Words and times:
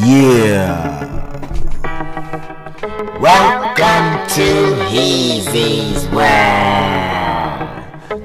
Yeah. 0.00 1.04
Welcome 3.20 4.26
to 4.36 4.74
Heezy's 4.88 6.08
World. 6.08 6.87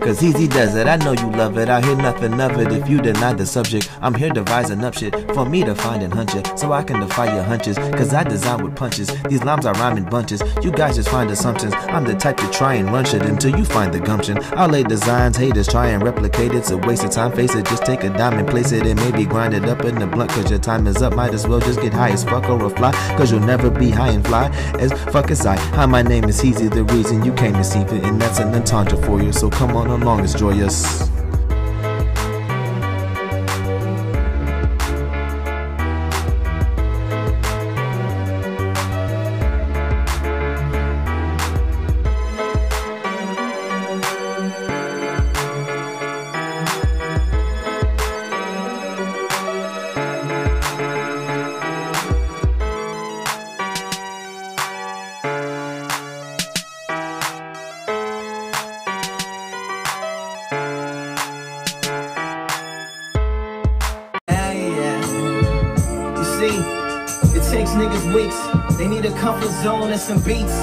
Cause 0.04 0.22
Easy 0.22 0.50
does 0.50 0.76
it, 0.76 0.86
I 0.86 0.98
know 0.98 1.14
you 1.14 1.32
love 1.32 1.58
it. 1.58 1.70
I 1.70 1.80
hear 1.80 1.96
nothing 1.96 2.38
of 2.42 2.60
it 2.60 2.74
if 2.74 2.90
you 2.90 3.00
deny 3.02 3.32
the 3.32 3.46
subject. 3.46 3.90
I'm 4.02 4.14
here 4.14 4.30
devising 4.30 4.84
up 4.84 4.96
shit 4.96 5.16
for 5.34 5.46
me 5.46 5.64
to 5.64 5.74
find 5.74 6.04
and 6.04 6.14
hunch 6.14 6.36
it. 6.36 6.60
So 6.60 6.74
I 6.74 6.84
can 6.84 7.00
defy 7.00 7.34
your 7.34 7.44
hunches. 7.44 7.78
Cause 7.78 8.14
I 8.14 8.26
design 8.26 8.66
with 8.66 8.76
punches. 8.76 9.08
These 9.30 9.46
lines 9.46 9.66
are 9.66 9.74
rhyming 9.76 10.04
bunches. 10.04 10.44
You 10.62 10.72
guys 10.72 10.98
just 10.98 11.08
find 11.08 11.32
assumptions. 11.32 11.74
I'm 11.88 12.04
the 12.04 12.16
type 12.16 12.36
to 12.38 12.50
try 12.52 12.74
and 12.74 12.92
run 12.92 13.06
shit 13.06 13.22
until 13.22 13.58
you 13.58 13.64
find 13.64 13.94
the 13.94 14.02
gumption. 14.02 14.40
I'll 14.58 14.68
lay 14.68 14.84
designs, 14.84 15.38
haters 15.38 15.70
try 15.70 15.88
and 15.88 16.04
replicate 16.04 16.52
it. 16.52 16.58
It's 16.58 16.72
a 16.72 16.78
waste 16.78 17.06
of 17.06 17.12
time, 17.12 17.32
face 17.32 17.56
it. 17.56 17.66
Just 17.66 17.86
take 17.86 18.04
a 18.04 18.10
dime 18.10 18.38
and 18.38 18.48
place 18.48 18.74
it 18.74 18.86
and 18.86 19.00
maybe 19.00 19.24
grind 19.26 19.54
it 19.54 19.64
up 19.64 19.86
in 19.86 19.96
the 19.96 20.08
blunt. 20.08 20.32
Cause 20.32 20.50
your 20.50 20.60
time 20.60 20.86
is 20.86 21.02
up. 21.02 21.14
Might 21.16 21.34
as 21.34 21.48
well 21.48 21.62
just 21.62 21.80
get 21.80 21.94
high 21.94 22.12
as 22.12 22.26
fuck 22.26 22.50
or 22.50 22.62
a 22.66 22.70
fly. 22.70 22.92
Cause 23.16 23.32
you'll 23.32 23.40
never 23.40 23.70
be 23.70 23.90
high 23.90 24.10
and 24.10 24.28
fly 24.28 24.50
as 24.80 24.92
fuck 25.14 25.32
as 25.32 25.46
I. 25.46 25.56
Hi, 25.78 25.86
my 25.86 26.02
name 26.02 26.26
is 26.26 26.42
Heezy, 26.42 26.70
the 26.70 26.84
reason 26.94 27.24
you 27.24 27.34
came 27.34 27.54
to 27.54 27.64
see 27.64 27.80
it. 27.80 27.92
And 28.04 28.22
that's 28.22 28.40
an 28.40 28.54
entendre 28.54 29.02
for 29.06 29.24
you. 29.24 29.32
So 29.32 29.50
come 29.50 29.78
on 29.78 29.93
along, 30.02 30.24
it's 30.24 30.34
joyous. 30.34 31.23
A 69.06 69.12
comfort 69.20 69.52
zone 69.62 69.92
and 69.92 70.00
some 70.00 70.22
beats. 70.22 70.54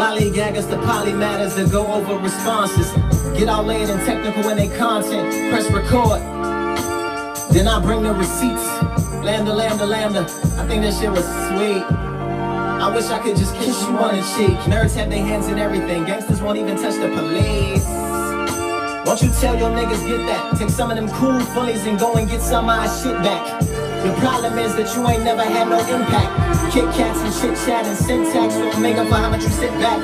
Lollygaggers 0.00 0.70
to 0.70 0.76
polymatters 0.76 1.56
that 1.56 1.70
go 1.70 1.86
over 1.92 2.16
responses. 2.16 2.90
Get 3.38 3.50
all 3.50 3.62
laid 3.62 3.90
and 3.90 4.00
technical 4.06 4.48
in 4.48 4.56
their 4.56 4.74
content. 4.78 5.28
Press 5.52 5.70
record. 5.70 6.22
Then 7.52 7.68
I 7.68 7.78
bring 7.82 8.02
the 8.02 8.14
receipts. 8.14 8.64
Lambda, 9.22 9.52
lambda, 9.52 9.84
lambda. 9.84 10.20
I 10.56 10.66
think 10.66 10.82
that 10.84 10.94
shit 10.98 11.10
was 11.10 11.26
sweet. 11.48 11.84
I 12.80 12.90
wish 12.94 13.04
I 13.10 13.18
could 13.18 13.36
just 13.36 13.54
kiss 13.56 13.78
you 13.82 13.98
on 13.98 14.16
the 14.16 14.22
cheek. 14.22 14.56
Nerds 14.64 14.94
have 14.96 15.10
their 15.10 15.22
hands 15.22 15.48
in 15.48 15.58
everything. 15.58 16.06
Gangsters 16.06 16.40
won't 16.40 16.56
even 16.56 16.76
touch 16.76 16.94
the 16.94 17.08
police. 17.08 17.84
Won't 19.04 19.20
you 19.20 19.30
tell 19.38 19.58
your 19.58 19.68
niggas 19.68 20.06
get 20.08 20.24
that? 20.28 20.56
Take 20.56 20.70
some 20.70 20.90
of 20.90 20.96
them 20.96 21.10
cool 21.10 21.38
fullies 21.52 21.86
and 21.86 21.98
go 21.98 22.14
and 22.14 22.26
get 22.26 22.40
some 22.40 22.70
of 22.70 22.78
our 22.78 22.88
shit 23.02 23.16
back. 23.22 23.89
The 24.00 24.16
problem 24.16 24.56
is 24.58 24.74
that 24.76 24.88
you 24.96 25.06
ain't 25.08 25.24
never 25.24 25.44
had 25.44 25.68
no 25.68 25.76
impact. 25.76 26.32
Kit 26.72 26.88
Kats 26.96 27.20
and 27.20 27.34
chit 27.36 27.52
chat 27.68 27.84
and 27.84 27.92
syntax 27.92 28.54
don't 28.56 28.80
make 28.80 28.96
up 28.96 29.08
for 29.08 29.20
how 29.20 29.28
much 29.28 29.42
you 29.42 29.52
sit 29.52 29.68
back. 29.76 30.00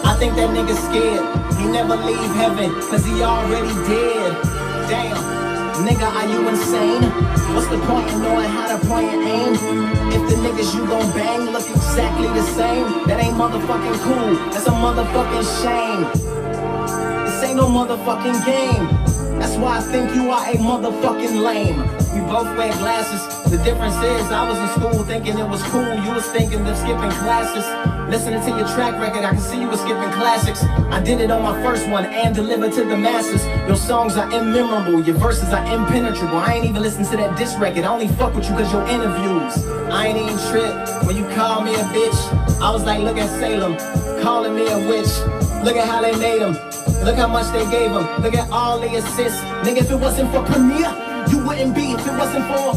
I 0.00 0.16
think 0.16 0.32
that 0.40 0.48
nigga 0.48 0.72
scared. 0.72 1.20
He 1.60 1.68
never 1.68 1.94
leave 1.94 2.32
heaven, 2.40 2.72
cause 2.88 3.04
he 3.04 3.20
already 3.22 3.68
dead. 3.84 4.32
Damn. 4.88 5.20
Nigga, 5.84 6.08
are 6.08 6.24
you 6.24 6.48
insane? 6.48 7.04
What's 7.52 7.68
the 7.68 7.76
point 7.84 8.08
in 8.08 8.22
knowing 8.22 8.48
how 8.48 8.72
to 8.72 8.80
point 8.88 9.12
and 9.12 9.28
aim? 9.28 9.52
If 10.08 10.22
the 10.32 10.36
niggas 10.40 10.72
you 10.72 10.86
gon' 10.88 11.04
bang 11.12 11.52
look 11.52 11.68
exactly 11.68 12.28
the 12.28 12.42
same, 12.56 13.06
that 13.08 13.20
ain't 13.20 13.36
motherfucking 13.36 13.98
cool. 14.08 14.36
That's 14.56 14.66
a 14.66 14.72
motherfucking 14.72 15.44
shame. 15.60 16.08
This 17.28 17.44
ain't 17.44 17.56
no 17.56 17.68
motherfucking 17.68 18.40
game. 18.46 19.21
That's 19.42 19.56
why 19.56 19.78
I 19.78 19.80
think 19.80 20.14
you 20.14 20.30
are 20.30 20.46
a 20.46 20.54
motherfucking 20.54 21.42
lame. 21.42 21.80
We 22.14 22.20
both 22.30 22.46
wear 22.56 22.72
glasses. 22.78 23.50
The 23.50 23.58
difference 23.64 23.96
is 23.96 24.30
I 24.30 24.48
was 24.48 24.56
in 24.56 24.68
school 24.80 25.02
thinking 25.02 25.36
it 25.36 25.48
was 25.48 25.60
cool. 25.64 25.94
You 25.96 26.12
was 26.12 26.24
thinking 26.26 26.64
of 26.64 26.76
skipping 26.76 27.10
classes. 27.10 27.66
Listening 28.08 28.40
to 28.40 28.56
your 28.56 28.68
track 28.68 29.00
record, 29.00 29.24
I 29.24 29.30
can 29.30 29.40
see 29.40 29.60
you 29.60 29.66
was 29.66 29.80
skipping 29.80 30.12
classics. 30.12 30.62
I 30.94 31.02
did 31.02 31.20
it 31.20 31.32
on 31.32 31.42
my 31.42 31.60
first 31.60 31.88
one 31.88 32.06
and 32.06 32.32
delivered 32.32 32.72
to 32.74 32.84
the 32.84 32.96
masses. 32.96 33.44
Your 33.66 33.74
songs 33.74 34.16
are 34.16 34.30
immemorable, 34.30 35.02
your 35.02 35.16
verses 35.16 35.48
are 35.48 35.66
impenetrable. 35.74 36.36
I 36.36 36.54
ain't 36.54 36.66
even 36.66 36.80
listen 36.80 37.04
to 37.06 37.16
that 37.16 37.36
diss 37.36 37.56
record. 37.56 37.82
I 37.82 37.92
only 37.92 38.06
fuck 38.06 38.36
with 38.36 38.48
you 38.48 38.54
cause 38.54 38.72
your 38.72 38.86
interviews. 38.86 39.66
I 39.90 40.06
ain't 40.06 40.18
even 40.18 40.38
trip 40.52 41.04
when 41.04 41.16
you 41.16 41.26
call 41.34 41.62
me 41.62 41.74
a 41.74 41.82
bitch. 41.90 42.60
I 42.62 42.70
was 42.70 42.84
like, 42.84 43.00
look 43.00 43.16
at 43.16 43.28
Salem, 43.40 43.74
calling 44.22 44.54
me 44.54 44.68
a 44.68 44.78
witch. 44.88 45.41
Look 45.62 45.76
at 45.76 45.86
how 45.86 46.02
they 46.02 46.16
made 46.18 46.42
him. 46.42 46.54
Look 47.04 47.16
how 47.16 47.28
much 47.28 47.52
they 47.52 47.64
gave 47.70 47.92
him. 47.92 48.02
Look 48.20 48.34
at 48.34 48.50
all 48.50 48.80
the 48.80 48.96
assists. 48.96 49.40
Nigga, 49.62 49.82
if 49.82 49.90
it 49.92 49.96
wasn't 49.96 50.32
for 50.32 50.42
Premier, 50.42 50.90
you 51.30 51.38
wouldn't 51.46 51.74
be. 51.74 51.92
If 51.92 52.04
it 52.04 52.18
wasn't 52.18 52.46
for, 52.50 52.74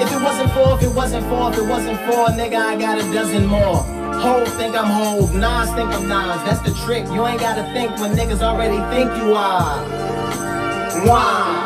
if 0.00 0.10
it 0.10 0.22
wasn't 0.22 0.50
for, 0.52 0.74
if 0.76 0.82
it 0.82 0.94
wasn't 0.94 1.26
for, 1.28 1.52
if 1.52 1.58
it 1.58 1.68
wasn't 1.68 1.98
for, 2.00 2.32
nigga, 2.32 2.56
I 2.56 2.76
got 2.76 2.98
a 2.98 3.02
dozen 3.12 3.44
more. 3.46 3.84
Hove 4.24 4.48
think 4.54 4.74
I'm 4.74 4.86
Hove, 4.86 5.34
Nas 5.34 5.70
think 5.74 5.90
I'm 5.92 6.08
Nas. 6.08 6.40
That's 6.48 6.60
the 6.60 6.72
trick. 6.86 7.04
You 7.08 7.26
ain't 7.26 7.40
gotta 7.40 7.64
think 7.74 7.90
when 7.98 8.12
niggas 8.12 8.40
already 8.40 8.80
think 8.94 9.14
you 9.22 9.34
are. 9.34 9.84
Why? 11.06 11.64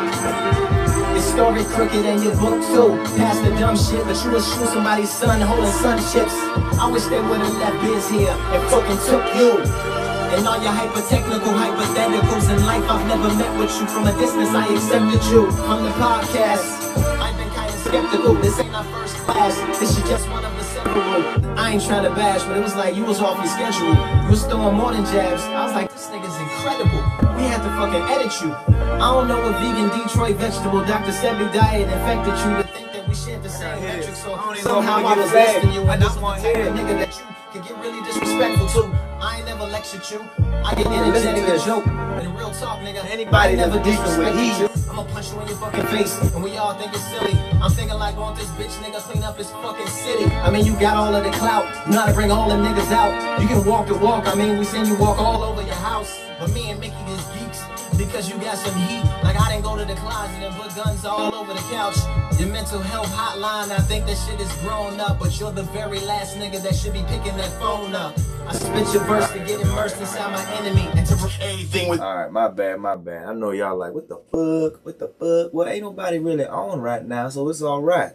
Story 1.19 1.63
crooked 1.63 2.05
and 2.05 2.21
your 2.23 2.35
book 2.35 2.59
too. 2.73 2.97
Past 3.15 3.43
the 3.43 3.51
dumb 3.51 3.77
shit, 3.77 4.03
but 4.03 4.21
you 4.25 4.31
was 4.31 4.45
shoot 4.45 4.67
somebody's 4.67 5.09
son 5.09 5.39
holding 5.39 5.71
sun 5.71 5.97
chips. 6.11 6.33
I 6.79 6.89
wish 6.91 7.03
they 7.05 7.21
would've 7.21 7.55
left 7.59 7.81
biz 7.81 8.09
here 8.09 8.31
and 8.31 8.63
fucking 8.69 8.97
took 9.07 9.23
you. 9.35 9.88
And 10.29 10.47
all 10.47 10.61
your 10.61 10.71
hyper-technical 10.71 11.53
hypotheticals 11.53 12.49
in 12.53 12.65
life, 12.65 12.85
I've 12.89 13.05
never 13.07 13.33
met 13.33 13.51
with 13.57 13.73
you 13.79 13.87
from 13.87 14.05
a 14.05 14.13
distance. 14.13 14.49
I 14.49 14.67
accepted 14.73 15.23
you 15.31 15.49
from 15.51 15.83
the 15.83 15.89
podcast. 15.97 16.95
I've 17.17 17.35
been 17.35 17.49
kinda 17.49 17.73
skeptical. 17.73 18.35
This 18.35 18.59
ain't 18.59 18.75
our 18.75 18.83
first 18.85 19.15
class. 19.25 19.55
This 19.79 19.97
is 19.97 20.03
just 20.07 20.29
one 20.29 20.45
of 20.45 20.55
the 20.55 20.63
several. 20.63 21.59
I 21.59 21.71
ain't 21.71 21.83
trying 21.83 22.03
to 22.03 22.11
bash, 22.11 22.43
but 22.43 22.57
it 22.57 22.63
was 22.63 22.75
like 22.75 22.95
you 22.95 23.05
was 23.05 23.19
off 23.21 23.37
your 23.37 23.47
schedule. 23.47 23.95
You 24.23 24.29
was 24.29 24.45
throwing 24.45 24.75
more 24.75 24.93
than 24.93 25.03
jabs. 25.05 25.41
I 25.43 25.65
was 25.65 25.73
like, 25.73 25.91
this 25.91 26.07
nigga's 26.07 26.37
incredible. 26.39 27.01
We 27.35 27.43
had 27.49 27.61
to 27.65 27.69
fucking 27.79 28.05
edit 28.13 28.33
you. 28.41 28.53
I 29.01 29.07
don't 29.11 29.27
know 29.27 29.41
what 29.41 29.57
vegan 29.59 29.89
Detroit 29.97 30.35
vegetable 30.37 30.85
Dr. 30.85 31.11
Sebi 31.11 31.51
diet 31.51 31.89
infected 31.89 32.37
you 32.45 32.51
to 32.61 32.63
think 32.69 32.93
that 32.93 33.07
we 33.09 33.15
shared 33.15 33.41
the 33.41 33.49
same 33.49 33.81
metrics. 33.81 34.21
So 34.23 34.37
somehow 34.61 35.03
I 35.03 35.17
was 35.17 35.33
less 35.33 35.61
than 35.61 35.73
you. 35.73 35.81
And 35.81 36.03
I'm 36.03 36.13
the 36.13 36.21
type 36.21 36.67
of 36.67 36.73
nigga 36.77 36.95
that 37.01 37.11
you 37.17 37.25
could 37.51 37.63
get 37.67 37.77
really 37.83 38.01
disrespectful 38.05 38.67
to. 38.83 39.08
I 39.21 39.37
ain't 39.37 39.45
never 39.45 39.65
lectured 39.65 40.09
you. 40.09 40.23
I 40.63 40.73
get 40.75 40.87
energetic 40.87 41.43
and 41.43 41.61
joke. 41.61 41.85
And 41.87 42.37
real 42.37 42.51
talk, 42.51 42.79
nigga. 42.79 43.03
Anybody 43.05 43.57
never 43.57 43.77
beefing 43.79 44.17
with 44.17 44.35
you. 44.35 44.69
I'ma 44.89 45.03
punch 45.03 45.33
you 45.33 45.41
in 45.41 45.47
your 45.47 45.57
fucking 45.57 45.87
face. 45.87 46.17
And 46.33 46.41
we 46.41 46.55
all 46.55 46.73
think 46.73 46.93
it's 46.93 47.03
silly. 47.11 47.37
I'm 47.61 47.71
thinking 47.71 47.97
like, 47.97 48.15
won't 48.15 48.37
this 48.37 48.49
bitch 48.51 48.71
nigga 48.79 48.99
clean 49.01 49.23
up 49.23 49.37
his 49.37 49.49
fucking 49.51 49.87
city? 49.87 50.25
I 50.25 50.49
mean, 50.49 50.65
you 50.65 50.73
got 50.79 50.95
all 50.95 51.13
of 51.13 51.23
the 51.25 51.31
clout. 51.31 51.65
How 51.93 52.05
to 52.05 52.13
bring 52.13 52.31
all 52.31 52.47
the 52.47 52.55
niggas 52.55 52.91
out. 52.91 53.41
You 53.41 53.47
can 53.49 53.65
walk 53.65 53.87
the 53.87 53.95
walk. 53.95 54.25
I 54.25 54.35
mean, 54.35 54.57
we 54.57 54.63
seen 54.63 54.85
you 54.85 54.95
walk 54.95 55.19
all 55.19 55.43
over 55.43 55.61
your 55.63 55.75
house. 55.75 56.17
But 56.39 56.51
me 56.51 56.71
and 56.71 56.79
Mickey 56.79 56.95
is 57.11 57.25
geeks. 57.35 57.61
Because 57.97 58.29
you 58.29 58.37
got 58.37 58.57
some 58.57 58.73
heat. 58.87 59.03
Like 59.21 59.37
I 59.37 59.51
didn't 59.51 59.65
go 59.65 59.77
to 59.77 59.83
the 59.83 59.95
closet 59.95 60.41
and 60.41 60.55
put 60.55 60.73
guns 60.75 61.03
all 61.03 61.35
over 61.35 61.53
the 61.53 61.65
couch. 61.71 61.97
Your 62.39 62.47
mental 62.47 62.79
health 62.79 63.07
hotline, 63.07 63.69
I 63.71 63.79
think 63.79 64.05
that 64.05 64.15
shit 64.15 64.39
is 64.39 64.51
grown 64.63 65.01
up. 65.01 65.19
But 65.19 65.37
you're 65.39 65.51
the 65.51 65.63
very 65.63 65.99
last 65.99 66.37
nigga 66.37 66.63
that 66.63 66.73
should 66.73 66.93
be 66.93 67.03
picking 67.03 67.35
that 67.35 67.51
phone 67.59 67.93
up. 67.93 68.17
I 68.49 68.53
spit 68.53 68.93
your 68.95 69.03
verse 69.03 69.31
to 69.31 69.37
get 69.37 69.61
immersed 69.61 69.99
inside 69.99 70.31
my 70.31 70.43
enemy 70.55 70.89
and 70.95 71.05
to 71.05 71.29
anything 71.39 71.87
with 71.87 71.99
All 71.99 72.17
right, 72.17 72.31
my 72.31 72.47
bad, 72.47 72.79
my 72.79 72.95
bad. 72.95 73.25
I 73.27 73.33
know 73.35 73.51
y'all 73.51 73.77
like, 73.77 73.93
what 73.93 74.09
the 74.09 74.15
fuck, 74.15 74.83
what 74.83 74.97
the 74.97 75.07
fuck? 75.07 75.53
Well, 75.53 75.67
ain't 75.67 75.83
nobody 75.83 76.17
really 76.17 76.47
on 76.47 76.81
right 76.81 77.05
now, 77.05 77.29
so 77.29 77.47
it's 77.49 77.61
all 77.61 77.83
right. 77.83 78.13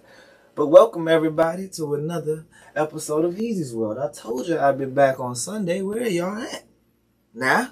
But 0.57 0.67
welcome 0.67 1.07
everybody 1.07 1.69
to 1.77 1.95
another 1.95 2.47
episode 2.75 3.25
of 3.25 3.37
Heezy's 3.37 3.77
World. 3.77 3.97
I 3.97 4.11
told 4.11 4.49
you 4.49 4.59
I'd 4.59 4.77
be 4.77 4.87
back 4.87 5.21
on 5.21 5.37
Sunday. 5.37 5.83
Where 5.83 6.09
y'all 6.09 6.43
at? 6.43 6.65
Nah. 7.33 7.69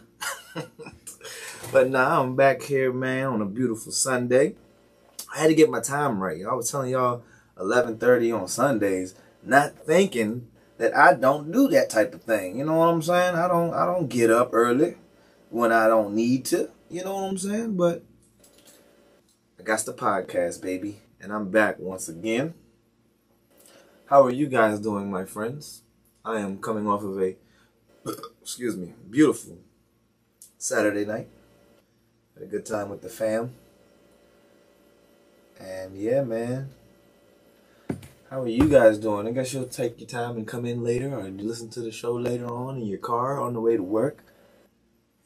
but 1.72 1.90
now 1.90 2.22
I'm 2.22 2.37
back 2.37 2.62
here, 2.62 2.92
man, 2.92 3.26
on 3.26 3.42
a 3.42 3.46
beautiful 3.46 3.90
Sunday. 3.90 4.54
I 5.34 5.40
had 5.40 5.48
to 5.48 5.56
get 5.56 5.69
my 5.69 5.81
time 5.81 6.22
right. 6.22 6.44
I 6.48 6.54
was 6.54 6.70
telling 6.70 6.92
y'all 6.92 7.25
11:30 7.58 8.40
on 8.40 8.46
Sundays, 8.46 9.16
not 9.42 9.76
thinking 9.84 10.46
that 10.82 10.96
I 10.96 11.14
don't 11.14 11.52
do 11.52 11.69
that 11.69 11.90
type 11.90 12.12
of 12.12 12.25
thing. 12.25 12.58
You 12.58 12.64
know 12.64 12.75
what 12.75 12.88
I'm 12.88 13.02
saying? 13.02 13.37
I 13.37 13.46
don't 13.46 13.73
I 13.73 13.87
don't 13.87 14.08
get 14.08 14.31
up 14.32 14.50
early 14.52 14.96
when 15.49 15.70
I 15.70 15.87
don't 15.87 16.12
need 16.12 16.44
to. 16.46 16.70
You 16.90 17.05
know 17.05 17.14
what 17.14 17.29
I'm 17.29 17.38
saying? 17.38 17.76
But 17.76 18.02
I 19.61 19.62
got 19.62 19.79
the 19.84 19.93
podcast, 19.93 20.61
baby, 20.61 20.99
and 21.20 21.32
I'm 21.32 21.50
back 21.50 21.79
once 21.79 22.08
again. 22.08 22.55
How 24.06 24.25
are 24.25 24.32
you 24.32 24.49
guys 24.49 24.81
doing, 24.81 25.08
my 25.08 25.25
friends? 25.25 25.82
I 26.25 26.40
am 26.40 26.58
coming 26.58 26.88
off 26.88 27.05
of 27.05 27.17
a 27.17 27.37
excuse 28.43 28.76
me, 28.76 28.93
beautiful 29.08 29.58
Saturday 30.58 31.05
night. 31.05 31.28
Had 32.35 32.43
a 32.43 32.46
good 32.46 32.67
time 32.67 32.88
with 32.88 33.02
the 33.02 33.08
fam. 33.08 33.55
And 35.61 35.96
yeah, 35.96 36.25
man. 36.25 36.70
How 38.32 38.40
are 38.40 38.49
you 38.49 38.67
guys 38.67 38.96
doing? 38.96 39.29
I 39.29 39.32
guess 39.32 39.52
you'll 39.52 39.67
take 39.67 40.00
your 40.00 40.08
time 40.08 40.38
and 40.38 40.49
come 40.49 40.64
in 40.64 40.82
later 40.82 41.14
or 41.14 41.29
listen 41.29 41.69
to 41.69 41.81
the 41.81 41.93
show 41.93 42.14
later 42.14 42.46
on 42.46 42.79
in 42.79 42.87
your 42.87 42.96
car 42.96 43.38
on 43.38 43.52
the 43.52 43.61
way 43.61 43.76
to 43.76 43.82
work. 43.82 44.25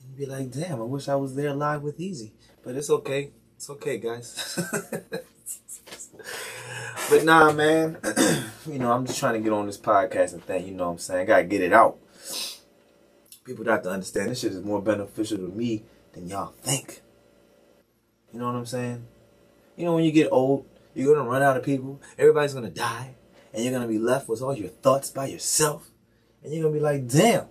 And 0.00 0.16
be 0.16 0.26
like, 0.26 0.50
damn, 0.50 0.80
I 0.80 0.84
wish 0.84 1.08
I 1.08 1.14
was 1.14 1.36
there 1.36 1.54
live 1.54 1.82
with 1.82 2.00
Heezy. 2.00 2.32
But 2.64 2.74
it's 2.74 2.90
okay. 2.90 3.30
It's 3.54 3.70
okay, 3.70 3.98
guys. 3.98 4.58
but 7.08 7.22
nah, 7.22 7.52
man. 7.52 7.98
you 8.66 8.80
know, 8.80 8.90
I'm 8.90 9.06
just 9.06 9.20
trying 9.20 9.34
to 9.34 9.40
get 9.40 9.52
on 9.52 9.66
this 9.66 9.78
podcast 9.78 10.32
and 10.32 10.42
thing, 10.42 10.66
you 10.66 10.74
know 10.74 10.86
what 10.86 10.94
I'm 10.94 10.98
saying? 10.98 11.20
I 11.20 11.24
gotta 11.26 11.44
get 11.44 11.60
it 11.60 11.72
out. 11.72 11.98
People 13.44 13.64
got 13.64 13.84
to 13.84 13.90
understand 13.90 14.30
this 14.30 14.40
shit 14.40 14.50
is 14.50 14.64
more 14.64 14.82
beneficial 14.82 15.38
to 15.38 15.46
me 15.46 15.84
than 16.12 16.26
y'all 16.26 16.54
think. 16.60 17.02
You 18.32 18.40
know 18.40 18.46
what 18.46 18.56
I'm 18.56 18.66
saying? 18.66 19.06
You 19.76 19.84
know, 19.84 19.94
when 19.94 20.02
you 20.02 20.10
get 20.10 20.32
old, 20.32 20.66
you're 20.96 21.14
gonna 21.14 21.28
run 21.28 21.42
out 21.42 21.56
of 21.56 21.62
people. 21.62 22.00
Everybody's 22.18 22.54
gonna 22.54 22.70
die, 22.70 23.14
and 23.52 23.62
you're 23.62 23.72
gonna 23.72 23.86
be 23.86 23.98
left 23.98 24.28
with 24.28 24.40
all 24.40 24.56
your 24.56 24.68
thoughts 24.68 25.10
by 25.10 25.26
yourself. 25.26 25.90
And 26.42 26.52
you're 26.52 26.62
gonna 26.62 26.74
be 26.74 26.80
like, 26.80 27.06
"Damn, 27.06 27.46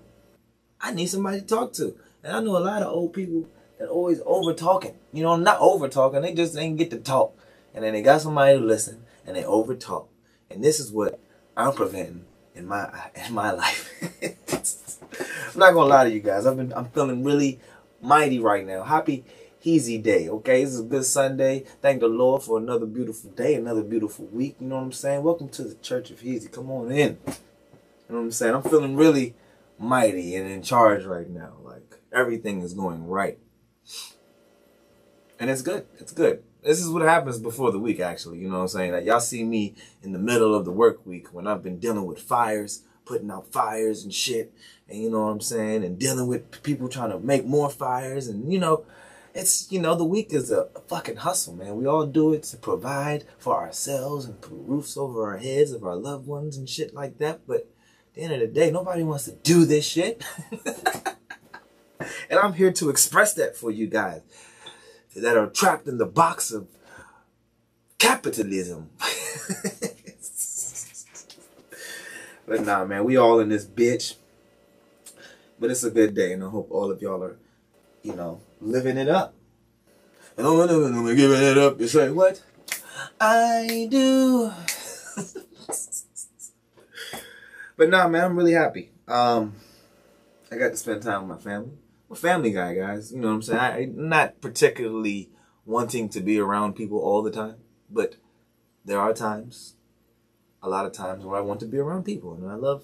I 0.81 0.94
need 0.94 1.07
somebody 1.07 1.42
to 1.42 1.45
talk 1.45 1.74
to." 1.74 1.95
And 2.24 2.36
I 2.36 2.39
know 2.39 2.57
a 2.57 2.59
lot 2.59 2.81
of 2.81 2.92
old 2.92 3.13
people 3.13 3.45
that 3.77 3.88
always 3.88 4.19
over 4.25 4.53
talking. 4.53 4.95
You 5.13 5.24
know, 5.24 5.36
not 5.36 5.59
over 5.59 5.88
talking. 5.88 6.21
They 6.21 6.33
just 6.33 6.57
ain't 6.57 6.77
get 6.77 6.89
to 6.92 6.97
talk, 6.97 7.38
and 7.74 7.83
then 7.83 7.94
they 7.94 8.01
got 8.01 8.21
somebody 8.21 8.57
to 8.57 8.65
listen, 8.65 9.03
and 9.27 9.36
they 9.36 9.45
over 9.45 9.75
talk. 9.75 10.09
And 10.50 10.63
this 10.63 10.80
is 10.80 10.91
what 10.91 11.19
I'm 11.56 11.74
preventing 11.74 12.25
in 12.56 12.65
my 12.68 12.89
in 13.27 13.33
my 13.33 13.51
life. 13.51 13.91
I'm 15.53 15.59
not 15.59 15.74
gonna 15.74 15.89
lie 15.89 16.06
to 16.06 16.09
you 16.09 16.19
guys. 16.19 16.45
I've 16.45 16.57
been 16.57 16.74
I'm 16.74 16.89
feeling 16.89 17.24
really 17.24 17.59
mighty 18.01 18.39
right 18.39 18.65
now. 18.65 18.83
Happy 18.83 19.24
easy 19.65 19.97
day, 19.97 20.29
okay? 20.29 20.63
This 20.63 20.73
is 20.73 20.79
a 20.81 20.83
good 20.83 21.06
Sunday. 21.06 21.65
Thank 21.81 22.01
the 22.01 22.07
Lord 22.07 22.44
for 22.44 22.57
another 22.57 22.85
beautiful 22.85 23.31
day, 23.31 23.56
another 23.56 23.81
beautiful 23.81 24.25
week. 24.25 24.57
You 24.59 24.67
know 24.67 24.75
what 24.75 24.83
I'm 24.83 24.91
saying? 24.91 25.23
Welcome 25.23 25.50
to 25.50 25.63
the 25.63 25.75
Church 25.75 26.12
of 26.12 26.21
Heezy. 26.21 26.51
Come 26.51 26.69
on 26.69 26.91
in. 26.91 27.17
You 27.25 27.33
know 28.09 28.17
what 28.17 28.19
I'm 28.19 28.31
saying? 28.31 28.53
I'm 28.53 28.62
feeling 28.62 28.95
really 28.95 29.33
mighty 29.79 30.35
and 30.35 30.50
in 30.50 30.62
charge 30.62 31.03
right 31.03 31.29
now. 31.29 31.53
Like 31.63 32.00
everything 32.13 32.62
is 32.62 32.73
going 32.73 33.07
right. 33.07 33.39
And 35.39 35.50
it's 35.50 35.63
good. 35.63 35.88
It's 35.97 36.13
good. 36.13 36.44
This 36.63 36.79
is 36.79 36.89
what 36.89 37.01
happens 37.01 37.39
before 37.39 37.71
the 37.71 37.79
week, 37.79 38.00
actually. 38.00 38.39
You 38.39 38.47
know 38.47 38.57
what 38.57 38.62
I'm 38.62 38.67
saying? 38.67 38.91
Like 38.91 39.06
y'all 39.06 39.19
see 39.19 39.44
me 39.44 39.73
in 40.03 40.13
the 40.13 40.19
middle 40.19 40.53
of 40.53 40.65
the 40.65 40.71
work 40.71 41.06
week 41.06 41.33
when 41.33 41.47
I've 41.47 41.63
been 41.63 41.79
dealing 41.79 42.06
with 42.06 42.19
fires, 42.19 42.83
putting 43.03 43.31
out 43.31 43.51
fires 43.51 44.03
and 44.03 44.13
shit. 44.13 44.53
And 44.88 45.01
you 45.01 45.09
know 45.09 45.25
what 45.25 45.31
I'm 45.31 45.41
saying? 45.41 45.83
And 45.83 45.97
dealing 45.97 46.27
with 46.27 46.62
people 46.62 46.88
trying 46.88 47.09
to 47.09 47.19
make 47.19 47.45
more 47.45 47.71
fires 47.71 48.27
and, 48.27 48.53
you 48.53 48.59
know, 48.59 48.85
it's 49.36 49.70
you 49.70 49.80
know 49.80 49.96
the 49.96 50.06
week 50.06 50.34
is 50.34 50.50
a, 50.50 50.70
fucking 50.88 51.18
hustle 51.18 51.54
man. 51.56 51.76
We 51.76 51.86
all 51.86 52.06
do 52.06 52.34
it 52.34 52.44
to 52.44 52.58
provide 52.58 53.26
for 53.38 53.56
ourselves 53.56 54.26
and 54.26 54.40
put 54.40 54.54
roofs 54.54 54.96
over 54.96 55.26
our 55.30 55.38
heads 55.38 55.72
of 55.72 55.84
our 55.84 55.96
loved 55.96 56.26
ones 56.26 56.58
and 56.58 56.70
shit 56.70 56.94
like 56.94 57.18
that 57.18 57.42
but 57.46 57.58
at 57.58 58.14
the 58.14 58.22
end 58.22 58.34
of 58.34 58.40
the 58.40 58.48
day 58.48 58.72
nobody 58.72 59.04
wants 59.04 59.26
to 59.26 59.34
do 59.34 59.66
this 59.66 59.86
shit. 59.86 60.24
And 62.30 62.40
i'm 62.40 62.54
here 62.54 62.74
to 62.74 62.90
express 62.90 63.34
that 63.36 63.56
for 63.56 63.72
you 63.72 63.88
guys 63.88 64.22
that 65.16 65.38
are 65.38 65.48
trapped 65.48 65.88
in 65.88 65.98
the 65.98 66.06
box 66.06 66.52
of 66.52 66.68
capitalism. 67.98 68.90
But 72.48 72.64
nah 72.64 72.86
man 72.86 73.06
we 73.06 73.18
all 73.18 73.40
in 73.40 73.50
this 73.50 73.66
bitch. 73.66 74.16
But 75.60 75.72
it's 75.72 75.84
a 75.84 75.90
good 75.90 76.14
day 76.14 76.34
and 76.34 76.44
i 76.44 76.50
hope 76.50 76.68
all 76.70 76.92
of 76.92 77.02
y'all 77.02 77.24
are 77.24 77.38
you 78.04 78.14
know 78.14 78.42
living 78.65 78.97
it 78.97 79.07
up. 79.07 79.35
And 80.38 80.45
I'm 80.45 81.15
giving 81.15 81.41
it 81.41 81.57
up. 81.57 81.79
You 81.79 81.88
say 81.88 82.09
what? 82.09 82.41
I 83.19 83.88
do. 83.89 84.51
but 87.77 87.89
nah, 87.89 88.07
man, 88.07 88.25
I'm 88.25 88.35
really 88.35 88.53
happy. 88.53 88.91
Um, 89.07 89.56
I 90.51 90.57
got 90.57 90.71
to 90.71 90.77
spend 90.77 91.03
time 91.03 91.27
with 91.27 91.38
my 91.38 91.44
family. 91.44 91.77
I'm 92.09 92.13
a 92.13 92.15
family 92.15 92.51
guy, 92.51 92.75
guys. 92.75 93.13
You 93.13 93.19
know 93.19 93.29
what 93.29 93.35
I'm 93.35 93.41
saying? 93.44 93.59
I, 93.59 93.83
am 93.83 94.09
not 94.09 94.41
particularly 94.41 95.29
wanting 95.65 96.09
to 96.09 96.19
be 96.19 96.39
around 96.39 96.73
people 96.73 97.00
all 97.00 97.23
the 97.23 97.31
time, 97.31 97.56
but 97.89 98.15
there 98.83 99.00
are 99.00 99.13
times, 99.13 99.75
a 100.62 100.69
lot 100.69 100.85
of 100.85 100.91
times, 100.91 101.23
where 101.23 101.38
I 101.38 101.41
want 101.41 101.59
to 101.62 101.65
be 101.65 101.77
around 101.77 102.03
people, 102.03 102.33
and 102.33 102.50
I 102.50 102.56
love 102.56 102.83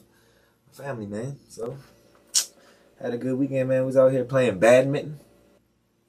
my 0.68 0.86
family, 0.86 1.06
man. 1.06 1.38
So, 1.50 1.78
had 3.00 3.14
a 3.14 3.18
good 3.18 3.38
weekend, 3.38 3.70
man. 3.70 3.82
We 3.82 3.88
was 3.88 3.98
out 3.98 4.12
here 4.12 4.24
playing 4.24 4.60
badminton. 4.60 5.20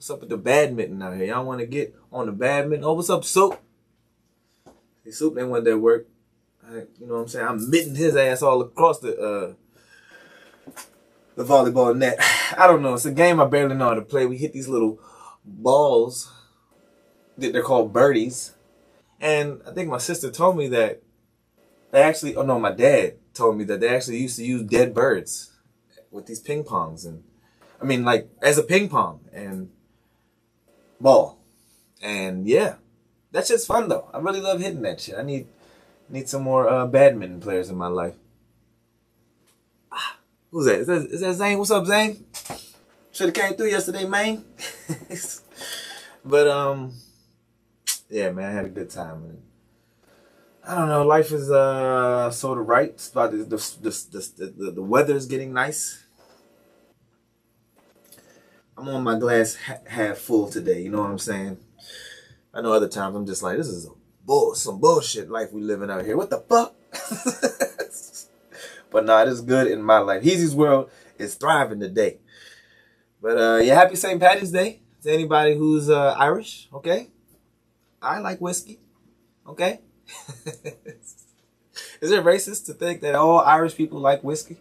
What's 0.03 0.11
up 0.11 0.19
with 0.19 0.31
the 0.31 0.37
badminton 0.37 1.01
out 1.01 1.15
here? 1.15 1.27
Y'all 1.27 1.45
want 1.45 1.61
to 1.61 1.67
get 1.67 1.95
on 2.11 2.27
the 2.27 2.33
badminton? 2.33 2.85
Oh, 2.85 2.95
what's 2.95 3.09
up, 3.09 3.23
Soup? 3.23 3.57
See, 5.05 5.13
Soup 5.13 5.39
ain't 5.39 5.49
went 5.49 5.65
there 5.65 5.79
work. 5.79 6.09
I, 6.67 6.73
you 6.99 7.07
know 7.07 7.15
what 7.15 7.21
I'm 7.21 7.29
saying? 7.29 7.47
I'm 7.47 7.71
mitting 7.71 7.95
his 7.95 8.17
ass 8.17 8.43
all 8.43 8.63
across 8.63 8.99
the 8.99 9.17
uh, 9.17 10.73
the 11.37 11.45
volleyball 11.45 11.97
net. 11.97 12.19
I 12.59 12.67
don't 12.67 12.83
know. 12.83 12.95
It's 12.95 13.05
a 13.05 13.13
game 13.13 13.41
I 13.41 13.45
barely 13.45 13.77
know 13.77 13.91
how 13.91 13.95
to 13.95 14.03
play. 14.03 14.27
We 14.27 14.39
hit 14.39 14.53
these 14.53 14.67
little 14.67 14.99
balls. 15.45 16.33
They're 17.39 17.63
called 17.63 17.93
birdies. 17.93 18.55
And 19.21 19.63
I 19.69 19.71
think 19.71 19.89
my 19.89 19.99
sister 19.99 20.33
told 20.33 20.57
me 20.57 20.67
that 20.67 21.01
they 21.93 22.03
actually, 22.03 22.35
oh 22.35 22.43
no, 22.43 22.59
my 22.59 22.73
dad 22.73 23.19
told 23.35 23.57
me 23.57 23.63
that 23.67 23.79
they 23.79 23.95
actually 23.95 24.19
used 24.19 24.35
to 24.39 24.45
use 24.45 24.63
dead 24.63 24.95
birds 24.95 25.53
with 26.11 26.27
these 26.27 26.41
ping 26.41 26.65
pongs. 26.65 27.07
And 27.07 27.23
I 27.81 27.85
mean, 27.85 28.05
like, 28.05 28.29
as 28.43 28.59
a 28.59 28.65
ping 28.65 28.89
pong. 28.89 29.21
And 29.33 29.71
ball. 31.03 31.39
And 32.01 32.47
yeah, 32.47 32.77
that's 33.31 33.49
just 33.49 33.67
fun 33.67 33.89
though. 33.89 34.09
I 34.13 34.19
really 34.19 34.41
love 34.41 34.61
hitting 34.61 34.83
that 34.83 35.01
shit. 35.01 35.17
I 35.17 35.23
need 35.23 35.47
need 36.09 36.29
some 36.29 36.43
more 36.43 36.69
uh, 36.69 36.87
badminton 36.87 37.41
players 37.41 37.71
in 37.71 37.77
my 37.77 37.89
life. 37.89 38.15
Ah, 39.91 40.17
who's 40.51 40.67
that? 40.67 40.81
Is 40.81 40.87
that, 40.87 41.03
is 41.11 41.21
that 41.21 41.35
Zane? 41.35 41.59
What's 41.59 41.71
up, 41.71 41.87
Zane? 41.87 42.25
Should 43.13 43.27
have 43.27 43.35
came 43.35 43.55
through 43.55 43.69
yesterday, 43.69 44.07
man. 44.07 44.45
but 46.25 46.49
um, 46.49 46.93
yeah, 48.09 48.31
man, 48.31 48.51
I 48.51 48.53
had 48.53 48.65
a 48.65 48.71
good 48.71 48.91
time. 48.91 49.39
I 50.67 50.77
don't 50.77 50.89
know. 50.89 51.05
Life 51.05 51.33
is 51.33 51.51
uh 51.51 52.31
sort 52.31 52.59
of 52.59 52.69
right. 52.69 53.11
About 53.13 53.33
the 53.33 53.39
the 53.39 53.57
the 53.81 53.91
the, 54.37 54.47
the, 54.47 54.71
the 54.73 54.83
weather 54.83 55.17
is 55.17 55.27
getting 55.27 55.53
nice. 55.53 56.05
I'm 58.77 58.89
on 58.89 59.03
my 59.03 59.19
glass 59.19 59.57
ha- 59.57 59.81
half 59.87 60.19
full 60.19 60.49
today. 60.49 60.83
You 60.83 60.91
know 60.91 61.03
what 61.03 61.11
I'm 61.11 61.19
saying? 61.19 61.59
I 62.55 62.61
know 62.61 62.73
other 62.73 62.89
times 62.89 63.15
I'm 63.17 63.27
just 63.27 63.43
like, 63.43 63.57
this 63.57 63.69
is 63.69 63.89
bull, 64.25 64.55
some 64.55 64.81
bullshit 64.81 65.31
life 65.31 65.53
we 65.53 65.63
living 65.63 65.91
out 65.91 66.05
here. 66.05 66.17
What 66.17 66.31
the 66.31 66.39
fuck? 66.41 66.75
but 68.91 69.05
nah, 69.05 69.23
it 69.23 69.29
is 69.29 69.41
good 69.41 69.67
in 69.67 69.83
my 69.83 69.99
life. 69.99 70.23
Heezy's 70.23 70.55
world 70.55 70.91
is 71.19 71.35
thriving 71.35 71.81
today. 71.81 72.19
But 73.21 73.39
uh, 73.39 73.61
yeah, 73.63 73.75
happy 73.75 73.97
St. 73.97 74.21
Patty's 74.21 74.51
Day 74.51 74.81
to 75.03 75.13
anybody 75.13 75.57
who's 75.57 75.89
uh, 75.89 76.15
Irish. 76.19 76.69
Okay, 76.73 77.09
I 78.01 78.19
like 78.19 78.41
whiskey. 78.41 78.81
Okay, 79.47 79.81
is 82.01 82.11
it 82.11 82.25
racist 82.25 82.67
to 82.67 82.75
think 82.75 83.01
that 83.01 83.15
all 83.15 83.41
Irish 83.41 83.77
people 83.77 84.01
like 84.01 84.25
whiskey, 84.25 84.57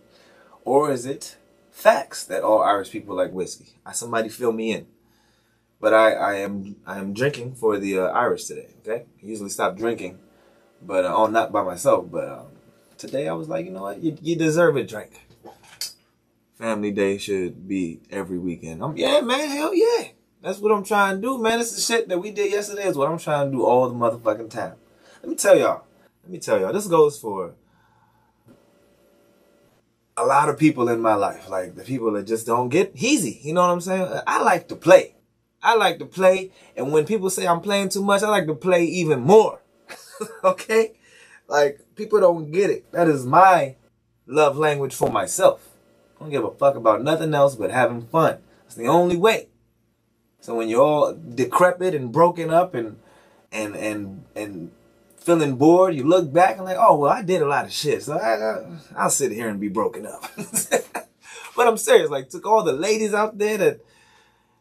or 0.64 0.92
is 0.92 1.06
it 1.06 1.38
facts 1.82 2.26
that 2.26 2.44
all 2.44 2.62
Irish 2.62 2.92
people 2.92 3.16
like 3.16 3.32
whiskey. 3.32 3.74
I, 3.86 3.92
Somebody 3.94 4.30
fill 4.30 4.52
me 4.52 4.72
in. 4.72 4.86
But 5.80 5.96
I, 5.96 6.12
I 6.14 6.34
am 6.36 6.76
I 6.86 7.00
am 7.00 7.12
drinking 7.12 7.56
for 7.56 7.80
the 7.80 8.00
uh, 8.00 8.08
Irish 8.10 8.46
today. 8.46 8.68
Okay, 8.82 9.06
I 9.06 9.26
usually 9.26 9.50
stop 9.50 9.76
drinking, 9.76 10.20
but 10.80 11.06
uh, 11.06 11.14
oh, 11.16 11.26
not 11.26 11.52
by 11.52 11.64
myself. 11.64 12.06
But 12.12 12.30
um, 12.30 12.48
today 13.00 13.28
I 13.28 13.34
was 13.34 13.50
like, 13.50 13.66
you 13.66 13.72
know 13.72 13.82
what, 13.82 14.04
you, 14.04 14.16
you 14.22 14.36
deserve 14.36 14.76
a 14.76 14.84
drink. 14.84 15.28
Family 16.60 16.92
Day 16.92 17.18
should 17.18 17.68
be 17.68 18.00
every 18.12 18.38
weekend. 18.38 18.84
I'm 18.84 18.96
yeah, 18.96 19.22
man, 19.22 19.50
hell 19.50 19.74
yeah. 19.74 20.10
That's 20.44 20.60
what 20.60 20.72
I'm 20.72 20.84
trying 20.84 21.16
to 21.16 21.22
do, 21.22 21.40
man. 21.40 21.58
This 21.58 21.76
is 21.76 21.84
shit 21.84 22.08
that 22.10 22.20
we 22.20 22.30
did 22.30 22.52
yesterday 22.52 22.84
is 22.84 22.96
what 22.96 23.10
I'm 23.10 23.18
trying 23.18 23.48
to 23.48 23.58
do 23.58 23.66
all 23.66 23.90
the 23.90 23.96
motherfucking 23.96 24.52
time. 24.52 24.76
Let 25.24 25.30
me 25.30 25.36
tell 25.36 25.58
y'all. 25.58 25.84
Let 26.24 26.32
me 26.32 26.38
tell 26.38 26.60
y'all. 26.60 26.74
This 26.74 26.88
goes 26.88 27.20
for 27.20 27.56
a 30.22 30.26
lot 30.26 30.50
of 30.50 30.58
people 30.58 30.88
in 30.90 31.02
my 31.02 31.16
life, 31.16 31.50
like 31.50 31.76
the 31.76 31.84
people 31.84 32.12
that 32.14 32.28
just 32.28 32.46
don't 32.46 32.70
get 32.70 32.92
easy. 32.96 33.40
You 33.42 33.54
know 33.54 33.62
what 33.62 33.72
I'm 33.72 33.82
saying? 33.82 34.22
I 34.28 34.42
like 34.44 34.68
to 34.68 34.76
play. 34.76 35.16
I 35.64 35.76
like 35.76 36.00
to 36.00 36.06
play. 36.06 36.52
And 36.78 36.92
when 36.92 37.06
people 37.06 37.30
say 37.30 37.48
I'm 37.48 37.62
playing 37.62 37.90
too 37.90 38.04
much, 38.04 38.22
I 38.24 38.30
like 38.30 38.48
to 38.48 38.56
play 38.56 38.84
even 38.86 39.22
more. 39.22 39.62
okay? 40.44 40.94
Like, 41.48 41.82
people 41.96 42.20
don't 42.20 42.52
get 42.52 42.70
it. 42.70 42.92
That 42.92 43.08
is 43.08 43.26
my 43.26 43.76
love 44.28 44.58
language 44.58 44.94
for 44.94 45.10
myself. 45.10 45.70
I 46.18 46.24
don't 46.24 46.32
give 46.32 46.44
a 46.44 46.52
fuck 46.52 46.76
about 46.76 47.04
nothing 47.04 47.34
else 47.34 47.56
but 47.56 47.72
having 47.72 48.04
fun. 48.08 48.38
It's 48.66 48.76
the 48.76 48.88
only 48.88 49.18
way. 49.18 49.50
So 50.40 50.56
when 50.56 50.70
you're 50.70 50.82
all 50.82 51.14
decrepit 51.14 51.94
and 51.94 52.12
broken 52.12 52.52
up 52.52 52.74
and 52.74 53.00
and 53.52 53.76
and 53.76 54.26
and 54.36 54.72
feeling 55.22 55.56
bored, 55.56 55.96
you 55.96 56.04
look 56.04 56.34
back 56.34 56.58
and 56.58 56.66
like, 56.66 56.78
oh, 56.80 56.98
well, 56.98 57.12
I 57.12 57.22
did 57.22 57.42
a 57.42 57.48
lot 57.48 57.66
of 57.66 57.72
shit. 57.72 58.04
So 58.04 58.18
I, 58.18 59.00
I, 59.00 59.04
will 59.04 59.10
sit 59.10 59.32
here 59.32 59.48
and 59.48 59.60
be 59.60 59.68
broken 59.68 60.06
up. 60.06 60.24
but 61.56 61.68
I'm 61.68 61.78
serious. 61.78 62.10
Like, 62.10 62.30
took 62.30 62.46
all 62.46 62.64
the 62.64 62.74
ladies 62.74 63.14
out 63.14 63.38
there 63.38 63.58
that, 63.58 63.80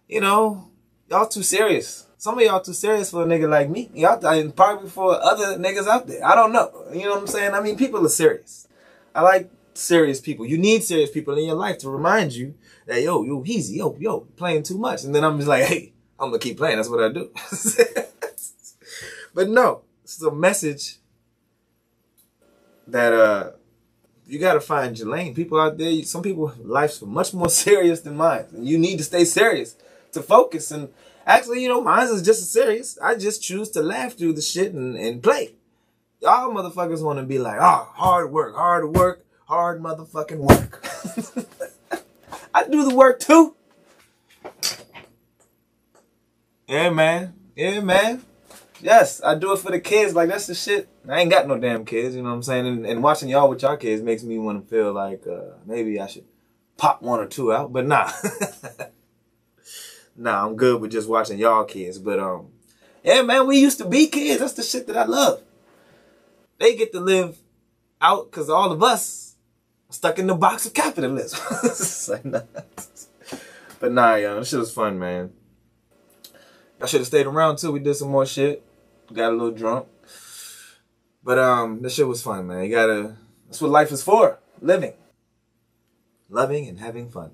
you 0.06 0.20
know, 0.20 0.68
y'all 1.08 1.26
too 1.26 1.42
serious 1.42 2.06
Some 2.18 2.38
of 2.38 2.44
y'all 2.44 2.60
too 2.60 2.74
serious 2.74 3.10
for 3.10 3.22
a 3.22 3.26
nigga 3.26 3.48
like 3.48 3.70
me. 3.70 3.90
Y'all 3.94 4.24
and 4.26 4.54
probably 4.54 4.90
for 4.90 5.14
other 5.14 5.56
niggas 5.58 5.86
out 5.86 6.06
there. 6.06 6.24
I 6.24 6.34
don't 6.34 6.52
know. 6.52 6.70
You 6.92 7.04
know 7.04 7.12
what 7.12 7.20
I'm 7.20 7.26
saying? 7.26 7.54
I 7.54 7.60
mean, 7.60 7.76
people 7.76 8.04
are 8.04 8.10
serious. 8.10 8.68
I 9.14 9.22
like 9.22 9.50
serious 9.72 10.20
people. 10.20 10.44
You 10.44 10.58
need 10.58 10.84
serious 10.84 11.10
people 11.10 11.36
in 11.38 11.46
your 11.46 11.54
life 11.54 11.78
to 11.78 11.88
remind 11.88 12.34
you 12.34 12.54
that 12.86 13.02
yo, 13.02 13.22
yo, 13.22 13.42
easy, 13.46 13.76
yo, 13.76 13.96
yo, 13.98 14.20
playing 14.36 14.64
too 14.64 14.76
much. 14.76 15.04
And 15.04 15.14
then 15.14 15.24
I'm 15.24 15.38
just 15.38 15.48
like, 15.48 15.64
hey, 15.64 15.92
I'm 16.18 16.28
gonna 16.28 16.38
keep 16.38 16.58
playing. 16.58 16.76
That's 16.76 16.90
what 16.90 17.02
I 17.02 17.08
do. 17.10 17.30
but 19.34 19.48
no, 19.48 19.82
it's 20.14 20.22
a 20.22 20.30
message 20.30 20.96
that 22.86 23.12
uh 23.12 23.50
you 24.26 24.38
gotta 24.38 24.60
find 24.60 24.98
your 24.98 25.08
lane. 25.08 25.34
People 25.34 25.60
out 25.60 25.76
there, 25.76 26.02
some 26.04 26.22
people 26.22 26.52
life's 26.62 27.02
much 27.02 27.34
more 27.34 27.48
serious 27.66 28.00
than 28.00 28.16
mine. 28.16 28.46
And 28.52 28.66
you 28.66 28.78
need 28.78 28.98
to 28.98 29.04
stay 29.04 29.24
serious 29.24 29.76
to 30.12 30.22
focus 30.22 30.70
and 30.70 30.88
Actually, 31.26 31.62
you 31.62 31.68
know, 31.68 31.80
mine 31.80 32.08
is 32.08 32.22
just 32.22 32.42
as 32.42 32.50
serious. 32.50 32.98
I 33.00 33.14
just 33.14 33.42
choose 33.42 33.70
to 33.70 33.82
laugh 33.82 34.14
through 34.14 34.32
the 34.32 34.42
shit 34.42 34.72
and, 34.72 34.96
and 34.96 35.22
play. 35.22 35.54
Y'all 36.20 36.52
motherfuckers 36.52 37.04
want 37.04 37.18
to 37.18 37.24
be 37.24 37.38
like, 37.38 37.58
oh, 37.60 37.88
hard 37.94 38.32
work, 38.32 38.54
hard 38.54 38.96
work, 38.96 39.24
hard 39.46 39.80
motherfucking 39.80 40.38
work. 40.38 40.84
I 42.54 42.66
do 42.66 42.88
the 42.88 42.94
work 42.94 43.20
too. 43.20 43.54
Yeah, 46.66 46.90
man. 46.90 47.34
Yeah, 47.54 47.80
man. 47.80 48.22
Yes, 48.82 49.22
I 49.22 49.34
do 49.34 49.52
it 49.52 49.58
for 49.58 49.70
the 49.70 49.80
kids. 49.80 50.14
Like, 50.14 50.28
that's 50.28 50.46
the 50.46 50.54
shit. 50.54 50.88
I 51.08 51.20
ain't 51.20 51.30
got 51.30 51.46
no 51.46 51.58
damn 51.58 51.84
kids, 51.84 52.16
you 52.16 52.22
know 52.22 52.30
what 52.30 52.36
I'm 52.36 52.42
saying? 52.42 52.66
And, 52.66 52.86
and 52.86 53.02
watching 53.02 53.28
y'all 53.28 53.48
with 53.48 53.62
y'all 53.62 53.76
kids 53.76 54.02
makes 54.02 54.22
me 54.22 54.38
want 54.38 54.62
to 54.62 54.68
feel 54.68 54.92
like 54.92 55.26
uh, 55.26 55.56
maybe 55.66 56.00
I 56.00 56.06
should 56.06 56.24
pop 56.76 57.02
one 57.02 57.20
or 57.20 57.26
two 57.26 57.52
out, 57.52 57.72
but 57.72 57.86
nah. 57.86 58.10
nah, 60.16 60.46
I'm 60.46 60.56
good 60.56 60.80
with 60.80 60.92
just 60.92 61.08
watching 61.08 61.38
y'all 61.38 61.64
kids. 61.64 61.98
But 61.98 62.18
um, 62.18 62.48
yeah, 63.04 63.22
man, 63.22 63.46
we 63.46 63.58
used 63.58 63.78
to 63.78 63.84
be 63.84 64.06
kids. 64.06 64.40
That's 64.40 64.54
the 64.54 64.62
shit 64.62 64.86
that 64.86 64.96
I 64.96 65.04
love. 65.04 65.42
They 66.58 66.74
get 66.74 66.92
to 66.92 67.00
live 67.00 67.38
out 68.00 68.30
because 68.30 68.48
all 68.48 68.72
of 68.72 68.82
us 68.82 69.36
are 69.90 69.92
stuck 69.92 70.18
in 70.18 70.26
the 70.26 70.34
box 70.34 70.66
of 70.66 70.74
capitalism. 70.74 71.38
like, 72.08 72.24
nah. 72.24 72.40
But 73.78 73.92
nah, 73.92 74.14
yo, 74.14 74.38
this 74.38 74.48
shit 74.48 74.58
was 74.58 74.72
fun, 74.72 74.98
man. 74.98 75.32
I 76.82 76.86
should 76.86 77.00
have 77.00 77.06
stayed 77.06 77.26
around 77.26 77.56
too. 77.56 77.72
We 77.72 77.80
did 77.80 77.94
some 77.94 78.08
more 78.10 78.26
shit. 78.26 78.64
Got 79.12 79.30
a 79.30 79.36
little 79.36 79.50
drunk. 79.50 79.88
But 81.22 81.38
um, 81.38 81.82
this 81.82 81.94
shit 81.94 82.06
was 82.06 82.22
fun, 82.22 82.46
man. 82.46 82.64
You 82.64 82.70
gotta. 82.70 83.16
That's 83.46 83.60
what 83.60 83.70
life 83.70 83.90
is 83.92 84.02
for. 84.02 84.38
Living, 84.60 84.94
loving, 86.28 86.68
and 86.68 86.78
having 86.78 87.10
fun. 87.10 87.32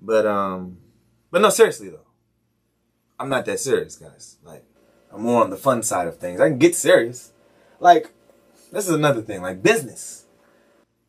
But 0.00 0.26
um. 0.26 0.78
But 1.30 1.42
no, 1.42 1.50
seriously 1.50 1.90
though. 1.90 2.06
I'm 3.18 3.28
not 3.28 3.44
that 3.44 3.60
serious, 3.60 3.96
guys. 3.96 4.38
Like, 4.42 4.64
I'm 5.12 5.22
more 5.22 5.44
on 5.44 5.50
the 5.50 5.56
fun 5.56 5.82
side 5.82 6.08
of 6.08 6.16
things. 6.16 6.40
I 6.40 6.48
can 6.48 6.58
get 6.58 6.74
serious. 6.74 7.32
Like, 7.78 8.10
this 8.72 8.88
is 8.88 8.94
another 8.94 9.20
thing, 9.20 9.42
like 9.42 9.62
business. 9.62 10.24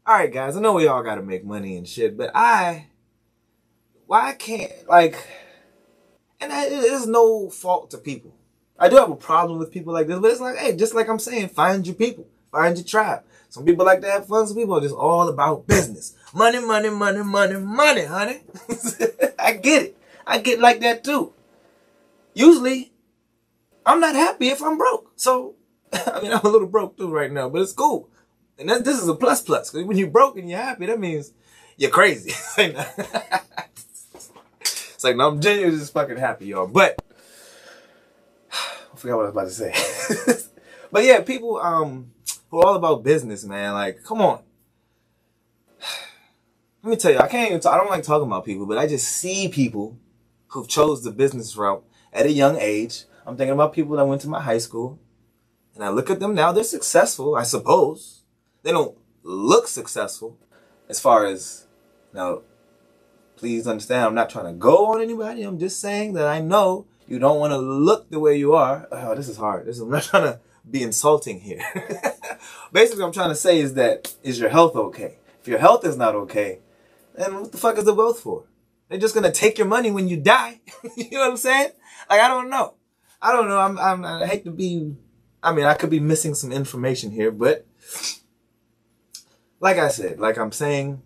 Alright, 0.07 0.33
guys, 0.33 0.57
I 0.57 0.59
know 0.59 0.73
we 0.73 0.87
all 0.87 1.03
gotta 1.03 1.21
make 1.21 1.45
money 1.45 1.77
and 1.77 1.87
shit, 1.87 2.17
but 2.17 2.31
I 2.35 2.87
why 4.07 4.33
can't 4.33 4.73
like 4.89 5.15
and 6.41 6.51
is 6.51 7.07
no 7.07 7.49
fault 7.49 7.91
to 7.91 7.97
people. 7.97 8.33
I 8.81 8.89
do 8.89 8.95
have 8.95 9.11
a 9.11 9.15
problem 9.15 9.59
with 9.59 9.71
people 9.71 9.93
like 9.93 10.07
this, 10.07 10.19
but 10.19 10.31
it's 10.31 10.41
like, 10.41 10.57
hey, 10.57 10.75
just 10.75 10.95
like 10.95 11.07
I'm 11.07 11.19
saying, 11.19 11.49
find 11.49 11.85
your 11.85 11.95
people, 11.95 12.25
find 12.51 12.75
your 12.75 12.83
tribe. 12.83 13.21
Some 13.49 13.63
people 13.63 13.85
like 13.85 14.01
to 14.01 14.09
have 14.09 14.25
fun. 14.25 14.47
Some 14.47 14.57
people 14.57 14.75
are 14.75 14.81
just 14.81 14.95
all 14.95 15.29
about 15.29 15.67
business. 15.67 16.15
Money, 16.33 16.59
money, 16.59 16.89
money, 16.89 17.21
money, 17.21 17.59
money, 17.59 18.05
honey. 18.05 18.39
I 19.39 19.53
get 19.53 19.83
it. 19.83 19.97
I 20.25 20.39
get 20.39 20.59
like 20.59 20.79
that 20.79 21.03
too. 21.03 21.31
Usually, 22.33 22.91
I'm 23.85 23.99
not 23.99 24.15
happy 24.15 24.47
if 24.47 24.63
I'm 24.63 24.79
broke. 24.79 25.11
So, 25.15 25.53
I 25.93 26.19
mean, 26.21 26.33
I'm 26.33 26.41
a 26.41 26.49
little 26.49 26.67
broke 26.67 26.97
too 26.97 27.11
right 27.11 27.31
now, 27.31 27.49
but 27.49 27.61
it's 27.61 27.73
cool. 27.73 28.09
And 28.57 28.67
that, 28.69 28.83
this 28.83 28.99
is 28.99 29.07
a 29.07 29.13
plus 29.13 29.43
plus. 29.43 29.69
Because 29.69 29.85
when 29.85 29.97
you're 29.97 30.07
broke 30.07 30.37
and 30.37 30.49
you're 30.49 30.57
happy, 30.57 30.87
that 30.87 30.99
means 30.99 31.33
you're 31.77 31.91
crazy. 31.91 32.31
it's 32.57 33.13
like, 35.03 35.17
no, 35.17 35.27
I'm 35.27 35.39
genuinely 35.39 35.77
just 35.77 35.93
fucking 35.93 36.17
happy, 36.17 36.47
y'all. 36.47 36.65
But, 36.65 36.99
forgot 39.01 39.17
what 39.17 39.25
I 39.25 39.29
was 39.29 39.59
about 39.59 39.73
to 39.73 40.25
say. 40.25 40.47
but 40.91 41.03
yeah, 41.03 41.21
people 41.21 41.57
um 41.57 42.11
who 42.49 42.59
are 42.59 42.67
all 42.67 42.75
about 42.75 43.03
business, 43.03 43.43
man. 43.43 43.73
Like, 43.73 44.03
come 44.03 44.21
on. 44.21 44.41
Let 46.83 46.89
me 46.89 46.95
tell 46.95 47.11
you, 47.11 47.19
I 47.19 47.27
can't 47.27 47.51
even 47.51 47.61
I 47.71 47.77
don't 47.77 47.89
like 47.89 48.03
talking 48.03 48.27
about 48.27 48.45
people, 48.45 48.65
but 48.65 48.77
I 48.77 48.87
just 48.87 49.07
see 49.07 49.47
people 49.47 49.97
who've 50.47 50.67
chose 50.67 51.03
the 51.03 51.11
business 51.11 51.55
route 51.55 51.83
at 52.13 52.25
a 52.25 52.31
young 52.31 52.57
age. 52.59 53.05
I'm 53.25 53.37
thinking 53.37 53.53
about 53.53 53.73
people 53.73 53.95
that 53.97 54.05
went 54.05 54.21
to 54.21 54.29
my 54.29 54.41
high 54.41 54.57
school. 54.57 54.99
And 55.75 55.83
I 55.83 55.89
look 55.89 56.09
at 56.09 56.19
them 56.19 56.35
now, 56.35 56.51
they're 56.51 56.65
successful, 56.65 57.35
I 57.35 57.43
suppose. 57.43 58.23
They 58.63 58.71
don't 58.71 58.97
look 59.23 59.67
successful 59.67 60.37
as 60.89 60.99
far 60.99 61.25
as, 61.25 61.67
now, 62.13 62.41
please 63.37 63.67
understand, 63.67 64.03
I'm 64.03 64.13
not 64.13 64.29
trying 64.29 64.47
to 64.47 64.51
go 64.51 64.87
on 64.87 65.01
anybody. 65.01 65.43
I'm 65.43 65.57
just 65.57 65.79
saying 65.79 66.13
that 66.13 66.27
I 66.27 66.41
know 66.41 66.87
you 67.07 67.19
don't 67.19 67.39
want 67.39 67.51
to 67.51 67.57
look 67.57 68.09
the 68.09 68.19
way 68.19 68.37
you 68.37 68.53
are. 68.53 68.87
Oh, 68.91 69.15
this 69.15 69.27
is 69.27 69.37
hard. 69.37 69.65
This 69.65 69.77
is, 69.77 69.81
I'm 69.83 69.89
not 69.89 70.03
trying 70.03 70.23
to 70.23 70.39
be 70.69 70.83
insulting 70.83 71.39
here. 71.39 71.61
Basically, 72.71 73.01
what 73.01 73.07
I'm 73.07 73.13
trying 73.13 73.29
to 73.29 73.35
say 73.35 73.59
is 73.59 73.73
that, 73.75 74.13
is 74.23 74.39
your 74.39 74.49
health 74.49 74.75
okay? 74.75 75.17
If 75.41 75.47
your 75.47 75.59
health 75.59 75.85
is 75.85 75.97
not 75.97 76.15
okay, 76.15 76.59
then 77.15 77.41
what 77.41 77.51
the 77.51 77.57
fuck 77.57 77.77
is 77.77 77.85
the 77.85 77.93
wealth 77.93 78.19
for? 78.19 78.45
They're 78.89 78.99
just 78.99 79.15
gonna 79.15 79.31
take 79.31 79.57
your 79.57 79.67
money 79.67 79.89
when 79.89 80.07
you 80.07 80.17
die. 80.17 80.59
you 80.97 81.11
know 81.11 81.19
what 81.19 81.31
I'm 81.31 81.37
saying? 81.37 81.71
Like 82.09 82.21
I 82.21 82.27
don't 82.27 82.49
know. 82.49 82.75
I 83.21 83.31
don't 83.31 83.47
know. 83.47 83.57
I'm, 83.57 83.79
I'm 83.79 84.03
I 84.03 84.27
hate 84.27 84.43
to 84.45 84.51
be. 84.51 84.95
I 85.41 85.53
mean, 85.53 85.65
I 85.65 85.73
could 85.75 85.89
be 85.89 85.99
missing 85.99 86.35
some 86.35 86.51
information 86.51 87.11
here, 87.11 87.31
but 87.31 87.65
like 89.59 89.77
I 89.77 89.87
said, 89.87 90.19
like 90.19 90.37
I'm 90.37 90.51
saying, 90.51 91.01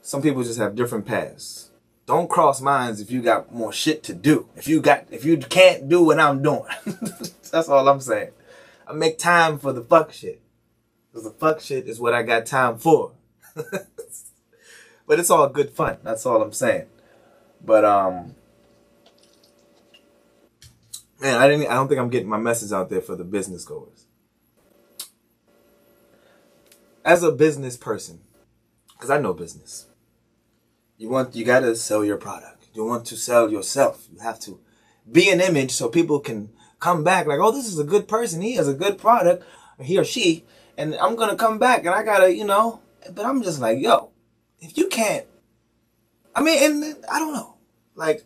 some 0.00 0.22
people 0.22 0.42
just 0.42 0.58
have 0.58 0.74
different 0.74 1.04
paths. 1.04 1.65
Don't 2.06 2.30
cross 2.30 2.60
minds 2.60 3.00
if 3.00 3.10
you 3.10 3.20
got 3.20 3.52
more 3.52 3.72
shit 3.72 4.02
to 4.04 4.14
do. 4.14 4.48
If 4.56 4.68
you 4.68 4.80
got, 4.80 5.06
if 5.10 5.24
you 5.24 5.36
can't 5.38 5.88
do 5.88 6.04
what 6.04 6.20
I'm 6.20 6.40
doing, 6.42 6.62
that's 7.50 7.68
all 7.68 7.88
I'm 7.88 8.00
saying. 8.00 8.30
I 8.86 8.92
make 8.92 9.18
time 9.18 9.58
for 9.58 9.72
the 9.72 9.82
fuck 9.82 10.12
shit. 10.12 10.40
Cause 11.12 11.24
the 11.24 11.30
fuck 11.30 11.60
shit 11.60 11.88
is 11.88 11.98
what 11.98 12.14
I 12.14 12.22
got 12.22 12.46
time 12.46 12.78
for. 12.78 13.12
But 15.06 15.20
it's 15.20 15.30
all 15.30 15.48
good 15.48 15.70
fun. 15.70 15.98
That's 16.02 16.26
all 16.26 16.42
I'm 16.42 16.52
saying. 16.52 16.86
But 17.64 17.84
um 17.84 18.34
man, 21.20 21.40
I 21.40 21.48
didn't 21.48 21.68
I 21.68 21.74
don't 21.74 21.88
think 21.88 22.00
I'm 22.00 22.10
getting 22.10 22.28
my 22.28 22.38
message 22.38 22.72
out 22.72 22.90
there 22.90 23.00
for 23.00 23.14
the 23.16 23.24
business 23.24 23.64
goers. 23.64 24.06
As 27.04 27.22
a 27.22 27.30
business 27.30 27.76
person, 27.76 28.20
cuz 28.98 29.10
I 29.10 29.18
know 29.18 29.32
business. 29.32 29.86
You 30.98 31.08
want 31.08 31.34
you 31.34 31.44
got 31.44 31.60
to 31.60 31.76
sell 31.76 32.04
your 32.04 32.16
product. 32.16 32.66
You 32.72 32.84
want 32.84 33.06
to 33.06 33.16
sell 33.16 33.50
yourself. 33.50 34.06
You 34.12 34.20
have 34.20 34.40
to 34.40 34.60
be 35.10 35.30
an 35.30 35.40
image 35.40 35.72
so 35.72 35.88
people 35.88 36.20
can 36.20 36.50
come 36.80 37.04
back 37.04 37.26
like, 37.26 37.38
"Oh, 37.40 37.52
this 37.52 37.66
is 37.66 37.78
a 37.78 37.84
good 37.84 38.08
person. 38.08 38.40
He 38.40 38.54
has 38.54 38.68
a 38.68 38.74
good 38.74 38.98
product, 38.98 39.44
he 39.80 39.98
or 39.98 40.04
she." 40.04 40.44
And 40.78 40.94
I'm 40.96 41.16
to 41.16 41.36
come 41.36 41.58
back 41.58 41.80
and 41.80 41.90
I 41.90 42.02
got 42.02 42.18
to, 42.18 42.34
you 42.34 42.44
know, 42.44 42.80
but 43.12 43.24
I'm 43.24 43.42
just 43.42 43.60
like, 43.60 43.78
"Yo, 43.80 44.10
if 44.60 44.76
you 44.76 44.88
can't, 44.88 45.26
I 46.34 46.42
mean, 46.42 46.62
and 46.62 46.96
I 47.10 47.18
don't 47.18 47.32
know, 47.32 47.54
like, 47.94 48.24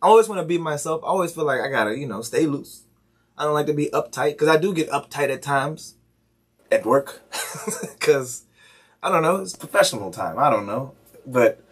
I 0.00 0.06
always 0.06 0.28
want 0.28 0.40
to 0.40 0.46
be 0.46 0.56
myself. 0.56 1.02
I 1.02 1.08
always 1.08 1.32
feel 1.32 1.44
like 1.44 1.60
I 1.60 1.68
gotta, 1.68 1.98
you 1.98 2.06
know, 2.06 2.22
stay 2.22 2.46
loose. 2.46 2.84
I 3.36 3.44
don't 3.44 3.54
like 3.54 3.66
to 3.66 3.74
be 3.74 3.90
uptight 3.92 4.32
because 4.32 4.48
I 4.48 4.56
do 4.56 4.72
get 4.72 4.88
uptight 4.90 5.30
at 5.30 5.42
times 5.42 5.96
at 6.70 6.86
work 6.86 7.22
because 7.82 8.44
I 9.02 9.10
don't 9.10 9.22
know, 9.22 9.36
it's 9.36 9.56
professional 9.56 10.10
time. 10.10 10.38
I 10.38 10.48
don't 10.48 10.66
know, 10.66 10.94
but 11.26 11.62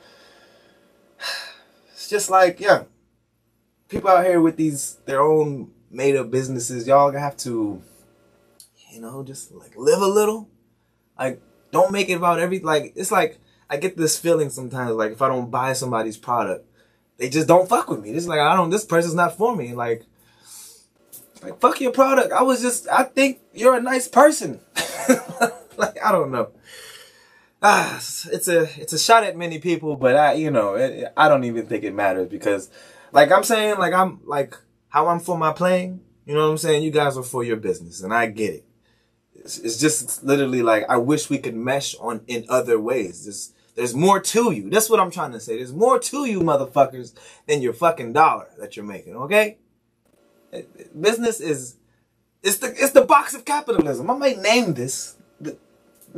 just 2.08 2.30
like, 2.30 2.60
yeah, 2.60 2.84
people 3.88 4.10
out 4.10 4.24
here 4.24 4.40
with 4.40 4.56
these 4.56 4.98
their 5.06 5.20
own 5.20 5.70
made 5.90 6.16
up 6.16 6.30
businesses. 6.30 6.86
Y'all 6.86 7.12
have 7.12 7.36
to, 7.38 7.82
you 8.90 9.00
know, 9.00 9.22
just 9.22 9.52
like 9.52 9.76
live 9.76 10.00
a 10.00 10.06
little. 10.06 10.48
Like, 11.18 11.40
don't 11.70 11.92
make 11.92 12.08
it 12.08 12.14
about 12.14 12.38
every 12.38 12.60
like. 12.60 12.92
It's 12.96 13.12
like 13.12 13.38
I 13.70 13.76
get 13.76 13.96
this 13.96 14.18
feeling 14.18 14.50
sometimes, 14.50 14.92
like 14.92 15.12
if 15.12 15.22
I 15.22 15.28
don't 15.28 15.50
buy 15.50 15.72
somebody's 15.72 16.16
product, 16.16 16.66
they 17.18 17.28
just 17.28 17.48
don't 17.48 17.68
fuck 17.68 17.90
with 17.90 18.00
me. 18.00 18.10
It's 18.10 18.26
like 18.26 18.40
I 18.40 18.56
don't. 18.56 18.70
This 18.70 18.84
person's 18.84 19.14
not 19.14 19.36
for 19.36 19.54
me. 19.54 19.74
Like, 19.74 20.04
like 21.42 21.60
fuck 21.60 21.80
your 21.80 21.92
product. 21.92 22.32
I 22.32 22.42
was 22.42 22.62
just. 22.62 22.88
I 22.88 23.04
think 23.04 23.40
you're 23.52 23.76
a 23.76 23.82
nice 23.82 24.08
person. 24.08 24.60
like 25.76 26.02
I 26.02 26.12
don't 26.12 26.30
know. 26.30 26.50
Ah, 27.60 27.96
it's 27.96 28.46
a 28.46 28.62
it's 28.80 28.92
a 28.92 28.98
shot 28.98 29.24
at 29.24 29.36
many 29.36 29.58
people, 29.58 29.96
but 29.96 30.14
I 30.14 30.34
you 30.34 30.50
know 30.50 30.74
it, 30.74 31.12
I 31.16 31.28
don't 31.28 31.44
even 31.44 31.66
think 31.66 31.82
it 31.82 31.92
matters 31.94 32.28
because, 32.28 32.70
like 33.12 33.32
I'm 33.32 33.42
saying, 33.42 33.78
like 33.78 33.92
I'm 33.92 34.20
like 34.24 34.54
how 34.88 35.08
I'm 35.08 35.18
for 35.20 35.36
my 35.36 35.52
playing. 35.52 36.00
You 36.24 36.34
know 36.34 36.44
what 36.44 36.52
I'm 36.52 36.58
saying? 36.58 36.82
You 36.82 36.90
guys 36.90 37.16
are 37.16 37.22
for 37.22 37.42
your 37.42 37.56
business, 37.56 38.02
and 38.02 38.14
I 38.14 38.26
get 38.26 38.54
it. 38.54 38.64
It's, 39.34 39.58
it's 39.58 39.78
just 39.78 40.22
literally 40.22 40.62
like 40.62 40.84
I 40.88 40.98
wish 40.98 41.30
we 41.30 41.38
could 41.38 41.56
mesh 41.56 41.96
on 41.96 42.20
in 42.28 42.44
other 42.48 42.78
ways. 42.78 43.24
Just 43.24 43.54
there's 43.74 43.94
more 43.94 44.20
to 44.20 44.52
you. 44.52 44.70
That's 44.70 44.88
what 44.88 45.00
I'm 45.00 45.10
trying 45.10 45.32
to 45.32 45.40
say. 45.40 45.56
There's 45.56 45.72
more 45.72 45.98
to 45.98 46.26
you, 46.26 46.40
motherfuckers, 46.40 47.12
than 47.46 47.60
your 47.60 47.72
fucking 47.72 48.12
dollar 48.12 48.48
that 48.58 48.76
you're 48.76 48.84
making, 48.84 49.16
okay? 49.16 49.58
Business 50.98 51.40
is 51.40 51.76
it's 52.42 52.58
the 52.58 52.68
it's 52.68 52.92
the 52.92 53.04
box 53.04 53.34
of 53.34 53.44
capitalism. 53.44 54.08
I 54.10 54.16
might 54.16 54.38
name 54.38 54.74
this 54.74 55.16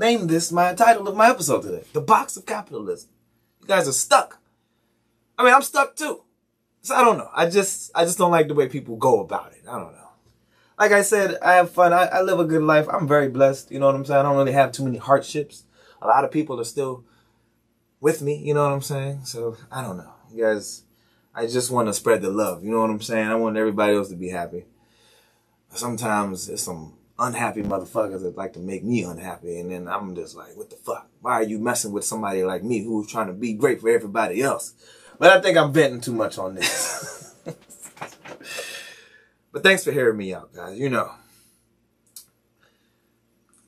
name 0.01 0.27
this 0.27 0.51
my 0.51 0.75
title 0.75 1.07
of 1.07 1.15
my 1.17 1.31
episode 1.31 1.63
today. 1.63 1.85
The 1.93 2.01
box 2.01 2.37
of 2.37 2.47
capitalism. 2.47 3.11
You 3.61 3.69
guys 3.69 3.87
are 3.87 3.93
stuck. 3.93 4.39
I 5.39 5.45
mean, 5.45 5.55
I'm 5.55 5.63
stuck 5.63 5.95
too. 5.95 6.23
So 6.83 6.95
I 6.95 7.05
don't 7.05 7.19
know. 7.19 7.29
I 7.35 7.49
just 7.49 7.93
I 7.95 8.05
just 8.05 8.19
don't 8.19 8.31
like 8.31 8.49
the 8.49 8.55
way 8.55 8.69
people 8.69 8.97
go 8.97 9.21
about 9.21 9.53
it. 9.53 9.63
I 9.69 9.79
don't 9.79 9.93
know. 9.93 10.09
Like 10.79 10.93
I 10.93 11.03
said, 11.03 11.37
I 11.43 11.53
have 11.55 11.71
fun. 11.71 11.93
I, 11.93 12.07
I 12.07 12.23
live 12.23 12.41
a 12.41 12.45
good 12.47 12.63
life. 12.63 12.89
I'm 12.91 13.07
very 13.07 13.29
blessed. 13.29 13.71
You 13.71 13.79
know 13.79 13.87
what 13.87 13.95
I'm 13.95 14.05
saying? 14.07 14.19
I 14.19 14.23
don't 14.23 14.39
really 14.39 14.53
have 14.53 14.73
too 14.73 14.85
many 14.85 14.97
hardships. 14.97 15.65
A 16.01 16.07
lot 16.07 16.25
of 16.25 16.31
people 16.31 16.59
are 16.59 16.65
still 16.65 17.05
with 18.01 18.23
me. 18.23 18.37
You 18.37 18.55
know 18.55 18.65
what 18.65 18.73
I'm 18.73 18.81
saying? 18.81 19.27
So 19.27 19.59
I 19.71 19.83
don't 19.83 19.99
know. 19.99 20.15
You 20.33 20.45
guys, 20.45 20.85
I 21.35 21.47
just 21.47 21.71
want 21.71 21.89
to 21.89 21.93
spread 21.93 22.23
the 22.23 22.31
love. 22.31 22.65
You 22.65 22.71
know 22.71 22.81
what 22.81 22.89
I'm 22.89 23.03
saying? 23.03 23.29
I 23.29 23.35
want 23.35 23.59
everybody 23.59 23.95
else 23.95 24.09
to 24.09 24.17
be 24.17 24.31
happy. 24.31 24.65
Sometimes 25.75 26.49
it's 26.49 26.63
some 26.63 26.95
unhappy 27.21 27.63
motherfuckers 27.63 28.23
that 28.23 28.37
like 28.37 28.55
to 28.55 28.59
make 28.59 28.83
me 28.83 29.05
unhappy. 29.05 29.61
And 29.61 29.71
then 29.71 29.87
I'm 29.87 30.15
just 30.15 30.35
like, 30.35 30.57
what 30.57 30.71
the 30.71 30.77
fuck? 30.77 31.09
Why 31.21 31.35
are 31.35 31.43
you 31.43 31.59
messing 31.59 31.93
with 31.93 32.05
somebody 32.05 32.43
like 32.43 32.65
me 32.65 32.83
who's 32.83 33.11
trying 33.11 33.27
to 33.27 33.33
be 33.33 33.53
great 33.53 33.81
for 33.81 33.91
everybody 33.91 34.43
else? 34.43 34.75
But 35.19 35.31
I 35.31 35.41
think 35.41 35.59
I'm 35.59 35.73
venting 35.73 36.01
too 36.01 36.15
much 36.15 36.39
on 36.39 36.55
this. 36.55 37.35
but 39.53 39.63
thanks 39.63 39.85
for 39.85 39.93
hearing 39.93 40.17
me 40.17 40.33
out, 40.33 40.55
guys. 40.55 40.79
You 40.79 40.89
know, 40.89 41.13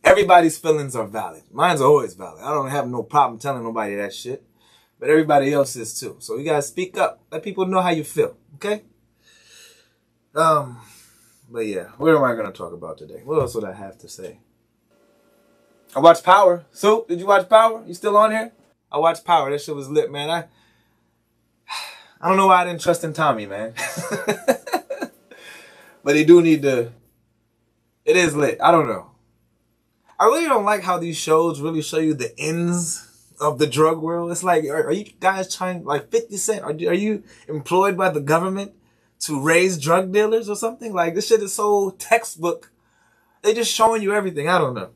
everybody's 0.02 0.58
feelings 0.58 0.96
are 0.96 1.06
valid. 1.06 1.42
Mine's 1.52 1.82
always 1.82 2.14
valid. 2.14 2.42
I 2.42 2.52
don't 2.52 2.70
have 2.70 2.88
no 2.88 3.02
problem 3.02 3.38
telling 3.38 3.62
nobody 3.62 3.96
that 3.96 4.14
shit. 4.14 4.44
But 4.98 5.10
everybody 5.10 5.52
else 5.52 5.76
is 5.76 5.98
too. 5.98 6.16
So 6.20 6.38
you 6.38 6.44
gotta 6.44 6.62
speak 6.62 6.96
up. 6.96 7.22
Let 7.30 7.42
people 7.42 7.66
know 7.66 7.80
how 7.80 7.90
you 7.90 8.04
feel. 8.04 8.36
Okay? 8.54 8.84
Um, 10.34 10.80
but 11.50 11.66
yeah, 11.66 11.88
what 11.98 12.14
am 12.14 12.24
I 12.24 12.34
gonna 12.34 12.52
talk 12.52 12.72
about 12.72 12.98
today? 12.98 13.22
What 13.24 13.40
else 13.40 13.54
would 13.54 13.64
I 13.64 13.72
have 13.72 13.98
to 13.98 14.08
say? 14.08 14.38
I 15.94 16.00
watched 16.00 16.24
Power. 16.24 16.64
So, 16.72 17.04
did 17.08 17.20
you 17.20 17.26
watch 17.26 17.48
Power? 17.48 17.84
You 17.86 17.94
still 17.94 18.16
on 18.16 18.30
here? 18.30 18.52
I 18.90 18.98
watched 18.98 19.24
Power. 19.24 19.50
That 19.50 19.60
shit 19.60 19.74
was 19.74 19.90
lit, 19.90 20.10
man. 20.10 20.30
I 20.30 20.44
I 22.20 22.28
don't 22.28 22.36
know 22.36 22.46
why 22.46 22.62
I 22.62 22.64
didn't 22.64 22.80
trust 22.80 23.04
in 23.04 23.12
Tommy, 23.12 23.46
man. 23.46 23.74
but 26.04 26.12
they 26.14 26.24
do 26.24 26.40
need 26.40 26.62
to. 26.62 26.92
It 28.04 28.16
is 28.16 28.34
lit. 28.34 28.58
I 28.62 28.70
don't 28.70 28.88
know. 28.88 29.10
I 30.18 30.26
really 30.26 30.46
don't 30.46 30.64
like 30.64 30.82
how 30.82 30.98
these 30.98 31.16
shows 31.16 31.60
really 31.60 31.82
show 31.82 31.98
you 31.98 32.14
the 32.14 32.32
ends 32.38 33.08
of 33.40 33.58
the 33.58 33.66
drug 33.66 34.00
world. 34.00 34.30
It's 34.30 34.44
like, 34.44 34.64
are, 34.64 34.84
are 34.84 34.92
you 34.92 35.06
guys 35.20 35.54
trying, 35.54 35.84
like 35.84 36.10
50 36.10 36.36
Cent, 36.36 36.62
are, 36.62 36.70
are 36.70 36.94
you 36.94 37.24
employed 37.48 37.96
by 37.96 38.08
the 38.08 38.20
government 38.20 38.72
to 39.22 39.40
raise 39.40 39.78
drug 39.78 40.12
dealers 40.12 40.48
or 40.48 40.56
something? 40.56 40.92
Like, 40.92 41.14
this 41.14 41.26
shit 41.26 41.42
is 41.42 41.54
so 41.54 41.90
textbook. 41.98 42.70
They 43.42 43.54
just 43.54 43.72
showing 43.72 44.02
you 44.02 44.12
everything. 44.14 44.48
I 44.48 44.58
don't 44.58 44.74
know. 44.74 44.90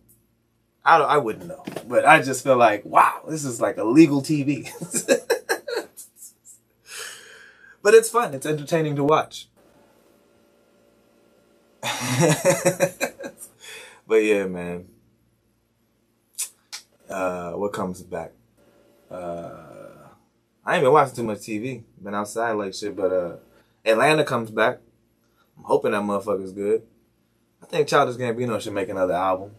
I, 0.85 0.99
don't, 0.99 1.11
I 1.11 1.19
wouldn't 1.19 1.47
know. 1.47 1.65
But 1.89 2.05
I 2.07 2.23
just 2.23 2.45
feel 2.45 2.57
like, 2.57 2.85
wow, 2.85 3.23
this 3.29 3.45
is 3.45 3.61
like 3.61 3.77
a 3.77 3.85
legal 3.85 4.23
TV. 4.23 4.71
but 7.83 7.95
it's 7.95 8.09
fun. 8.09 8.35
It's 8.35 8.47
entertaining 8.47 8.95
to 8.97 9.05
watch. 9.05 9.49
but 14.07 14.17
yeah, 14.17 14.47
man. 14.47 14.87
Uh, 17.09 17.53
what 17.53 17.73
comes 17.73 18.03
back? 18.03 18.33
Uh, 19.11 20.09
I 20.65 20.75
ain't 20.75 20.85
been 20.85 20.93
watching 20.93 21.17
too 21.17 21.23
much 21.23 21.39
TV. 21.39 21.83
Been 22.03 22.15
outside 22.15 22.53
like 22.53 22.75
shit, 22.75 22.97
but 22.97 23.13
uh, 23.13 23.37
Atlanta 23.87 24.25
comes 24.25 24.51
back. 24.51 24.81
I'm 25.57 25.65
hoping 25.65 25.93
that 25.93 26.03
motherfucker's 26.03 26.53
good. 26.53 26.83
I 27.63 27.67
think 27.67 27.89
Childish 27.89 28.17
Gambino 28.17 28.61
should 28.61 28.75
make 28.75 28.89
another 28.89 29.15
album. 29.15 29.53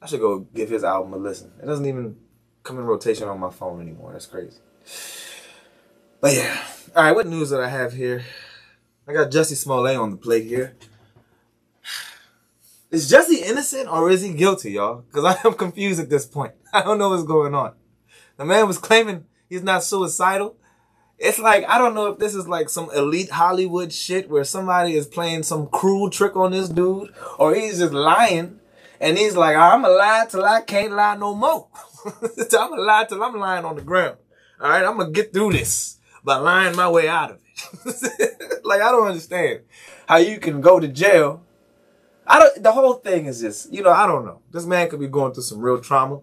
I 0.00 0.06
should 0.06 0.20
go 0.20 0.40
give 0.40 0.68
his 0.68 0.84
album 0.84 1.12
a 1.14 1.16
listen. 1.16 1.52
It 1.62 1.66
doesn't 1.66 1.86
even 1.86 2.16
come 2.62 2.78
in 2.78 2.84
rotation 2.84 3.28
on 3.28 3.40
my 3.40 3.50
phone 3.50 3.80
anymore. 3.80 4.12
That's 4.12 4.26
crazy. 4.26 4.58
But 6.20 6.34
yeah. 6.34 6.62
All 6.94 7.04
right, 7.04 7.14
what 7.14 7.26
news 7.26 7.50
that 7.50 7.60
I 7.60 7.68
have 7.68 7.92
here? 7.94 8.24
I 9.08 9.12
got 9.12 9.30
Jussie 9.30 9.56
Smollett 9.56 9.96
on 9.96 10.10
the 10.10 10.16
plate 10.16 10.46
here. 10.46 10.76
Is 12.90 13.10
Jussie 13.10 13.42
innocent 13.42 13.88
or 13.88 14.10
is 14.10 14.22
he 14.22 14.34
guilty, 14.34 14.72
y'all? 14.72 15.02
Because 15.02 15.24
I 15.24 15.46
am 15.46 15.54
confused 15.54 16.00
at 16.00 16.10
this 16.10 16.26
point. 16.26 16.54
I 16.72 16.82
don't 16.82 16.98
know 16.98 17.10
what's 17.10 17.24
going 17.24 17.54
on. 17.54 17.74
The 18.36 18.44
man 18.44 18.66
was 18.66 18.78
claiming 18.78 19.26
he's 19.48 19.62
not 19.62 19.84
suicidal. 19.84 20.56
It's 21.20 21.38
like, 21.38 21.68
I 21.68 21.76
don't 21.76 21.94
know 21.94 22.06
if 22.06 22.18
this 22.18 22.34
is 22.34 22.48
like 22.48 22.70
some 22.70 22.88
elite 22.94 23.30
Hollywood 23.30 23.92
shit 23.92 24.30
where 24.30 24.42
somebody 24.42 24.94
is 24.94 25.06
playing 25.06 25.42
some 25.42 25.66
cruel 25.66 26.08
trick 26.08 26.34
on 26.34 26.52
this 26.52 26.70
dude 26.70 27.12
or 27.38 27.54
he's 27.54 27.78
just 27.78 27.92
lying 27.92 28.58
and 29.00 29.18
he's 29.18 29.36
like, 29.36 29.54
I'm 29.54 29.84
a 29.84 29.90
lie 29.90 30.26
till 30.30 30.46
I 30.46 30.62
can't 30.62 30.94
lie 30.94 31.16
no 31.16 31.34
more. 31.34 31.68
I'm 32.58 32.72
a 32.72 32.80
lie 32.80 33.04
till 33.06 33.22
I'm 33.22 33.38
lying 33.38 33.66
on 33.66 33.76
the 33.76 33.82
ground. 33.82 34.16
All 34.58 34.70
right. 34.70 34.82
I'm 34.82 34.98
to 34.98 35.10
get 35.10 35.34
through 35.34 35.52
this 35.52 35.98
by 36.24 36.36
lying 36.36 36.74
my 36.74 36.88
way 36.88 37.06
out 37.06 37.32
of 37.32 37.36
it. 37.36 38.60
like, 38.64 38.80
I 38.80 38.90
don't 38.90 39.08
understand 39.08 39.60
how 40.08 40.16
you 40.16 40.38
can 40.38 40.62
go 40.62 40.80
to 40.80 40.88
jail. 40.88 41.44
I 42.26 42.38
don't, 42.38 42.62
the 42.62 42.72
whole 42.72 42.94
thing 42.94 43.26
is 43.26 43.42
just, 43.42 43.70
you 43.70 43.82
know, 43.82 43.90
I 43.90 44.06
don't 44.06 44.24
know. 44.24 44.40
This 44.50 44.64
man 44.64 44.88
could 44.88 45.00
be 45.00 45.08
going 45.08 45.34
through 45.34 45.42
some 45.42 45.60
real 45.60 45.80
trauma. 45.80 46.20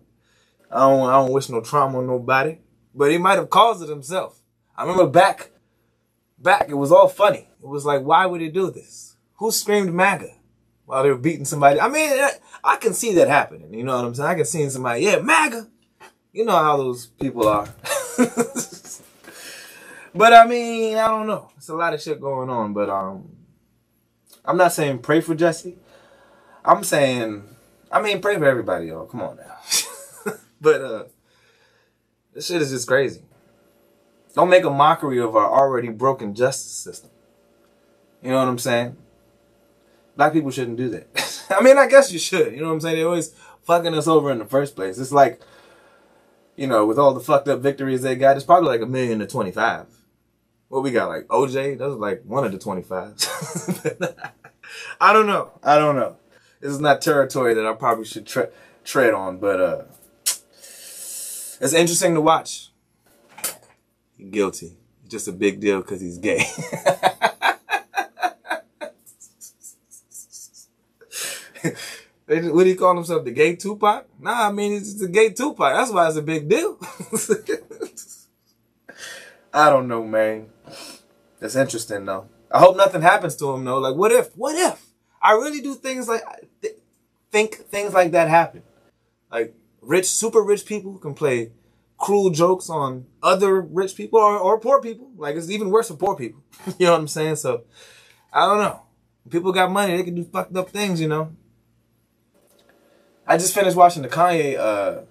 I 0.71 0.79
don't, 0.79 1.07
I 1.07 1.13
don't 1.13 1.33
wish 1.33 1.49
no 1.49 1.61
trauma 1.61 1.99
on 1.99 2.07
nobody, 2.07 2.57
but 2.95 3.11
he 3.11 3.19
might 3.19 3.37
have 3.37 3.51
caused 3.51 3.83
it 3.83 3.89
himself. 3.89 4.41
I 4.77 4.83
remember 4.83 5.07
back, 5.07 5.49
back, 6.37 6.69
it 6.69 6.75
was 6.75 6.91
all 6.91 7.07
funny. 7.07 7.47
It 7.61 7.67
was 7.67 7.85
like, 7.85 8.03
why 8.03 8.25
would 8.25 8.41
he 8.41 8.49
do 8.49 8.69
this? 8.69 9.15
Who 9.37 9.51
screamed 9.51 9.93
MAGA 9.93 10.31
while 10.85 11.03
they 11.03 11.09
were 11.09 11.17
beating 11.17 11.45
somebody? 11.45 11.79
I 11.79 11.89
mean, 11.89 12.11
I 12.63 12.77
can 12.77 12.93
see 12.93 13.13
that 13.15 13.27
happening. 13.27 13.73
You 13.73 13.83
know 13.83 13.95
what 13.95 14.05
I'm 14.05 14.15
saying? 14.15 14.29
I 14.29 14.35
can 14.35 14.45
see 14.45 14.69
somebody, 14.69 15.01
yeah, 15.05 15.19
MAGA. 15.19 15.67
You 16.31 16.45
know 16.45 16.57
how 16.57 16.77
those 16.77 17.07
people 17.07 17.47
are. 17.47 17.67
but 20.13 20.33
I 20.33 20.45
mean, 20.45 20.97
I 20.97 21.07
don't 21.07 21.25
know. 21.25 21.49
It's 21.57 21.69
a 21.69 21.75
lot 21.75 21.95
of 21.95 22.01
shit 22.01 22.21
going 22.21 22.49
on, 22.49 22.73
but 22.73 22.89
um, 22.89 23.35
I'm 24.45 24.57
not 24.57 24.73
saying 24.73 24.99
pray 24.99 25.21
for 25.21 25.33
Jesse. 25.33 25.77
I'm 26.63 26.83
saying, 26.83 27.43
I 27.91 28.01
mean, 28.01 28.21
pray 28.21 28.37
for 28.37 28.45
everybody, 28.45 28.87
y'all. 28.87 29.07
Come 29.07 29.21
on 29.23 29.37
now. 29.37 30.33
but 30.61 30.81
uh, 30.81 31.03
this 32.33 32.45
shit 32.47 32.61
is 32.61 32.69
just 32.69 32.87
crazy. 32.87 33.23
Don't 34.37 34.49
make 34.49 34.65
a 34.65 34.69
mockery 34.69 35.19
of 35.19 35.35
our 35.35 35.51
already 35.51 35.89
broken 35.89 36.35
justice 36.35 36.71
system. 36.71 37.09
You 38.21 38.29
know 38.29 38.37
what 38.37 38.47
I'm 38.47 38.59
saying? 38.59 38.95
Black 40.15 40.31
people 40.31 40.51
shouldn't 40.51 40.77
do 40.77 40.89
that. 40.89 41.47
I 41.49 41.63
mean, 41.63 41.79
I 41.79 41.87
guess 41.87 42.11
you 42.11 42.19
should. 42.19 42.53
You 42.53 42.59
know 42.59 42.67
what 42.67 42.73
I'm 42.73 42.81
saying? 42.81 42.97
They're 42.97 43.07
always 43.07 43.33
fucking 43.63 43.95
us 43.95 44.07
over 44.07 44.31
in 44.31 44.37
the 44.37 44.45
first 44.45 44.75
place. 44.75 44.99
It's 44.99 45.11
like, 45.11 45.41
you 46.55 46.67
know, 46.67 46.85
with 46.85 46.99
all 46.99 47.15
the 47.15 47.19
fucked 47.19 47.47
up 47.47 47.61
victories 47.61 48.03
they 48.03 48.15
got, 48.15 48.35
it's 48.37 48.45
probably 48.45 48.69
like 48.69 48.81
a 48.81 48.85
million 48.85 49.17
to 49.17 49.25
25. 49.25 49.87
What 50.67 50.83
we 50.83 50.91
got, 50.91 51.09
like 51.09 51.27
OJ? 51.29 51.79
That 51.79 51.87
was 51.87 51.97
like 51.97 52.21
one 52.23 52.43
of 52.45 52.51
the 52.51 52.59
25. 52.59 53.15
I 55.01 55.13
don't 55.13 55.25
know. 55.25 55.53
I 55.63 55.79
don't 55.79 55.95
know. 55.95 56.15
This 56.59 56.73
is 56.73 56.79
not 56.79 57.01
territory 57.01 57.55
that 57.55 57.65
I 57.65 57.73
probably 57.73 58.05
should 58.05 58.27
tre 58.27 58.49
tread 58.83 59.15
on, 59.15 59.39
but 59.39 59.59
uh, 59.59 59.81
it's 61.59 61.73
interesting 61.73 62.13
to 62.13 62.21
watch. 62.21 62.69
Guilty. 64.17 64.73
Just 65.07 65.27
a 65.27 65.31
big 65.31 65.59
deal 65.59 65.81
because 65.81 66.01
he's 66.01 66.17
gay. 66.17 66.43
what 72.27 72.63
do 72.63 72.69
you 72.69 72.75
call 72.75 72.95
himself? 72.95 73.23
The 73.23 73.31
gay 73.31 73.55
Tupac? 73.55 74.05
Nah, 74.19 74.47
I 74.47 74.51
mean, 74.51 74.73
it's 74.73 74.99
the 74.99 75.07
gay 75.07 75.29
Tupac. 75.29 75.73
That's 75.73 75.91
why 75.91 76.07
it's 76.07 76.17
a 76.17 76.21
big 76.21 76.49
deal. 76.49 76.77
I 79.53 79.69
don't 79.69 79.87
know, 79.87 80.03
man. 80.03 80.49
That's 81.39 81.55
interesting, 81.55 82.05
though. 82.05 82.27
I 82.51 82.59
hope 82.59 82.75
nothing 82.75 83.01
happens 83.01 83.35
to 83.37 83.51
him, 83.51 83.63
though. 83.63 83.79
Like, 83.79 83.95
what 83.95 84.11
if? 84.11 84.35
What 84.35 84.55
if? 84.55 84.85
I 85.21 85.33
really 85.33 85.61
do 85.61 85.75
things 85.75 86.07
like, 86.07 86.23
th 86.61 86.75
think 87.31 87.55
things 87.55 87.93
like 87.93 88.11
that 88.11 88.27
happen. 88.29 88.63
Like, 89.31 89.55
rich, 89.81 90.05
super 90.05 90.41
rich 90.41 90.65
people 90.65 90.97
can 90.97 91.13
play 91.13 91.51
cruel 91.97 92.29
jokes 92.29 92.69
on 92.69 93.05
other 93.23 93.61
rich 93.61 93.95
people 93.95 94.19
or, 94.19 94.37
or 94.37 94.59
poor 94.59 94.81
people. 94.81 95.11
Like, 95.17 95.35
it's 95.35 95.49
even 95.49 95.69
worse 95.69 95.87
for 95.89 95.95
poor 95.95 96.15
people. 96.15 96.43
you 96.79 96.85
know 96.85 96.93
what 96.93 97.01
I'm 97.01 97.07
saying? 97.07 97.37
So, 97.37 97.63
I 98.31 98.45
don't 98.45 98.59
know. 98.59 98.81
People 99.29 99.51
got 99.51 99.71
money, 99.71 99.97
they 99.97 100.03
can 100.03 100.15
do 100.15 100.23
fucked 100.23 100.55
up 100.55 100.69
things, 100.69 101.01
you 101.01 101.07
know. 101.07 101.35
I 103.27 103.37
just 103.37 103.53
finished 103.53 103.75
watching 103.75 104.03
the 104.03 104.07
Kanye, 104.07 104.57
uh, 104.57 105.01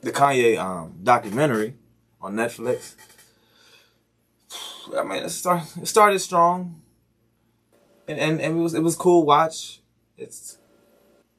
the 0.00 0.12
Kanye 0.12 0.58
um, 0.58 0.94
documentary 1.02 1.74
on 2.20 2.36
Netflix. 2.36 2.94
I 4.96 5.02
mean, 5.02 5.24
it, 5.24 5.26
it 5.26 5.86
started 5.88 6.20
strong, 6.20 6.82
and, 8.06 8.18
and 8.18 8.40
and 8.40 8.58
it 8.58 8.60
was 8.60 8.74
it 8.74 8.82
was 8.82 8.94
cool 8.94 9.26
watch. 9.26 9.80
It's 10.16 10.58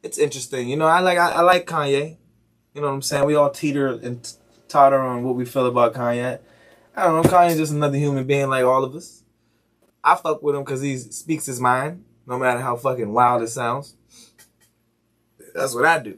it's 0.03 0.17
interesting, 0.17 0.67
you 0.67 0.75
know. 0.75 0.87
I 0.87 0.99
like 0.99 1.17
I, 1.17 1.31
I 1.31 1.41
like 1.41 1.65
Kanye. 1.65 2.17
You 2.73 2.81
know 2.81 2.87
what 2.87 2.93
I'm 2.93 3.01
saying? 3.01 3.25
We 3.25 3.35
all 3.35 3.49
teeter 3.49 3.87
and 3.87 4.33
totter 4.67 4.99
on 4.99 5.23
what 5.23 5.35
we 5.35 5.45
feel 5.45 5.67
about 5.67 5.93
Kanye. 5.93 6.39
I 6.95 7.03
don't 7.03 7.21
know. 7.21 7.29
Kanye's 7.29 7.57
just 7.57 7.73
another 7.73 7.97
human 7.97 8.25
being 8.25 8.49
like 8.49 8.63
all 8.63 8.83
of 8.83 8.95
us. 8.95 9.23
I 10.03 10.15
fuck 10.15 10.41
with 10.41 10.55
him 10.55 10.63
because 10.63 10.81
he 10.81 10.97
speaks 10.97 11.45
his 11.45 11.59
mind, 11.59 12.05
no 12.25 12.39
matter 12.39 12.59
how 12.59 12.75
fucking 12.75 13.11
wild 13.11 13.43
it 13.43 13.49
sounds. 13.49 13.95
That's 15.53 15.75
what 15.75 15.85
I 15.85 15.99
do. 15.99 16.17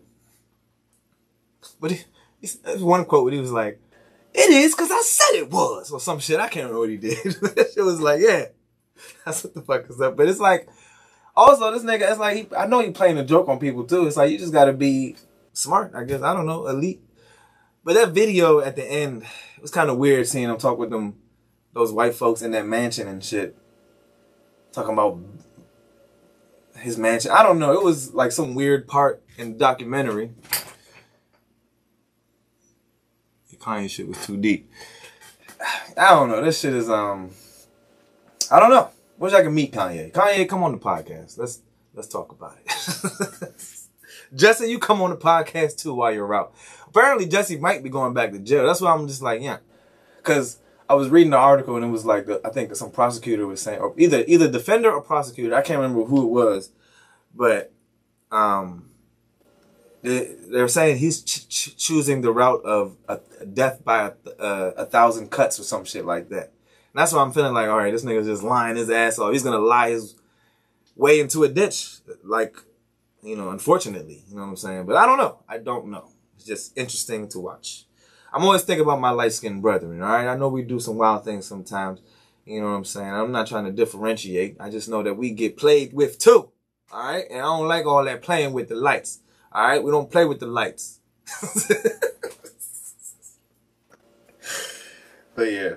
But 1.79 1.91
he, 1.91 2.03
he, 2.39 2.47
there's 2.63 2.83
one 2.83 3.05
quote 3.05 3.25
where 3.25 3.33
he 3.33 3.39
was 3.39 3.51
like, 3.51 3.81
"It 4.33 4.51
is 4.51 4.73
because 4.73 4.91
I 4.91 5.01
said 5.01 5.39
it 5.39 5.51
was," 5.51 5.91
or 5.91 5.99
some 5.99 6.19
shit. 6.19 6.39
I 6.39 6.47
can't 6.47 6.67
remember 6.67 6.79
what 6.79 6.89
he 6.89 6.97
did. 6.97 7.17
shit 7.73 7.83
was 7.83 7.99
like, 7.99 8.21
"Yeah, 8.21 8.45
that's 9.25 9.43
what 9.43 9.53
the 9.55 9.61
fuck 9.61 9.89
is 9.89 9.99
up." 9.99 10.15
But 10.15 10.29
it's 10.29 10.39
like, 10.39 10.69
also 11.35 11.71
this 11.71 11.83
nigga, 11.83 12.09
it's 12.09 12.19
like 12.19 12.37
he, 12.37 12.47
I 12.55 12.67
know 12.67 12.79
he 12.79 12.91
playing 12.91 13.17
a 13.17 13.25
joke 13.25 13.49
on 13.49 13.59
people 13.59 13.83
too. 13.83 14.07
It's 14.07 14.17
like 14.17 14.31
you 14.31 14.37
just 14.37 14.53
got 14.53 14.65
to 14.65 14.73
be 14.73 15.17
smart, 15.53 15.93
I 15.95 16.03
guess. 16.03 16.21
I 16.21 16.33
don't 16.33 16.45
know, 16.45 16.67
elite. 16.67 17.01
But 17.83 17.93
that 17.93 18.09
video 18.09 18.59
at 18.59 18.75
the 18.75 18.85
end, 18.85 19.23
it 19.55 19.61
was 19.61 19.71
kind 19.71 19.89
of 19.89 19.97
weird 19.97 20.27
seeing 20.27 20.49
him 20.49 20.57
talk 20.57 20.77
with 20.77 20.89
them, 20.89 21.15
those 21.73 21.91
white 21.91 22.15
folks 22.15 22.41
in 22.41 22.51
that 22.51 22.65
mansion 22.65 23.07
and 23.07 23.23
shit. 23.23 23.57
Talking 24.71 24.93
about 24.93 25.19
his 26.77 26.97
mansion. 26.97 27.31
I 27.31 27.43
don't 27.43 27.59
know. 27.59 27.73
It 27.73 27.83
was 27.83 28.13
like 28.13 28.31
some 28.31 28.55
weird 28.55 28.87
part 28.87 29.23
in 29.37 29.53
the 29.53 29.59
documentary. 29.59 30.31
The 33.49 33.57
Kanye 33.57 33.89
shit 33.89 34.07
was 34.07 34.25
too 34.25 34.37
deep. 34.37 34.71
I 35.97 36.09
don't 36.11 36.29
know. 36.29 36.43
This 36.43 36.59
shit 36.59 36.73
is 36.73 36.89
um. 36.89 37.31
I 38.51 38.59
don't 38.59 38.71
know. 38.71 38.89
Wish 39.17 39.33
I 39.33 39.43
could 39.43 39.53
meet 39.53 39.71
Kanye. 39.71 40.11
Kanye, 40.11 40.49
come 40.49 40.63
on 40.63 40.71
the 40.71 40.77
podcast. 40.77 41.37
Let's 41.37 41.61
let's 41.93 42.07
talk 42.07 42.31
about 42.31 42.57
it. 42.65 43.53
Jesse, 44.35 44.69
you 44.69 44.79
come 44.79 45.01
on 45.01 45.09
the 45.11 45.17
podcast 45.17 45.77
too 45.77 45.93
while 45.93 46.13
you're 46.13 46.33
out. 46.33 46.53
Apparently, 46.87 47.25
Jesse 47.25 47.57
might 47.57 47.83
be 47.83 47.89
going 47.89 48.13
back 48.13 48.31
to 48.31 48.39
jail. 48.39 48.65
That's 48.65 48.81
why 48.81 48.93
I'm 48.93 49.07
just 49.07 49.21
like, 49.21 49.41
yeah, 49.41 49.57
because 50.17 50.59
I 50.89 50.95
was 50.95 51.09
reading 51.09 51.31
the 51.31 51.37
article 51.37 51.75
and 51.75 51.85
it 51.85 51.89
was 51.89 52.05
like, 52.05 52.27
I 52.45 52.49
think 52.49 52.75
some 52.75 52.91
prosecutor 52.91 53.47
was 53.47 53.61
saying, 53.61 53.79
or 53.79 53.93
either 53.97 54.23
either 54.27 54.49
defender 54.49 54.91
or 54.91 55.01
prosecutor. 55.01 55.55
I 55.55 55.61
can't 55.61 55.79
remember 55.79 56.05
who 56.05 56.23
it 56.23 56.29
was, 56.29 56.71
but 57.33 57.71
um, 58.31 58.89
they, 60.01 60.35
they're 60.49 60.67
saying 60.67 60.97
he's 60.97 61.23
ch- 61.23 61.47
ch- 61.47 61.77
choosing 61.77 62.21
the 62.21 62.31
route 62.31 62.63
of 62.63 62.97
a, 63.07 63.19
a 63.39 63.45
death 63.45 63.83
by 63.83 64.07
a, 64.07 64.11
a, 64.39 64.69
a 64.77 64.85
thousand 64.85 65.31
cuts 65.31 65.59
or 65.59 65.63
some 65.63 65.85
shit 65.85 66.05
like 66.05 66.29
that. 66.29 66.51
And 66.93 67.01
that's 67.01 67.13
why 67.13 67.21
I'm 67.21 67.31
feeling 67.31 67.53
like, 67.53 67.69
all 67.69 67.77
right, 67.77 67.91
this 67.91 68.03
nigga's 68.03 68.27
just 68.27 68.43
lying 68.43 68.75
his 68.75 68.89
ass 68.89 69.17
off. 69.17 69.31
He's 69.31 69.43
gonna 69.43 69.59
lie 69.59 69.91
his 69.91 70.15
way 70.95 71.19
into 71.19 71.43
a 71.43 71.49
ditch, 71.49 71.97
like 72.23 72.55
you 73.23 73.35
know, 73.35 73.49
unfortunately, 73.49 74.23
you 74.27 74.35
know 74.35 74.41
what 74.41 74.49
I'm 74.49 74.55
saying? 74.57 74.85
But 74.85 74.97
I 74.97 75.05
don't 75.05 75.17
know. 75.17 75.39
I 75.47 75.57
don't 75.57 75.87
know. 75.87 76.09
It's 76.35 76.45
just 76.45 76.77
interesting 76.77 77.27
to 77.29 77.39
watch. 77.39 77.85
I'm 78.33 78.43
always 78.43 78.63
thinking 78.63 78.83
about 78.83 78.99
my 78.99 79.11
light 79.11 79.31
skinned 79.33 79.61
brethren, 79.61 80.01
all 80.01 80.09
right? 80.09 80.27
I 80.27 80.35
know 80.35 80.49
we 80.49 80.63
do 80.63 80.79
some 80.79 80.97
wild 80.97 81.23
things 81.23 81.45
sometimes. 81.45 82.01
You 82.45 82.61
know 82.61 82.71
what 82.71 82.77
I'm 82.77 82.85
saying? 82.85 83.09
I'm 83.09 83.31
not 83.31 83.47
trying 83.47 83.65
to 83.65 83.71
differentiate. 83.71 84.57
I 84.59 84.69
just 84.69 84.89
know 84.89 85.01
that 85.03 85.13
we 85.13 85.31
get 85.31 85.55
played 85.55 85.93
with 85.93 86.19
too. 86.19 86.49
All 86.91 87.11
right. 87.11 87.25
And 87.29 87.39
I 87.39 87.43
don't 87.43 87.67
like 87.67 87.85
all 87.85 88.03
that 88.03 88.21
playing 88.21 88.53
with 88.53 88.69
the 88.69 88.75
lights. 88.75 89.19
All 89.51 89.67
right. 89.67 89.83
We 89.83 89.91
don't 89.91 90.11
play 90.11 90.25
with 90.25 90.39
the 90.39 90.47
lights. 90.47 90.99
but 95.35 95.43
yeah. 95.43 95.75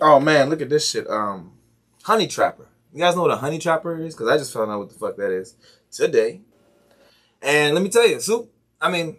Oh 0.00 0.20
man, 0.20 0.50
look 0.50 0.60
at 0.60 0.68
this 0.68 0.88
shit. 0.90 1.08
Um, 1.08 1.54
Honey 2.02 2.26
Trapper. 2.26 2.68
You 2.92 3.00
guys 3.00 3.14
know 3.14 3.22
what 3.22 3.30
a 3.30 3.36
honey 3.36 3.58
trapper 3.58 3.98
is? 4.02 4.14
Because 4.14 4.28
I 4.28 4.38
just 4.38 4.52
found 4.52 4.70
out 4.70 4.78
what 4.78 4.88
the 4.88 4.94
fuck 4.94 5.16
that 5.16 5.30
is 5.30 5.54
today. 5.90 6.40
And 7.42 7.74
let 7.74 7.82
me 7.82 7.90
tell 7.90 8.06
you, 8.08 8.18
Soup, 8.20 8.50
I 8.80 8.90
mean, 8.90 9.16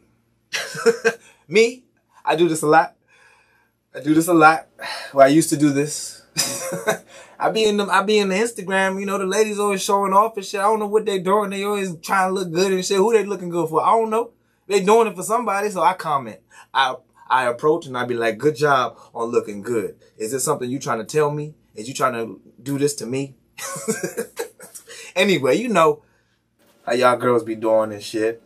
me, 1.47 1.83
I 2.25 2.35
do 2.35 2.49
this 2.49 2.61
a 2.63 2.67
lot. 2.67 2.95
I 3.93 4.01
do 4.01 4.13
this 4.13 4.27
a 4.27 4.33
lot. 4.33 4.67
Well, 5.13 5.25
I 5.25 5.29
used 5.29 5.49
to 5.49 5.57
do 5.57 5.69
this. 5.71 6.23
I 7.39 7.49
be 7.51 7.63
in 7.63 7.77
them, 7.77 7.89
I 7.89 8.03
be 8.03 8.17
in 8.17 8.29
the 8.29 8.35
Instagram, 8.35 8.99
you 8.99 9.05
know, 9.05 9.17
the 9.17 9.25
ladies 9.25 9.59
always 9.59 9.81
showing 9.81 10.13
off 10.13 10.35
and 10.35 10.45
shit. 10.45 10.59
I 10.59 10.63
don't 10.63 10.79
know 10.79 10.87
what 10.87 11.05
they 11.05 11.19
doing. 11.19 11.51
They 11.51 11.63
always 11.63 11.95
trying 11.97 12.29
to 12.29 12.33
look 12.33 12.51
good 12.51 12.73
and 12.73 12.85
shit. 12.85 12.97
Who 12.97 13.13
they 13.13 13.23
looking 13.23 13.49
good 13.49 13.69
for? 13.69 13.81
I 13.81 13.91
don't 13.91 14.09
know. 14.09 14.31
They 14.67 14.81
doing 14.81 15.07
it 15.07 15.15
for 15.15 15.23
somebody, 15.23 15.69
so 15.69 15.81
I 15.81 15.93
comment. 15.93 16.39
I 16.73 16.95
I 17.29 17.45
approach 17.45 17.85
and 17.85 17.97
I 17.97 18.05
be 18.05 18.15
like, 18.15 18.37
good 18.37 18.55
job 18.55 18.97
on 19.13 19.29
looking 19.29 19.61
good. 19.61 19.95
Is 20.17 20.31
this 20.31 20.43
something 20.43 20.69
you 20.69 20.79
trying 20.79 20.99
to 20.99 21.05
tell 21.05 21.31
me? 21.31 21.53
Is 21.75 21.87
you 21.87 21.93
trying 21.93 22.13
to 22.13 22.41
do 22.61 22.77
this 22.77 22.95
to 22.95 23.05
me? 23.05 23.35
anyway, 25.15 25.57
you 25.57 25.69
know 25.69 26.03
how 26.85 26.93
y'all 26.93 27.17
girls 27.17 27.43
be 27.43 27.55
doing 27.55 27.91
and 27.91 28.03
shit. 28.03 28.41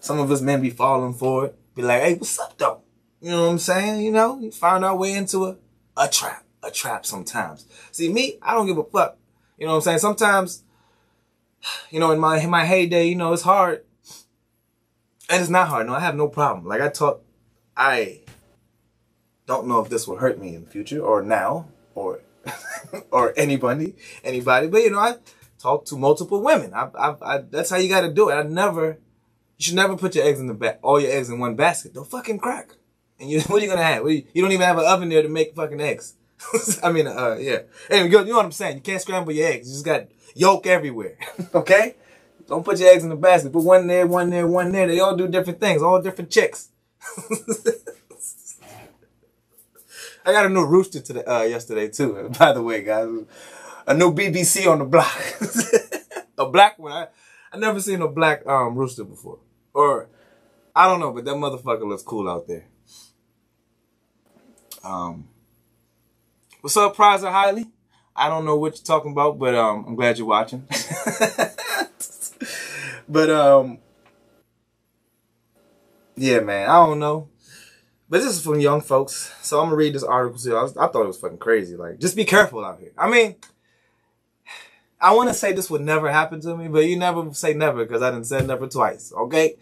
Some 0.00 0.18
of 0.18 0.30
us 0.30 0.40
men 0.40 0.60
be 0.60 0.70
falling 0.70 1.14
for 1.14 1.46
it. 1.46 1.74
Be 1.74 1.82
like, 1.82 2.02
hey, 2.02 2.14
what's 2.14 2.38
up 2.38 2.56
though? 2.58 2.82
You 3.20 3.30
know 3.30 3.42
what 3.44 3.50
I'm 3.50 3.58
saying? 3.58 4.04
You 4.04 4.12
know, 4.12 4.38
you 4.38 4.50
find 4.50 4.84
our 4.84 4.96
way 4.96 5.14
into 5.14 5.46
a, 5.46 5.56
a 5.96 6.08
trap. 6.08 6.44
A 6.64 6.70
trap 6.70 7.04
sometimes. 7.04 7.66
See, 7.90 8.12
me, 8.12 8.38
I 8.40 8.54
don't 8.54 8.66
give 8.66 8.78
a 8.78 8.84
fuck. 8.84 9.18
You 9.58 9.66
know 9.66 9.72
what 9.72 9.78
I'm 9.78 9.82
saying? 9.82 9.98
Sometimes, 9.98 10.62
you 11.90 11.98
know, 11.98 12.12
in 12.12 12.20
my 12.20 12.40
in 12.40 12.50
my 12.50 12.64
heyday, 12.64 13.06
you 13.06 13.16
know, 13.16 13.32
it's 13.32 13.42
hard. 13.42 13.84
And 15.28 15.40
it's 15.40 15.50
not 15.50 15.68
hard. 15.68 15.86
No, 15.86 15.94
I 15.94 16.00
have 16.00 16.14
no 16.14 16.28
problem. 16.28 16.66
Like 16.66 16.80
I 16.80 16.88
talk, 16.88 17.22
I 17.76 18.20
don't 19.46 19.66
know 19.66 19.80
if 19.80 19.88
this 19.88 20.06
will 20.06 20.16
hurt 20.16 20.38
me 20.38 20.54
in 20.54 20.64
the 20.64 20.70
future 20.70 21.00
or 21.00 21.22
now 21.22 21.66
or 23.10 23.32
anybody, 23.36 23.94
anybody. 24.24 24.68
But 24.68 24.82
you 24.82 24.90
know, 24.90 24.98
I 24.98 25.16
talk 25.58 25.84
to 25.86 25.96
multiple 25.96 26.42
women. 26.42 26.74
I, 26.74 26.88
I, 26.98 27.14
I 27.22 27.38
that's 27.38 27.70
how 27.70 27.76
you 27.76 27.88
got 27.88 28.02
to 28.02 28.12
do 28.12 28.28
it. 28.28 28.34
I 28.34 28.42
never, 28.42 28.98
you 29.58 29.64
should 29.64 29.74
never 29.74 29.96
put 29.96 30.14
your 30.14 30.24
eggs 30.24 30.40
in 30.40 30.46
the 30.46 30.54
ba- 30.54 30.78
all 30.82 31.00
your 31.00 31.12
eggs 31.12 31.30
in 31.30 31.38
one 31.38 31.54
basket. 31.56 31.94
They'll 31.94 32.04
fucking 32.04 32.38
crack. 32.38 32.72
And 33.18 33.30
you, 33.30 33.40
what 33.46 33.60
are 33.60 33.64
you 33.64 33.70
gonna 33.70 33.82
have? 33.82 34.08
You, 34.08 34.24
you, 34.32 34.42
don't 34.42 34.52
even 34.52 34.66
have 34.66 34.78
an 34.78 34.86
oven 34.86 35.08
there 35.08 35.22
to 35.22 35.28
make 35.28 35.54
fucking 35.54 35.80
eggs. 35.80 36.14
I 36.82 36.90
mean, 36.90 37.06
uh, 37.06 37.36
yeah. 37.38 37.60
Anyway, 37.88 38.10
you 38.10 38.24
know 38.24 38.36
what 38.36 38.44
I'm 38.46 38.52
saying? 38.52 38.76
You 38.76 38.82
can't 38.82 39.00
scramble 39.00 39.32
your 39.32 39.46
eggs. 39.46 39.68
You 39.68 39.74
just 39.74 39.84
got 39.84 40.08
yolk 40.34 40.66
everywhere. 40.66 41.16
okay? 41.54 41.94
Don't 42.48 42.64
put 42.64 42.80
your 42.80 42.88
eggs 42.88 43.04
in 43.04 43.10
the 43.10 43.16
basket. 43.16 43.52
Put 43.52 43.62
one 43.62 43.86
there, 43.86 44.06
one 44.06 44.28
there, 44.30 44.46
one 44.46 44.72
there. 44.72 44.88
They 44.88 44.98
all 44.98 45.16
do 45.16 45.28
different 45.28 45.60
things. 45.60 45.82
All 45.82 46.02
different 46.02 46.30
chicks. 46.30 46.70
I 50.24 50.32
got 50.32 50.46
a 50.46 50.48
new 50.48 50.64
rooster 50.64 51.00
today, 51.00 51.24
uh, 51.24 51.42
yesterday 51.42 51.88
too. 51.88 52.30
By 52.38 52.52
the 52.52 52.62
way, 52.62 52.82
guys, 52.82 53.08
a 53.86 53.94
new 53.94 54.14
BBC 54.14 54.70
on 54.70 54.78
the 54.78 54.84
block. 54.84 55.18
a 56.38 56.48
black 56.48 56.78
one. 56.78 56.92
I, 56.92 57.08
I 57.52 57.58
never 57.58 57.80
seen 57.80 58.00
a 58.02 58.08
black 58.08 58.46
um 58.46 58.76
rooster 58.76 59.04
before. 59.04 59.38
Or 59.74 60.08
I 60.74 60.86
don't 60.86 61.00
know, 61.00 61.12
but 61.12 61.24
that 61.24 61.34
motherfucker 61.34 61.88
looks 61.88 62.02
cool 62.02 62.28
out 62.28 62.46
there. 62.46 62.66
Um, 64.84 65.28
what's 66.60 66.76
up, 66.76 66.96
Prizer 66.96 67.30
Highly? 67.30 67.66
I 68.14 68.28
don't 68.28 68.44
know 68.44 68.56
what 68.56 68.76
you're 68.76 68.84
talking 68.84 69.12
about, 69.12 69.38
but 69.38 69.54
um, 69.54 69.84
I'm 69.86 69.94
glad 69.94 70.18
you're 70.18 70.26
watching. 70.26 70.66
but 73.08 73.30
um, 73.30 73.78
yeah, 76.16 76.40
man, 76.40 76.68
I 76.68 76.86
don't 76.86 76.98
know. 76.98 77.28
But 78.12 78.20
this 78.20 78.36
is 78.36 78.42
from 78.44 78.60
young 78.60 78.82
folks, 78.82 79.32
so 79.40 79.58
I'm 79.58 79.68
gonna 79.68 79.76
read 79.76 79.94
this 79.94 80.02
article. 80.02 80.38
I, 80.54 80.62
was, 80.62 80.76
I 80.76 80.86
thought 80.86 81.04
it 81.04 81.06
was 81.06 81.16
fucking 81.16 81.38
crazy. 81.38 81.76
Like, 81.76 81.98
just 81.98 82.14
be 82.14 82.26
careful 82.26 82.62
out 82.62 82.78
here. 82.78 82.92
I 82.98 83.08
mean, 83.08 83.36
I 85.00 85.14
want 85.14 85.30
to 85.30 85.34
say 85.34 85.54
this 85.54 85.70
would 85.70 85.80
never 85.80 86.12
happen 86.12 86.38
to 86.42 86.54
me, 86.54 86.68
but 86.68 86.80
you 86.80 86.98
never 86.98 87.32
say 87.32 87.54
never 87.54 87.86
because 87.86 88.02
I 88.02 88.10
didn't 88.10 88.26
say 88.26 88.44
never 88.44 88.66
twice. 88.66 89.14
Okay, 89.14 89.56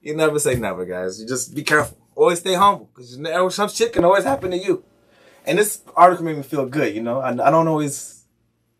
you 0.00 0.14
never 0.14 0.38
say 0.38 0.54
never, 0.54 0.84
guys. 0.84 1.20
You 1.20 1.26
just 1.26 1.56
be 1.56 1.64
careful. 1.64 1.98
Always 2.14 2.38
stay 2.38 2.54
humble 2.54 2.88
because 2.94 3.56
some 3.56 3.68
shit 3.68 3.92
can 3.92 4.04
always 4.04 4.22
happen 4.22 4.52
to 4.52 4.58
you. 4.58 4.84
And 5.44 5.58
this 5.58 5.82
article 5.96 6.24
made 6.24 6.36
me 6.36 6.44
feel 6.44 6.66
good. 6.66 6.94
You 6.94 7.02
know, 7.02 7.18
I, 7.18 7.30
I 7.30 7.50
don't 7.50 7.66
always. 7.66 8.22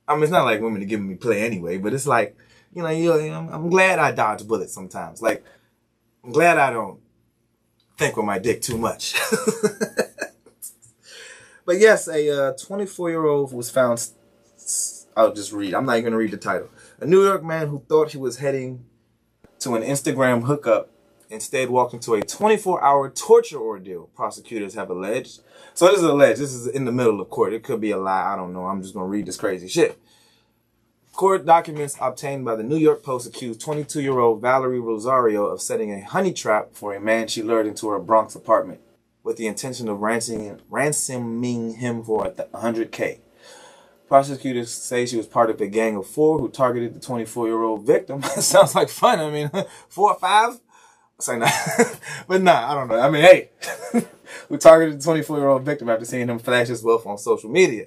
I 0.07 0.15
mean, 0.15 0.23
it's 0.23 0.31
not 0.31 0.45
like 0.45 0.61
women 0.61 0.81
are 0.81 0.85
giving 0.85 1.09
me 1.09 1.17
play 1.17 1.43
anyway, 1.43 1.79
but 1.79 1.93
it's 1.93 2.07
like, 2.07 2.37
you 2.73 2.85
know, 2.85 2.91
you, 2.91 3.13
I'm 3.13 3.69
glad 3.69 3.99
I 3.99 4.13
dodge 4.13 4.47
bullets 4.47 4.73
sometimes. 4.73 5.21
Like, 5.21 5.45
I'm 6.23 6.31
glad 6.31 6.59
I 6.59 6.71
don't 6.71 7.01
think 7.99 8.17
with 8.17 8.25
my 8.25 8.39
dick 8.39 8.63
too 8.63 8.79
much. 8.79 9.15
but 11.67 11.79
yes, 11.79 12.09
a 12.09 12.55
24 12.59 13.09
uh, 13.09 13.11
year 13.11 13.27
old 13.27 13.53
was 13.53 13.71
found. 13.71 14.09
I'll 15.17 15.35
just 15.35 15.53
read. 15.53 15.75
I'm 15.75 15.85
not 15.85 15.95
even 15.95 16.05
going 16.05 16.13
to 16.13 16.19
read 16.19 16.31
the 16.31 16.37
title. 16.37 16.71
A 17.01 17.07
New 17.07 17.25
York 17.25 17.43
man 17.43 17.69
who 17.69 17.83
thought 17.89 18.13
he 18.13 18.19
was 18.19 18.39
heading 18.39 18.85
to 19.61 19.75
an 19.75 19.83
Instagram 19.83 20.45
hookup 20.45 20.91
instead 21.31 21.69
walked 21.69 21.93
into 21.93 22.15
a 22.15 22.23
24 22.23 22.83
hour 22.83 23.11
torture 23.11 23.59
ordeal, 23.59 24.09
prosecutors 24.15 24.75
have 24.75 24.91
alleged. 24.91 25.41
So 25.75 25.87
this 25.87 25.99
is 25.99 26.05
alleged. 26.05 26.41
This 26.41 26.55
is 26.55 26.69
in 26.69 26.85
the 26.85 26.93
middle 26.93 27.21
of 27.21 27.29
court. 27.31 27.53
It 27.53 27.65
could 27.65 27.81
be 27.81 27.91
a 27.91 27.99
lie. 27.99 28.33
I 28.33 28.37
don't 28.37 28.53
know. 28.53 28.67
I'm 28.67 28.81
just 28.81 28.95
going 28.95 29.05
to 29.05 29.11
read 29.11 29.27
this 29.27 29.37
crazy 29.37 29.69
shit. 29.69 29.99
Court 31.19 31.45
documents 31.45 31.97
obtained 32.01 32.45
by 32.45 32.55
the 32.55 32.63
New 32.63 32.77
York 32.77 33.03
Post 33.03 33.27
accused 33.27 33.61
22-year-old 33.61 34.41
Valerie 34.41 34.79
Rosario 34.79 35.47
of 35.47 35.61
setting 35.61 35.93
a 35.93 36.01
honey 36.01 36.33
trap 36.33 36.69
for 36.75 36.95
a 36.95 37.01
man 37.01 37.27
she 37.27 37.43
lured 37.43 37.67
into 37.67 37.89
her 37.89 37.99
Bronx 37.99 38.37
apartment 38.37 38.81
with 39.25 39.37
the 39.37 39.49
intention 39.49 39.89
of 39.89 39.99
ransoming, 39.99 40.61
ransoming 40.71 41.79
him 41.79 42.05
for 42.05 42.31
100K. 42.31 43.19
Prosecutors 44.07 44.71
say 44.71 45.07
she 45.07 45.17
was 45.17 45.27
part 45.27 45.51
of 45.51 45.61
a 45.61 45.67
gang 45.67 45.97
of 45.97 46.07
four 46.07 46.39
who 46.39 46.49
targeted 46.49 46.95
the 46.95 47.01
24-year-old 47.01 47.85
victim. 47.85 48.23
sounds 48.39 48.77
like 48.77 48.89
fun. 48.89 49.19
I 49.19 49.29
mean, 49.29 49.51
four 49.89 50.13
or 50.13 50.19
five? 50.21 50.61
Say 51.19 51.37
nah. 51.37 51.51
but 52.29 52.43
nah, 52.43 52.71
I 52.71 52.75
don't 52.77 52.87
know. 52.87 53.01
I 53.01 53.11
mean, 53.11 53.23
hey, 53.23 53.51
who 54.49 54.57
targeted 54.57 55.03
the 55.03 55.11
24-year-old 55.11 55.65
victim 55.65 55.89
after 55.89 56.05
seeing 56.05 56.29
him 56.29 56.39
flash 56.39 56.69
his 56.69 56.85
wealth 56.85 57.07
on 57.07 57.19
social 57.19 57.51
media. 57.51 57.87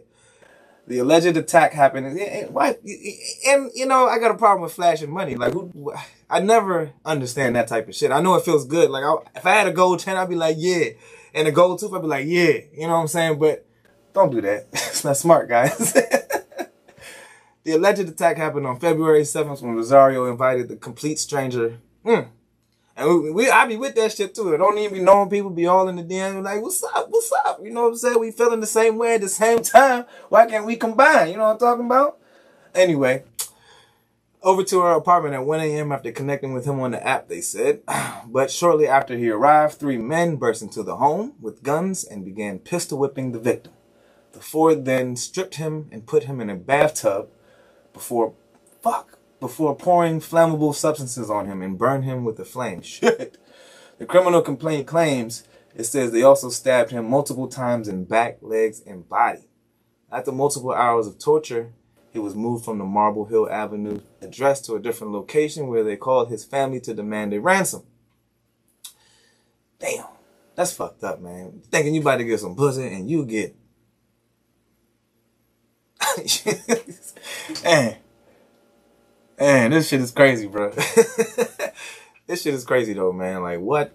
The 0.91 0.99
alleged 0.99 1.37
attack 1.37 1.73
happened. 1.73 2.05
And, 2.07 2.19
and, 2.19 2.53
why? 2.53 2.75
And 3.47 3.71
you 3.73 3.85
know, 3.85 4.07
I 4.07 4.19
got 4.19 4.31
a 4.31 4.37
problem 4.37 4.61
with 4.61 4.73
flashing 4.73 5.11
money. 5.11 5.35
Like, 5.35 5.53
who? 5.53 5.93
I 6.29 6.39
never 6.39 6.91
understand 7.05 7.55
that 7.55 7.67
type 7.67 7.87
of 7.87 7.95
shit. 7.95 8.11
I 8.11 8.21
know 8.21 8.35
it 8.35 8.45
feels 8.45 8.65
good. 8.65 8.89
Like, 8.89 9.03
I, 9.03 9.15
if 9.35 9.45
I 9.45 9.51
had 9.51 9.67
a 9.67 9.73
gold 9.73 9.99
chain, 9.99 10.15
I'd 10.15 10.29
be 10.29 10.35
like, 10.35 10.57
yeah, 10.59 10.89
and 11.33 11.47
a 11.47 11.51
gold 11.51 11.79
tooth, 11.79 11.93
I'd 11.93 12.01
be 12.01 12.07
like, 12.07 12.25
yeah. 12.27 12.59
You 12.73 12.87
know 12.87 12.93
what 12.93 13.01
I'm 13.01 13.07
saying? 13.07 13.39
But 13.39 13.65
don't 14.13 14.31
do 14.31 14.41
that. 14.41 14.67
it's 14.73 15.03
not 15.03 15.17
smart, 15.17 15.49
guys. 15.49 15.93
the 17.63 17.71
alleged 17.71 18.01
attack 18.01 18.37
happened 18.37 18.67
on 18.67 18.79
February 18.79 19.21
7th 19.21 19.61
when 19.61 19.75
Rosario 19.75 20.29
invited 20.29 20.67
the 20.67 20.75
complete 20.75 21.19
stranger. 21.19 21.79
Mm, 22.05 22.27
and 22.95 23.23
we, 23.23 23.31
we, 23.31 23.49
I 23.49 23.65
be 23.65 23.77
with 23.77 23.95
that 23.95 24.11
shit 24.11 24.35
too. 24.35 24.53
I 24.53 24.57
don't 24.57 24.77
even 24.77 24.99
be 24.99 25.03
knowing 25.03 25.29
people, 25.29 25.49
be 25.49 25.65
all 25.65 25.87
in 25.87 25.95
the 25.95 26.03
DM, 26.03 26.43
like, 26.43 26.61
what's 26.61 26.83
up, 26.83 27.07
what's 27.09 27.31
up? 27.45 27.59
You 27.63 27.71
know 27.71 27.83
what 27.83 27.89
I'm 27.89 27.97
saying? 27.97 28.19
We 28.19 28.31
feeling 28.31 28.59
the 28.59 28.67
same 28.67 28.97
way 28.97 29.15
at 29.15 29.21
the 29.21 29.29
same 29.29 29.59
time. 29.63 30.05
Why 30.29 30.45
can't 30.45 30.65
we 30.65 30.75
combine? 30.75 31.29
You 31.29 31.37
know 31.37 31.45
what 31.45 31.53
I'm 31.53 31.59
talking 31.59 31.85
about? 31.85 32.17
Anyway, 32.75 33.23
over 34.43 34.63
to 34.63 34.81
her 34.81 34.91
apartment 34.91 35.35
at 35.35 35.45
1 35.45 35.59
a.m. 35.59 35.91
after 35.91 36.11
connecting 36.11 36.53
with 36.53 36.65
him 36.65 36.79
on 36.79 36.91
the 36.91 37.05
app, 37.05 37.27
they 37.27 37.41
said. 37.41 37.81
But 38.27 38.51
shortly 38.51 38.87
after 38.87 39.17
he 39.17 39.29
arrived, 39.29 39.73
three 39.73 39.97
men 39.97 40.37
burst 40.37 40.61
into 40.61 40.83
the 40.83 40.97
home 40.97 41.33
with 41.41 41.63
guns 41.63 42.03
and 42.03 42.23
began 42.23 42.59
pistol 42.59 42.97
whipping 42.97 43.31
the 43.31 43.39
victim. 43.39 43.73
The 44.31 44.39
four 44.39 44.73
then 44.75 45.15
stripped 45.15 45.55
him 45.55 45.89
and 45.91 46.05
put 46.05 46.23
him 46.23 46.39
in 46.39 46.49
a 46.49 46.55
bathtub 46.55 47.29
before, 47.93 48.33
fuck, 48.81 49.17
before 49.41 49.75
pouring 49.75 50.21
flammable 50.21 50.73
substances 50.73 51.29
on 51.29 51.47
him 51.47 51.61
and 51.61 51.77
burn 51.77 52.03
him 52.03 52.23
with 52.23 52.37
the 52.37 52.45
flame. 52.45 52.81
Shit. 52.83 53.37
The 53.97 54.05
criminal 54.05 54.41
complaint 54.41 54.87
claims 54.87 55.43
it 55.75 55.83
says 55.85 56.11
they 56.11 56.23
also 56.23 56.49
stabbed 56.49 56.91
him 56.91 57.09
multiple 57.09 57.47
times 57.47 57.87
in 57.87 58.05
back, 58.05 58.37
legs, 58.41 58.81
and 58.85 59.07
body. 59.07 59.47
After 60.11 60.31
multiple 60.31 60.73
hours 60.73 61.07
of 61.07 61.17
torture, 61.17 61.73
he 62.11 62.19
was 62.19 62.35
moved 62.35 62.65
from 62.65 62.77
the 62.77 62.83
Marble 62.83 63.25
Hill 63.25 63.49
Avenue 63.49 64.01
address 64.21 64.61
to 64.61 64.75
a 64.75 64.79
different 64.79 65.13
location 65.13 65.67
where 65.67 65.83
they 65.83 65.95
called 65.95 66.29
his 66.29 66.43
family 66.43 66.79
to 66.81 66.93
demand 66.93 67.33
a 67.33 67.39
ransom. 67.39 67.83
Damn, 69.79 70.05
that's 70.55 70.73
fucked 70.73 71.03
up, 71.03 71.21
man. 71.21 71.61
Thinking 71.71 71.95
you 71.95 72.01
about 72.01 72.17
to 72.17 72.25
get 72.25 72.41
some 72.41 72.55
pussy 72.55 72.87
and 72.87 73.09
you 73.09 73.25
get. 73.25 73.55
man, 77.63 77.95
Man, 79.41 79.71
this 79.71 79.87
shit 79.87 80.01
is 80.01 80.11
crazy, 80.11 80.45
bro. 80.45 80.69
this 82.27 82.43
shit 82.43 82.53
is 82.53 82.63
crazy 82.63 82.93
though, 82.93 83.11
man. 83.11 83.41
Like 83.41 83.59
what? 83.59 83.91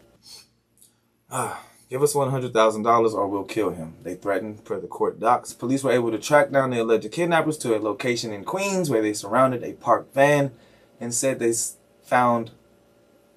Ah, 1.30 1.62
give 1.88 2.02
us 2.02 2.16
one 2.16 2.32
hundred 2.32 2.52
thousand 2.52 2.82
dollars 2.82 3.14
or 3.14 3.28
we'll 3.28 3.44
kill 3.44 3.70
him. 3.70 3.94
They 4.02 4.16
threatened 4.16 4.64
per 4.64 4.80
the 4.80 4.88
court 4.88 5.20
docs. 5.20 5.52
Police 5.52 5.84
were 5.84 5.92
able 5.92 6.10
to 6.10 6.18
track 6.18 6.50
down 6.50 6.70
the 6.70 6.82
alleged 6.82 7.12
kidnappers 7.12 7.58
to 7.58 7.76
a 7.76 7.78
location 7.78 8.32
in 8.32 8.42
Queens 8.42 8.90
where 8.90 9.00
they 9.00 9.12
surrounded 9.12 9.62
a 9.62 9.74
parked 9.74 10.12
van 10.12 10.50
and 10.98 11.14
said 11.14 11.38
they 11.38 11.54
found 12.02 12.50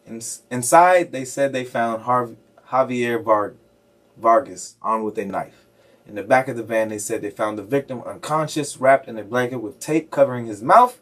in, 0.07 0.19
inside. 0.49 1.11
They 1.11 1.25
said 1.25 1.53
they 1.53 1.63
found 1.63 2.01
Harv, 2.05 2.37
Javier 2.69 3.23
Var, 3.23 3.53
Vargas 4.17 4.77
armed 4.81 5.05
with 5.05 5.19
a 5.19 5.25
knife. 5.25 5.67
In 6.07 6.15
the 6.15 6.23
back 6.23 6.47
of 6.47 6.57
the 6.57 6.63
van, 6.63 6.89
they 6.89 6.97
said 6.97 7.21
they 7.21 7.29
found 7.29 7.59
the 7.59 7.63
victim 7.63 8.01
unconscious, 8.01 8.77
wrapped 8.77 9.07
in 9.07 9.19
a 9.19 9.23
blanket 9.23 9.59
with 9.59 9.79
tape 9.79 10.09
covering 10.09 10.47
his 10.47 10.63
mouth 10.63 10.99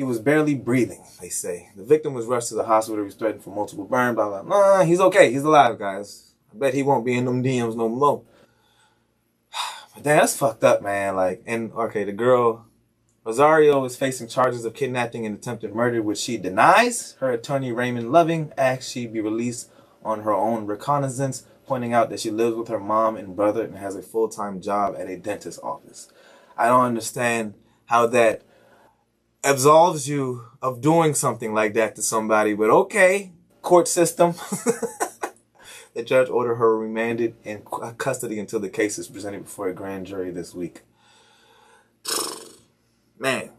he 0.00 0.04
was 0.04 0.18
barely 0.18 0.54
breathing, 0.54 1.04
they 1.20 1.28
say. 1.28 1.68
The 1.76 1.84
victim 1.84 2.14
was 2.14 2.24
rushed 2.24 2.48
to 2.48 2.54
the 2.54 2.64
hospital. 2.64 3.00
He 3.00 3.04
was 3.04 3.16
threatened 3.16 3.44
for 3.44 3.54
multiple 3.54 3.84
burns, 3.84 4.14
blah, 4.14 4.30
blah, 4.30 4.42
blah. 4.42 4.82
He's 4.82 4.98
okay. 4.98 5.30
He's 5.30 5.42
alive, 5.42 5.78
guys. 5.78 6.32
I 6.50 6.56
bet 6.56 6.72
he 6.72 6.82
won't 6.82 7.04
be 7.04 7.18
in 7.18 7.26
them 7.26 7.44
DMs 7.44 7.76
no 7.76 7.86
more. 7.86 8.22
But 9.94 10.04
damn, 10.04 10.20
that's 10.20 10.34
fucked 10.34 10.64
up, 10.64 10.80
man. 10.80 11.16
Like, 11.16 11.42
and 11.44 11.70
okay, 11.72 12.04
the 12.04 12.12
girl, 12.12 12.64
Rosario 13.26 13.84
is 13.84 13.94
facing 13.94 14.28
charges 14.28 14.64
of 14.64 14.72
kidnapping 14.72 15.26
and 15.26 15.36
attempted 15.36 15.74
murder, 15.74 16.00
which 16.00 16.16
she 16.16 16.38
denies. 16.38 17.14
Her 17.20 17.32
attorney, 17.32 17.70
Raymond 17.70 18.10
Loving, 18.10 18.54
asked 18.56 18.90
she 18.90 19.06
be 19.06 19.20
released 19.20 19.70
on 20.02 20.22
her 20.22 20.32
own 20.32 20.64
recognizance, 20.64 21.44
pointing 21.66 21.92
out 21.92 22.08
that 22.08 22.20
she 22.20 22.30
lives 22.30 22.56
with 22.56 22.68
her 22.68 22.80
mom 22.80 23.18
and 23.18 23.36
brother 23.36 23.64
and 23.64 23.76
has 23.76 23.96
a 23.96 24.02
full-time 24.02 24.62
job 24.62 24.94
at 24.98 25.10
a 25.10 25.18
dentist's 25.18 25.60
office. 25.62 26.10
I 26.56 26.68
don't 26.68 26.86
understand 26.86 27.52
how 27.84 28.06
that 28.06 28.44
absolves 29.42 30.08
you 30.08 30.46
of 30.62 30.80
doing 30.80 31.14
something 31.14 31.54
like 31.54 31.74
that 31.74 31.96
to 31.96 32.02
somebody, 32.02 32.54
but 32.54 32.70
okay, 32.70 33.32
court 33.62 33.88
system. 33.88 34.34
the 35.94 36.02
judge 36.02 36.28
ordered 36.28 36.56
her 36.56 36.76
remanded 36.76 37.34
in 37.44 37.62
uh, 37.72 37.92
custody 37.92 38.38
until 38.38 38.60
the 38.60 38.68
case 38.68 38.98
is 38.98 39.08
presented 39.08 39.44
before 39.44 39.68
a 39.68 39.74
grand 39.74 40.06
jury 40.06 40.30
this 40.30 40.54
week. 40.54 40.82
Man, 43.18 43.50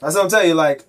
that's 0.00 0.14
what 0.14 0.24
I'm 0.24 0.30
telling 0.30 0.48
you. 0.48 0.54
Like, 0.54 0.84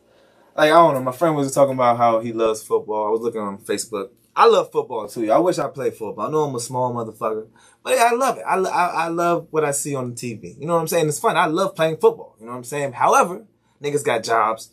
like 0.56 0.72
I 0.72 0.76
don't 0.76 0.94
know. 0.94 1.02
My 1.02 1.12
friend 1.12 1.36
was 1.36 1.54
talking 1.54 1.74
about 1.76 1.98
how 1.98 2.20
he 2.20 2.34
loves 2.34 2.64
football. 2.64 3.08
I 3.08 3.10
was 3.10 3.22
looking 3.22 3.42
on 3.42 3.58
Facebook. 3.60 4.10
I 4.34 4.48
love 4.48 4.72
football 4.72 5.08
too. 5.10 5.30
I 5.30 5.40
wish 5.40 5.60
I 5.60 5.68
played 5.68 5.94
football. 5.94 6.28
I 6.28 6.32
know 6.32 6.44
I'm 6.44 6.56
a 6.56 6.60
small 6.60 6.94
motherfucker, 6.94 7.48
but 7.84 7.98
I 7.98 8.14
love 8.14 8.38
it. 8.38 8.44
I, 8.48 8.56
I, 8.58 8.86
I 8.88 9.08
love 9.10 9.48
what 9.52 9.66
I 9.66 9.72
see 9.72 9.94
on 9.94 10.12
the 10.12 10.16
TV. 10.16 10.58
You 10.58 10.68
know 10.68 10.76
what 10.76 10.82
I'm 10.82 10.88
saying? 10.88 11.10
It's 11.10 11.20
fun. 11.20 11.36
I 11.36 11.48
love 11.48 11.76
playing 11.76 11.98
football. 11.98 12.38
You 12.40 12.46
know 12.46 12.54
what 12.54 12.60
I'm 12.60 12.64
saying? 12.64 12.94
However, 12.94 13.46
Niggas 13.82 14.06
got 14.06 14.24
jobs, 14.24 14.70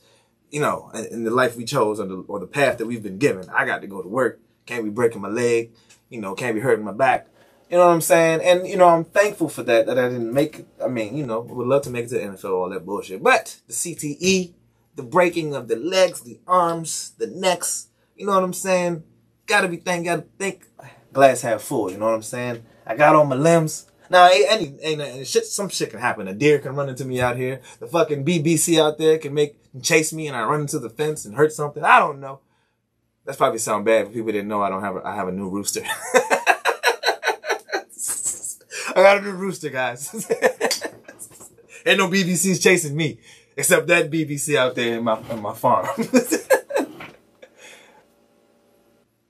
you 0.50 0.60
know, 0.60 0.90
in, 0.94 1.06
in 1.06 1.24
the 1.24 1.30
life 1.30 1.56
we 1.56 1.64
chose 1.64 2.00
or 2.00 2.06
the, 2.06 2.16
or 2.28 2.40
the 2.40 2.46
path 2.46 2.78
that 2.78 2.86
we've 2.86 3.02
been 3.02 3.18
given. 3.18 3.48
I 3.50 3.64
got 3.64 3.80
to 3.80 3.86
go 3.86 4.02
to 4.02 4.08
work. 4.08 4.40
Can't 4.66 4.84
be 4.84 4.90
breaking 4.90 5.20
my 5.20 5.28
leg. 5.28 5.72
You 6.08 6.20
know, 6.20 6.34
can't 6.34 6.54
be 6.54 6.60
hurting 6.60 6.84
my 6.84 6.92
back. 6.92 7.28
You 7.70 7.76
know 7.76 7.86
what 7.86 7.92
I'm 7.92 8.00
saying? 8.00 8.40
And, 8.42 8.66
you 8.66 8.76
know, 8.76 8.88
I'm 8.88 9.04
thankful 9.04 9.48
for 9.48 9.62
that, 9.64 9.86
that 9.86 9.98
I 9.98 10.08
didn't 10.08 10.32
make 10.32 10.60
it. 10.60 10.68
I 10.82 10.88
mean, 10.88 11.16
you 11.16 11.26
know, 11.26 11.40
would 11.40 11.66
love 11.66 11.82
to 11.82 11.90
make 11.90 12.06
it 12.06 12.08
to 12.08 12.14
the 12.14 12.20
NFL, 12.20 12.52
all 12.52 12.70
that 12.70 12.86
bullshit. 12.86 13.22
But 13.22 13.60
the 13.66 13.74
CTE, 13.74 14.54
the 14.94 15.02
breaking 15.02 15.54
of 15.54 15.68
the 15.68 15.76
legs, 15.76 16.22
the 16.22 16.40
arms, 16.46 17.12
the 17.18 17.26
necks, 17.26 17.88
you 18.16 18.26
know 18.26 18.32
what 18.32 18.42
I'm 18.42 18.52
saying? 18.52 19.04
Gotta 19.46 19.68
be 19.68 19.76
thank, 19.76 20.06
gotta 20.06 20.24
think 20.38 20.66
glass 21.12 21.42
half 21.42 21.62
full, 21.62 21.90
you 21.90 21.98
know 21.98 22.06
what 22.06 22.14
I'm 22.14 22.22
saying? 22.22 22.64
I 22.86 22.96
got 22.96 23.14
all 23.14 23.24
my 23.24 23.36
limbs. 23.36 23.86
Now, 24.10 24.28
any, 24.30 24.74
any, 24.80 25.24
shit, 25.24 25.46
some 25.46 25.68
shit 25.68 25.90
can 25.90 26.00
happen. 26.00 26.28
A 26.28 26.34
deer 26.34 26.58
can 26.58 26.74
run 26.74 26.88
into 26.88 27.04
me 27.04 27.20
out 27.20 27.36
here. 27.36 27.60
The 27.78 27.86
fucking 27.86 28.24
BBC 28.24 28.80
out 28.80 28.98
there 28.98 29.18
can 29.18 29.34
make, 29.34 29.56
chase 29.82 30.12
me 30.12 30.26
and 30.26 30.36
I 30.36 30.44
run 30.44 30.62
into 30.62 30.78
the 30.78 30.90
fence 30.90 31.24
and 31.24 31.34
hurt 31.34 31.52
something. 31.52 31.84
I 31.84 31.98
don't 31.98 32.20
know. 32.20 32.40
That's 33.24 33.36
probably 33.36 33.58
sound 33.58 33.84
bad 33.84 34.06
if 34.06 34.14
people 34.14 34.32
didn't 34.32 34.48
know 34.48 34.62
I 34.62 34.70
don't 34.70 34.82
have 34.82 34.96
a, 34.96 35.06
I 35.06 35.14
have 35.14 35.28
a 35.28 35.32
new 35.32 35.50
rooster. 35.50 35.82
I 38.96 39.02
got 39.02 39.18
a 39.18 39.20
new 39.20 39.32
rooster, 39.32 39.68
guys. 39.68 40.14
Ain't 41.86 41.98
no 41.98 42.08
BBCs 42.08 42.62
chasing 42.62 42.96
me, 42.96 43.18
except 43.56 43.86
that 43.88 44.10
BBC 44.10 44.56
out 44.56 44.74
there 44.74 44.96
in 44.96 45.04
my, 45.04 45.20
in 45.30 45.40
my 45.42 45.54
farm. 45.54 45.86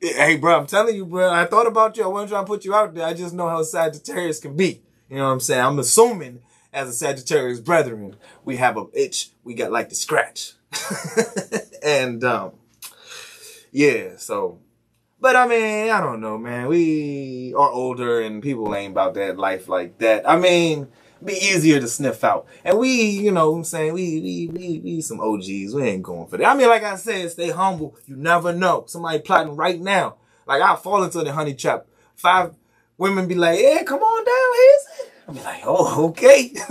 Hey, 0.01 0.37
bro, 0.37 0.61
I'm 0.61 0.67
telling 0.67 0.95
you, 0.95 1.05
bro. 1.05 1.29
I 1.29 1.45
thought 1.45 1.67
about 1.67 1.97
you. 1.97 2.05
I 2.05 2.07
wasn't 2.07 2.31
trying 2.31 2.45
to 2.45 2.47
put 2.47 2.65
you 2.65 2.73
out 2.73 2.95
there. 2.95 3.05
I 3.05 3.15
just 3.15 3.35
know 3.35 3.49
how 3.49 3.63
Sagittarius 3.65 4.39
can 4.39 4.55
be. 4.55 4.81
You 5.11 5.17
know 5.17 5.25
what 5.25 5.33
I'm 5.33 5.41
saying? 5.41 5.65
I'm 5.65 5.79
assuming 5.81 6.41
as 6.73 6.89
a 6.89 6.93
Sagittarius 6.93 7.59
brethren, 7.59 8.15
we 8.45 8.59
have 8.59 8.77
a 8.77 8.87
itch 8.93 9.31
we 9.43 9.55
got 9.55 9.73
like 9.73 9.89
to 9.89 9.97
scratch. 9.97 10.53
and, 11.83 12.23
um, 12.23 12.53
yeah, 13.73 14.17
so, 14.19 14.61
but 15.21 15.35
I 15.35 15.49
mean, 15.49 15.91
I 15.91 16.01
don't 16.01 16.21
know, 16.21 16.39
man. 16.39 16.69
We 16.69 17.53
are 17.57 17.71
older 17.71 18.21
and 18.21 18.41
people 18.41 18.73
ain't 18.77 18.93
about 18.93 19.15
that 19.15 19.37
life 19.37 19.67
like 19.69 19.99
that. 19.99 20.29
I 20.31 20.37
mean, 20.37 20.87
be 21.25 21.35
easier 21.35 21.81
to 21.81 21.89
sniff 21.89 22.23
out. 22.25 22.47
And 22.65 22.79
we, 22.79 22.91
you 22.91 23.31
know 23.31 23.55
I'm 23.55 23.65
saying, 23.65 23.93
we, 23.95 24.21
we, 24.21 24.49
we, 24.53 24.79
we 24.79 25.01
some 25.01 25.21
OGs. 25.21 25.75
We 25.75 25.83
ain't 25.83 26.03
going 26.03 26.29
for 26.29 26.37
that. 26.37 26.47
I 26.47 26.55
mean, 26.55 26.69
like 26.69 26.85
I 26.85 26.97
said, 26.97 27.31
stay 27.31 27.51
humble. 27.51 27.97
You 28.07 28.17
never 28.17 28.53
know. 28.53 28.85
Somebody 28.87 29.21
plotting 29.21 29.57
right 29.57 29.81
now. 29.81 30.17
Like, 30.47 30.63
I'll 30.63 30.77
fall 30.77 31.03
into 31.03 31.23
the 31.23 31.33
honey 31.33 31.55
trap. 31.55 31.87
Five 32.15 32.55
women 32.97 33.29
be 33.29 33.35
like, 33.35 33.61
yeah, 33.61 33.83
come 33.83 34.01
on 34.01 34.25
down, 34.25 34.35
it. 34.55 35.13
I'll 35.29 35.35
be 35.35 35.41
like, 35.41 35.63
oh, 35.65 36.09
okay. 36.09 36.55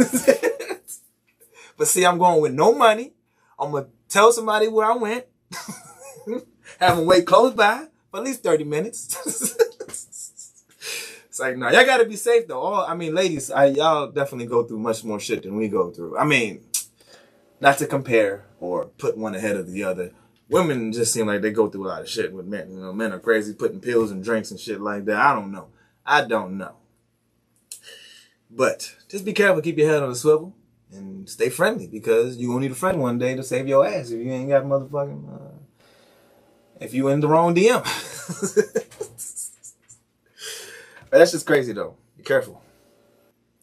but 1.77 1.88
see, 1.88 2.05
I'm 2.05 2.17
going 2.17 2.41
with 2.41 2.53
no 2.53 2.73
money. 2.73 3.13
I'm 3.60 3.71
to 3.71 3.88
tell 4.10 4.31
somebody 4.31 4.67
where 4.67 4.88
I 4.91 4.95
went. 4.95 5.25
Have 6.79 6.97
them 6.97 7.05
wait 7.05 7.25
close 7.25 7.53
by 7.53 7.88
for 8.12 8.17
at 8.17 8.23
least 8.25 8.43
30 8.43 8.63
minutes. 8.65 9.57
It's 11.38 11.41
like, 11.41 11.56
no, 11.56 11.69
y'all 11.69 11.86
gotta 11.86 12.06
be 12.06 12.15
safe 12.15 12.47
though. 12.47 12.60
All, 12.60 12.84
I 12.84 12.95
mean, 12.95 13.13
ladies, 13.13 13.52
I, 13.52 13.65
y'all 13.65 14.10
definitely 14.10 14.47
go 14.47 14.63
through 14.63 14.80
much 14.80 15.04
more 15.04 15.19
shit 15.19 15.43
than 15.43 15.56
we 15.56 15.67
go 15.67 15.91
through. 15.91 16.17
I 16.17 16.26
mean, 16.26 16.65
not 17.62 17.78
to 17.78 17.86
compare 17.86 18.45
or 18.60 18.86
put 18.86 19.19
one 19.19 19.36
ahead 19.36 19.56
of 19.56 19.71
the 19.71 19.84
other. 19.84 20.13
Women 20.50 20.91
just 20.91 21.13
seem 21.13 21.28
like 21.28 21.43
they 21.43 21.52
go 21.52 21.69
through 21.69 21.86
a 21.86 21.89
lot 21.89 22.02
of 22.02 22.10
shit 22.10 22.34
with 22.34 22.47
men. 22.47 22.71
You 22.71 22.80
know, 22.80 22.91
men 22.91 23.13
are 23.13 23.19
crazy 23.19 23.54
putting 23.54 23.80
pills 23.80 24.10
and 24.10 24.23
drinks 24.23 24.50
and 24.50 24.60
shit 24.60 24.82
like 24.82 25.06
that. 25.06 25.17
I 25.17 25.36
don't 25.36 25.52
know. 25.52 25.67
I 26.04 26.23
don't 26.23 26.58
know. 26.58 26.73
But 28.50 28.95
just 29.08 29.23
be 29.23 29.34
careful, 29.34 29.62
keep 29.62 29.78
your 29.78 29.91
head 29.91 30.02
on 30.02 30.10
the 30.10 30.15
swivel, 30.15 30.56
and 30.91 31.30
stay 31.30 31.50
friendly 31.50 31.86
because 31.86 32.38
you 32.38 32.47
gonna 32.47 32.62
need 32.62 32.71
a 32.71 32.76
friend 32.76 33.00
one 33.00 33.19
day 33.19 33.36
to 33.36 33.43
save 33.43 33.67
your 33.67 33.86
ass 33.86 34.10
if 34.10 34.26
you 34.26 34.32
ain't 34.32 34.50
got 34.50 34.63
motherfucking. 34.63 35.36
Uh, 35.36 35.58
if 36.82 36.95
you 36.95 37.10
in 37.10 37.19
the 37.19 37.28
wrong 37.28 37.54
DM. 37.54 38.84
That's 41.10 41.32
just 41.32 41.46
crazy 41.46 41.74
though. 41.74 41.96
Be 42.17 42.24
careful. 42.24 42.62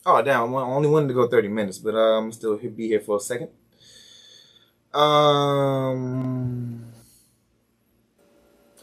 Oh 0.07 0.23
damn! 0.23 0.55
I 0.55 0.63
only 0.63 0.89
wanted 0.89 1.09
to 1.09 1.15
go 1.15 1.29
thirty 1.29 1.49
minutes, 1.49 1.79
but 1.79 1.95
uh, 1.95 2.19
I'm 2.19 2.33
still 2.33 2.57
be 2.57 2.89
here 2.89 3.01
for 3.01 3.17
a 3.17 3.21
second. 3.21 3.49
Um, 4.93 6.93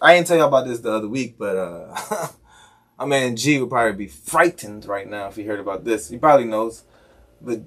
I 0.02 0.16
didn't 0.16 0.28
tell 0.28 0.38
you 0.38 0.44
about 0.44 0.68
this 0.68 0.80
the 0.80 0.92
other 0.92 1.08
week, 1.08 1.38
but 1.38 1.56
uh, 1.56 2.28
my 3.00 3.06
man 3.06 3.36
G 3.36 3.60
would 3.60 3.70
probably 3.70 3.94
be 3.94 4.08
frightened 4.08 4.86
right 4.86 5.10
now 5.10 5.28
if 5.28 5.36
he 5.36 5.44
heard 5.44 5.60
about 5.60 5.86
this. 5.86 6.10
He 6.10 6.18
probably 6.18 6.48
knows, 6.48 6.84
but 7.40 7.62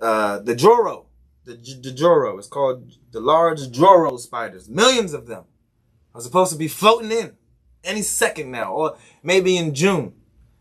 uh, 0.00 0.40
the 0.40 0.56
Joro, 0.56 1.06
the 1.44 1.54
the 1.54 1.92
Joro, 1.92 2.38
it's 2.38 2.48
called 2.48 2.90
the 3.12 3.20
large 3.20 3.70
Joro 3.70 4.16
spiders. 4.16 4.68
Millions 4.68 5.12
of 5.12 5.26
them 5.26 5.44
are 6.14 6.20
supposed 6.20 6.52
to 6.52 6.58
be 6.58 6.68
floating 6.68 7.12
in 7.12 7.36
any 7.84 8.02
second 8.02 8.50
now, 8.50 8.72
or 8.72 8.96
maybe 9.22 9.56
in 9.56 9.74
June, 9.74 10.14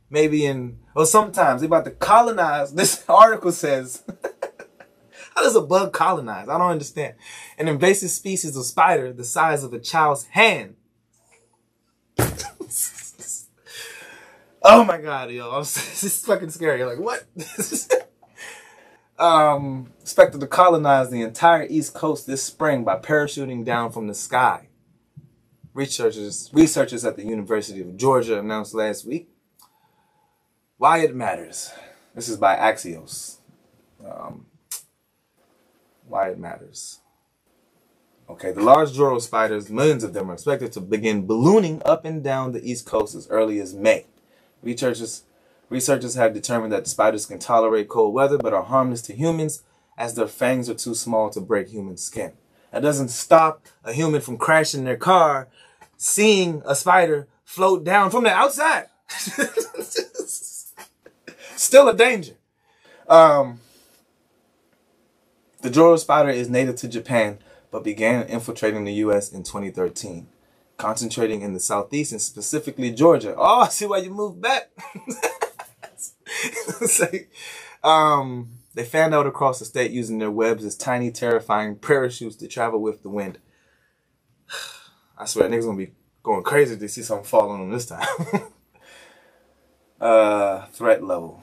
maybe 0.10 0.46
in 0.46 0.80
or 0.96 1.06
sometimes 1.06 1.62
they're 1.62 1.67
about 1.67 1.86
to 1.86 1.91
colonize. 1.91 2.74
This 2.78 3.04
article 3.08 3.52
says. 3.52 4.04
How 5.36 5.43
does 5.43 5.56
a 5.56 5.62
bug 5.62 5.93
colonize? 5.93 6.50
I 6.50 6.58
don't 6.58 6.72
understand. 6.72 7.13
An 7.60 7.67
invasive 7.67 8.10
species 8.10 8.58
of 8.58 8.65
spider 8.65 9.13
the 9.13 9.24
size 9.24 9.63
of 9.63 9.72
a 9.72 9.78
child's 9.80 10.26
hand. 10.26 10.76
oh 14.63 14.84
my 14.84 14.98
god, 14.98 15.30
yo. 15.30 15.60
this 15.60 16.04
is 16.04 16.26
fucking 16.26 16.50
scary. 16.50 16.84
Like, 16.84 16.98
what? 16.98 17.26
um, 19.20 19.93
expected 20.02 20.41
to 20.41 20.48
colonize 20.48 21.12
the 21.12 21.22
entire 21.22 21.67
East 21.70 21.93
Coast 21.93 22.26
this 22.26 22.41
spring 22.41 22.84
by 22.84 22.98
parachuting 22.98 23.63
down 23.63 23.91
from 23.91 24.08
the 24.08 24.15
sky. 24.15 24.70
Researchers, 25.76 26.50
researchers 26.52 27.06
at 27.06 27.15
the 27.15 27.24
University 27.24 27.82
of 27.82 27.96
Georgia 27.96 28.39
announced 28.39 28.74
last 28.74 29.06
week 29.06 29.30
why 30.78 31.00
it 31.00 31.16
matters. 31.16 31.72
This 32.13 32.30
is 32.30 32.38
by 32.38 32.56
Axios. 32.56 33.38
Um, 34.06 34.46
why 36.08 36.30
it 36.30 36.40
matters. 36.40 37.00
Okay, 38.30 38.52
the 38.52 38.62
large 38.62 38.94
Joro 38.94 39.20
spiders, 39.20 39.70
millions 39.70 40.04
of 40.04 40.13
them, 40.13 40.30
are 40.30 40.34
expected 40.34 40.72
to 40.74 40.82
begin 40.82 41.26
ballooning 41.26 41.82
up 41.86 42.06
and 42.06 42.24
down 42.24 42.52
the 42.52 42.70
East 42.70 42.86
Coast 42.86 43.16
as 43.16 43.28
early 43.30 43.60
as 43.60 43.74
May. 43.74 44.06
Researchers, 44.62 45.24
researchers 45.70 46.16
have 46.16 46.34
determined 46.34 46.74
that 46.74 46.88
spiders 46.88 47.26
can 47.26 47.40
tolerate 47.40 47.88
cold 47.88 48.13
weather 48.13 48.38
but 48.38 48.54
are 48.54 48.63
harmless 48.63 49.02
to 49.04 49.16
humans 49.16 49.63
as 49.98 50.16
their 50.16 50.28
fangs 50.28 50.70
are 50.70 50.76
too 50.76 50.94
small 50.94 51.30
to 51.30 51.40
break 51.40 51.70
human 51.70 51.98
skin. 51.98 52.34
That 52.72 52.82
doesn't 52.82 53.10
stop 53.10 53.66
a 53.84 53.94
human 53.94 54.22
from 54.22 54.38
crashing 54.38 54.84
their 54.84 54.98
car, 54.98 55.48
seeing 55.96 56.62
a 56.66 56.76
spider 56.76 57.28
float 57.46 57.86
down 57.86 58.10
from 58.12 58.26
the 58.26 58.32
outside. 58.32 58.88
Still 61.58 61.89
a 61.89 61.96
danger. 61.96 62.34
Um, 63.10 63.62
the 65.62 65.72
Joro 65.72 65.98
spider 65.98 66.30
is 66.30 66.50
native 66.50 66.76
to 66.78 66.88
Japan, 66.88 67.39
but 67.72 67.84
began 67.84 68.28
infiltrating 68.28 68.84
the 68.86 68.93
U.S. 68.93 69.32
in 69.32 69.41
2013, 69.41 70.28
concentrating 70.78 71.41
in 71.41 71.54
the 71.54 71.60
southeast 71.60 72.12
and 72.12 72.22
specifically 72.22 72.91
Georgia. 72.91 73.34
Oh, 73.36 73.62
I 73.62 73.70
see 73.70 73.88
why 73.88 73.98
you 73.98 74.12
moved 74.12 74.39
back. 74.39 74.70
um, 77.84 78.50
they 78.76 78.86
fanned 78.86 79.15
out 79.15 79.26
across 79.26 79.58
the 79.58 79.65
state 79.65 79.89
using 79.89 80.20
their 80.20 80.30
webs 80.30 80.63
as 80.63 80.78
tiny, 80.78 81.10
terrifying 81.12 81.76
parachutes 81.78 82.36
to 82.36 82.48
travel 82.48 82.80
with 82.80 83.02
the 83.02 83.10
wind. 83.10 83.39
I 85.17 85.26
swear, 85.26 85.50
niggas 85.50 85.65
gonna 85.65 85.78
be 85.78 85.93
going 86.22 86.43
crazy 86.43 86.76
if 86.76 86.80
they 86.80 86.88
see 86.88 87.02
something 87.02 87.26
falling 87.26 87.60
on 87.60 87.62
them 87.62 87.72
this 87.72 87.88
time. 87.88 88.08
uh, 90.00 90.67
threat 90.67 91.04
level. 91.04 91.41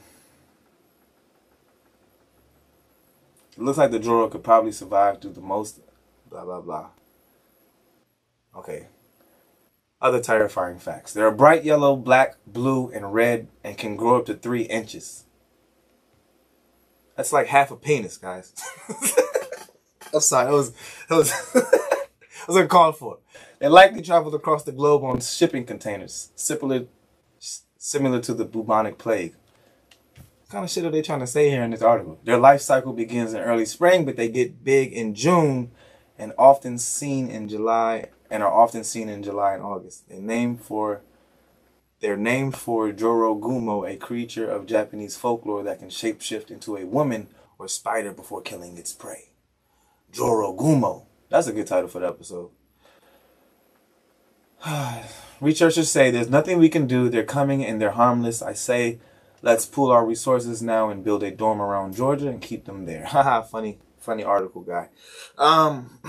It 3.57 3.63
looks 3.63 3.79
like 3.79 3.91
the 3.93 3.99
Joro 4.01 4.29
could 4.29 4.43
probably 4.43 4.73
survive 4.73 5.21
through 5.21 5.33
the 5.33 5.41
most 5.41 5.81
blah 6.29 6.45
blah 6.45 6.61
blah. 6.61 6.89
Okay. 8.57 8.89
Other 10.01 10.21
terrifying 10.21 10.79
facts. 10.79 11.15
They 11.15 11.23
are 11.23 11.31
bright 11.31 11.65
yellow, 11.65 11.97
black, 11.97 12.37
blue, 12.47 12.91
and 12.91 13.15
red 13.15 13.49
and 13.63 13.79
can 13.79 13.97
grow 13.97 14.19
up 14.19 14.27
to 14.27 14.35
three 14.35 14.63
inches. 14.63 15.25
That's 17.17 17.33
like 17.33 17.47
half 17.47 17.71
a 17.71 17.77
penis, 17.77 18.17
guys. 18.19 18.53
I'm 20.15 20.21
sorry, 20.21 20.49
it 20.51 20.55
was 20.55 20.69
it 21.11 21.15
was 21.15 21.33
it 21.55 22.49
was 22.49 22.57
uncalled 22.57 22.99
for. 22.99 23.19
They 23.61 23.69
likely 23.69 24.03
traveled 24.03 24.35
across 24.35 24.65
the 24.65 24.73
globe 24.73 25.05
on 25.05 25.21
shipping 25.21 25.65
containers, 25.65 26.31
similar 26.35 26.87
similar 27.79 28.21
to 28.21 28.35
the 28.35 28.45
bubonic 28.45 28.99
plague 28.99 29.35
kind 30.55 30.65
of 30.65 30.71
shit 30.71 30.85
are 30.85 30.91
they 30.91 31.03
trying 31.03 31.19
to 31.19 31.27
say 31.27 31.51
here 31.51 31.65
in 31.65 31.73
this 31.73 31.83
article? 31.83 32.21
Their 32.23 32.39
life 32.39 32.61
cycle 32.61 32.93
begins 32.93 33.35
in 33.35 33.41
early 33.41 33.67
spring, 33.67 34.05
but 34.05 34.15
they 34.15 34.29
get 34.29 34.63
big 34.63 34.93
in 34.93 35.13
June 35.13 35.73
and 36.17 36.33
often 36.39 36.79
seen 36.79 37.29
in 37.29 37.49
July 37.49 38.11
and 38.31 38.41
are 38.41 38.53
often 38.53 38.85
seen 38.85 39.09
in 39.09 39.25
July 39.25 39.55
and 39.55 39.65
August. 39.65 40.09
They 40.09 40.21
named 40.21 40.63
for 40.63 41.03
they're 41.99 42.17
named 42.17 42.57
for 42.57 42.93
Jorogumo, 42.93 43.91
a 43.91 43.97
creature 43.97 44.49
of 44.49 44.67
Japanese 44.67 45.17
folklore 45.17 45.65
that 45.65 45.81
can 45.81 45.89
shapeshift 45.89 46.53
into 46.53 46.77
a 46.77 46.87
woman 46.87 47.29
or 47.59 47.67
spider 47.67 48.13
before 48.13 48.41
killing 48.41 48.77
its 48.77 48.93
prey. 48.93 49.31
Jorogumo. 50.13 51.07
That's 51.31 51.49
a 51.49 51.53
good 51.53 51.67
title 51.67 51.89
for 51.89 51.99
the 51.99 52.07
episode. 52.07 52.51
Researchers 55.41 55.91
say 55.91 56.13
there's 56.13 56.31
nothing 56.31 56.59
we 56.59 56.69
can 56.69 56.87
do. 56.87 57.09
They're 57.09 57.25
coming 57.25 57.65
and 57.65 57.81
they're 57.81 57.91
harmless. 57.91 58.41
I 58.41 58.53
say 58.53 59.01
Let's 59.45 59.67
pool 59.67 59.91
our 59.91 60.07
resources 60.07 60.63
now 60.63 60.89
and 60.89 61.05
build 61.05 61.23
a 61.23 61.31
dorm 61.31 61.61
around 61.61 61.95
Georgia 61.95 62.29
and 62.29 62.41
keep 62.41 62.65
them 62.65 62.87
there. 62.87 63.05
Haha, 63.09 63.43
funny, 63.43 63.79
funny 63.99 64.25
article 64.25 64.63
guy. 64.63 64.89
Um, 65.37 66.01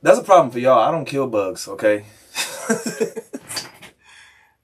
that's 0.00 0.18
a 0.18 0.22
problem 0.22 0.50
for 0.50 0.60
y'all. 0.60 0.78
I 0.78 0.90
don't 0.90 1.04
kill 1.04 1.26
bugs, 1.26 1.68
okay? 1.68 2.06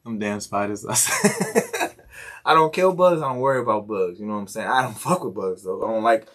I'm 0.06 0.18
damn 0.18 0.40
spiders. 0.40 0.86
I 2.42 2.54
don't 2.54 2.72
kill 2.72 2.94
bugs. 2.94 3.20
I 3.20 3.28
don't 3.28 3.40
worry 3.40 3.60
about 3.60 3.86
bugs. 3.86 4.18
You 4.18 4.24
know 4.24 4.32
what 4.32 4.40
I'm 4.40 4.48
saying? 4.48 4.66
I 4.66 4.80
don't 4.80 4.96
fuck 4.96 5.22
with 5.22 5.34
bugs 5.34 5.62
though. 5.64 5.82
I 5.82 5.90
don't 5.92 6.02
like. 6.02 6.26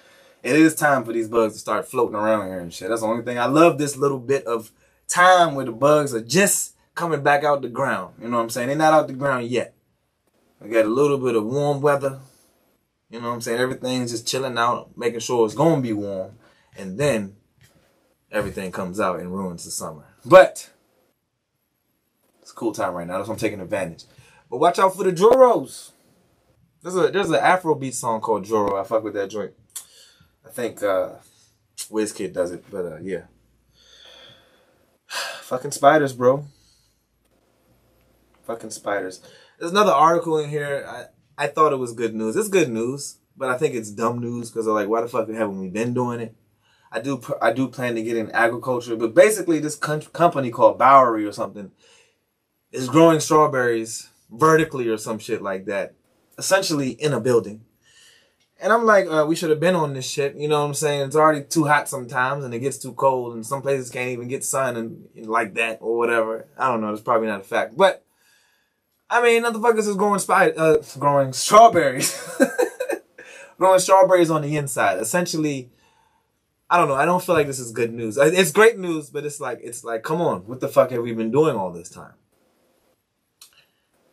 It 0.43 0.55
is 0.55 0.75
time 0.75 1.03
for 1.03 1.13
these 1.13 1.29
bugs 1.29 1.53
to 1.53 1.59
start 1.59 1.87
floating 1.87 2.15
around 2.15 2.45
here 2.45 2.59
and 2.59 2.71
shit. 2.71 2.89
That's 2.89 3.01
the 3.01 3.07
only 3.07 3.23
thing. 3.23 3.39
I 3.39 3.47
love 3.47 3.79
this 3.79 3.97
little 3.97 4.19
bit 4.19 4.45
of 4.45 4.71
time 5.07 5.55
where 5.55 5.65
the 5.65 5.71
bugs 5.71 6.13
are 6.13 6.21
just 6.21 6.74
coming 6.95 7.21
back 7.21 7.43
out 7.43 7.61
the 7.61 7.69
ground. 7.69 8.15
You 8.21 8.29
know 8.29 8.37
what 8.37 8.43
I'm 8.43 8.49
saying? 8.49 8.69
They're 8.69 8.77
not 8.77 8.93
out 8.93 9.07
the 9.07 9.13
ground 9.13 9.47
yet. 9.47 9.75
We 10.59 10.69
got 10.69 10.85
a 10.85 10.89
little 10.89 11.17
bit 11.17 11.35
of 11.35 11.45
warm 11.45 11.81
weather. 11.81 12.19
You 13.09 13.21
know 13.21 13.27
what 13.27 13.35
I'm 13.35 13.41
saying? 13.41 13.59
Everything's 13.59 14.11
just 14.11 14.27
chilling 14.27 14.57
out, 14.57 14.97
making 14.97 15.19
sure 15.19 15.45
it's 15.45 15.53
to 15.53 15.81
be 15.81 15.93
warm. 15.93 16.31
And 16.77 16.97
then 16.97 17.35
everything 18.31 18.71
comes 18.71 18.99
out 18.99 19.19
and 19.19 19.33
ruins 19.33 19.65
the 19.65 19.71
summer. 19.71 20.05
But 20.25 20.71
it's 22.41 22.51
a 22.51 22.55
cool 22.55 22.73
time 22.73 22.93
right 22.93 23.05
now. 23.05 23.17
That's 23.17 23.29
why 23.29 23.33
I'm 23.35 23.39
taking 23.39 23.61
advantage. 23.61 24.05
But 24.49 24.57
watch 24.57 24.79
out 24.79 24.95
for 24.95 25.03
the 25.03 25.11
Joros. 25.11 25.91
There's 26.81 26.95
a 26.95 27.09
there's 27.09 27.29
an 27.29 27.41
Afrobeat 27.41 27.93
song 27.93 28.21
called 28.21 28.45
Joro. 28.45 28.79
I 28.79 28.83
fuck 28.83 29.03
with 29.03 29.15
that 29.15 29.29
joint. 29.29 29.53
I 30.45 30.49
think 30.49 30.83
uh 30.83 31.13
Wizkid 31.89 32.33
does 32.33 32.51
it, 32.51 32.63
but 32.69 32.85
uh 32.85 32.97
yeah. 33.01 33.23
Fucking 35.41 35.71
spiders, 35.71 36.13
bro. 36.13 36.45
Fucking 38.45 38.69
spiders. 38.69 39.21
There's 39.59 39.71
another 39.71 39.91
article 39.91 40.37
in 40.37 40.49
here. 40.49 40.85
I, 40.87 41.45
I 41.45 41.47
thought 41.47 41.73
it 41.73 41.77
was 41.77 41.93
good 41.93 42.15
news. 42.15 42.35
It's 42.35 42.47
good 42.47 42.69
news, 42.69 43.17
but 43.35 43.49
I 43.49 43.57
think 43.57 43.75
it's 43.75 43.91
dumb 43.91 44.19
news 44.19 44.49
because 44.49 44.65
they're 44.65 44.73
like, 44.73 44.87
why 44.87 45.01
the 45.01 45.07
fuck 45.07 45.29
haven't 45.29 45.59
we 45.59 45.69
been 45.69 45.93
doing 45.93 46.19
it? 46.19 46.35
I 46.91 47.01
do 47.01 47.21
I 47.41 47.51
do 47.51 47.67
plan 47.67 47.95
to 47.95 48.03
get 48.03 48.15
in 48.15 48.31
agriculture, 48.31 48.95
but 48.95 49.13
basically 49.13 49.59
this 49.59 49.75
company 49.75 50.49
called 50.49 50.79
Bowery 50.79 51.25
or 51.25 51.33
something 51.33 51.71
is 52.71 52.87
growing 52.87 53.19
strawberries 53.19 54.09
vertically 54.31 54.87
or 54.87 54.97
some 54.97 55.19
shit 55.19 55.41
like 55.41 55.65
that, 55.65 55.95
essentially 56.37 56.91
in 56.91 57.11
a 57.11 57.19
building. 57.19 57.65
And 58.61 58.71
I'm 58.71 58.85
like, 58.85 59.07
uh, 59.07 59.25
we 59.27 59.35
should 59.35 59.49
have 59.49 59.59
been 59.59 59.75
on 59.75 59.93
this 59.93 60.09
shit. 60.09 60.35
You 60.35 60.47
know 60.47 60.61
what 60.61 60.67
I'm 60.67 60.73
saying? 60.73 61.01
It's 61.07 61.15
already 61.15 61.43
too 61.43 61.65
hot 61.65 61.89
sometimes 61.89 62.45
and 62.45 62.53
it 62.53 62.59
gets 62.59 62.77
too 62.77 62.93
cold 62.93 63.33
and 63.33 63.45
some 63.45 63.61
places 63.61 63.89
can't 63.89 64.11
even 64.11 64.29
get 64.29 64.45
sun 64.45 64.77
and 64.77 65.27
like 65.27 65.55
that 65.55 65.79
or 65.81 65.97
whatever. 65.97 66.47
I 66.57 66.69
don't 66.69 66.79
know. 66.79 66.93
It's 66.93 67.01
probably 67.01 67.27
not 67.27 67.41
a 67.41 67.43
fact, 67.43 67.75
but 67.75 68.04
I 69.09 69.21
mean, 69.21 69.43
motherfuckers 69.43 69.87
is 69.87 69.95
growing 69.95 70.19
spider, 70.19 70.53
uh, 70.57 70.77
growing 70.97 71.33
strawberries, 71.33 72.19
growing 73.57 73.79
strawberries 73.79 74.31
on 74.31 74.41
the 74.41 74.57
inside. 74.57 74.99
Essentially, 74.99 75.69
I 76.69 76.77
don't 76.77 76.87
know. 76.87 76.95
I 76.95 77.05
don't 77.05 77.23
feel 77.23 77.35
like 77.35 77.47
this 77.47 77.59
is 77.59 77.71
good 77.71 77.93
news. 77.93 78.17
It's 78.17 78.51
great 78.51 78.79
news, 78.79 79.11
but 79.11 79.25
it's 79.25 79.39
like 79.39 79.59
it's 79.61 79.83
like, 79.83 80.01
come 80.01 80.21
on, 80.21 80.47
what 80.47 80.59
the 80.59 80.67
fuck 80.67 80.89
have 80.89 81.03
we 81.03 81.13
been 81.13 81.31
doing 81.31 81.55
all 81.55 81.71
this 81.71 81.89
time? 81.89 82.13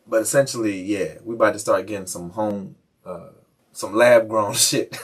But 0.07 0.23
essentially, 0.23 0.83
yeah, 0.83 1.15
we 1.25 1.35
about 1.37 1.55
to 1.55 1.59
start 1.59 1.87
getting 1.87 2.07
some 2.07 2.31
home, 2.31 2.77
uh, 3.07 3.31
some 3.73 3.95
lab 3.95 4.29
grown 4.29 4.53
shit. 4.55 4.95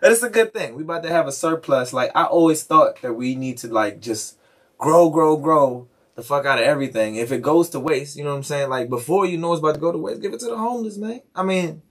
and 0.00 0.12
it's 0.12 0.22
a 0.22 0.30
good 0.30 0.54
thing. 0.54 0.76
We 0.76 0.84
about 0.84 1.02
to 1.02 1.10
have 1.10 1.26
a 1.26 1.32
surplus. 1.32 1.92
Like 1.92 2.12
I 2.14 2.24
always 2.24 2.62
thought 2.62 3.02
that 3.02 3.14
we 3.14 3.34
need 3.34 3.58
to 3.58 3.68
like 3.68 4.00
just 4.00 4.38
grow, 4.78 5.10
grow, 5.10 5.36
grow 5.36 5.88
the 6.16 6.22
fuck 6.22 6.46
out 6.46 6.58
of 6.58 6.64
everything. 6.64 7.16
If 7.16 7.30
it 7.30 7.42
goes 7.42 7.68
to 7.70 7.80
waste, 7.80 8.16
you 8.16 8.24
know 8.24 8.30
what 8.30 8.36
I'm 8.36 8.42
saying? 8.42 8.70
Like 8.70 8.88
before 8.88 9.26
you 9.26 9.38
know 9.38 9.52
it's 9.52 9.60
about 9.60 9.74
to 9.74 9.80
go 9.80 9.92
to 9.92 9.98
waste, 9.98 10.22
give 10.22 10.32
it 10.32 10.40
to 10.40 10.46
the 10.46 10.56
homeless, 10.56 10.96
man. 10.96 11.20
I 11.34 11.42
mean, 11.42 11.82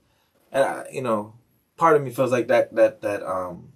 and 0.52 0.64
I, 0.64 0.86
you 0.92 1.00
know, 1.00 1.34
part 1.76 1.96
of 1.96 2.02
me 2.02 2.10
feels 2.10 2.32
like 2.32 2.48
that 2.48 2.74
that 2.74 3.00
that 3.02 3.22
um 3.22 3.72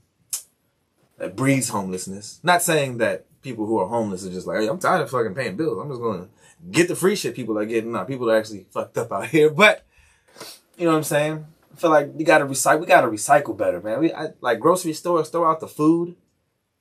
that 1.18 1.36
breeds 1.36 1.68
homelessness. 1.68 2.40
Not 2.42 2.62
saying 2.62 2.98
that 2.98 3.26
people 3.42 3.64
who 3.64 3.78
are 3.78 3.86
homeless 3.86 4.26
are 4.26 4.30
just 4.30 4.46
like, 4.46 4.60
hey, 4.60 4.66
I'm 4.66 4.78
tired 4.78 5.02
of 5.02 5.10
fucking 5.10 5.34
paying 5.34 5.56
bills. 5.56 5.78
I'm 5.80 5.88
just 5.88 6.00
gonna 6.00 6.28
get 6.70 6.88
the 6.88 6.96
free 6.96 7.14
shit 7.14 7.36
people 7.36 7.56
are 7.56 7.64
getting. 7.64 7.92
Now 7.92 8.04
people 8.04 8.28
are 8.28 8.36
actually 8.36 8.66
fucked 8.70 8.98
up 8.98 9.12
out 9.12 9.26
here, 9.28 9.50
but 9.50 9.86
you 10.76 10.84
know 10.84 10.90
what 10.90 10.98
I'm 10.98 11.04
saying? 11.04 11.46
I 11.72 11.76
feel 11.76 11.90
like 11.90 12.10
we 12.12 12.24
gotta 12.24 12.44
recycle. 12.44 12.80
We 12.80 12.86
gotta 12.86 13.06
recycle 13.06 13.56
better, 13.56 13.80
man. 13.80 14.00
We 14.00 14.12
I, 14.12 14.30
like 14.40 14.58
grocery 14.58 14.94
stores 14.94 15.28
throw 15.28 15.48
out 15.48 15.60
the 15.60 15.68
food 15.68 16.16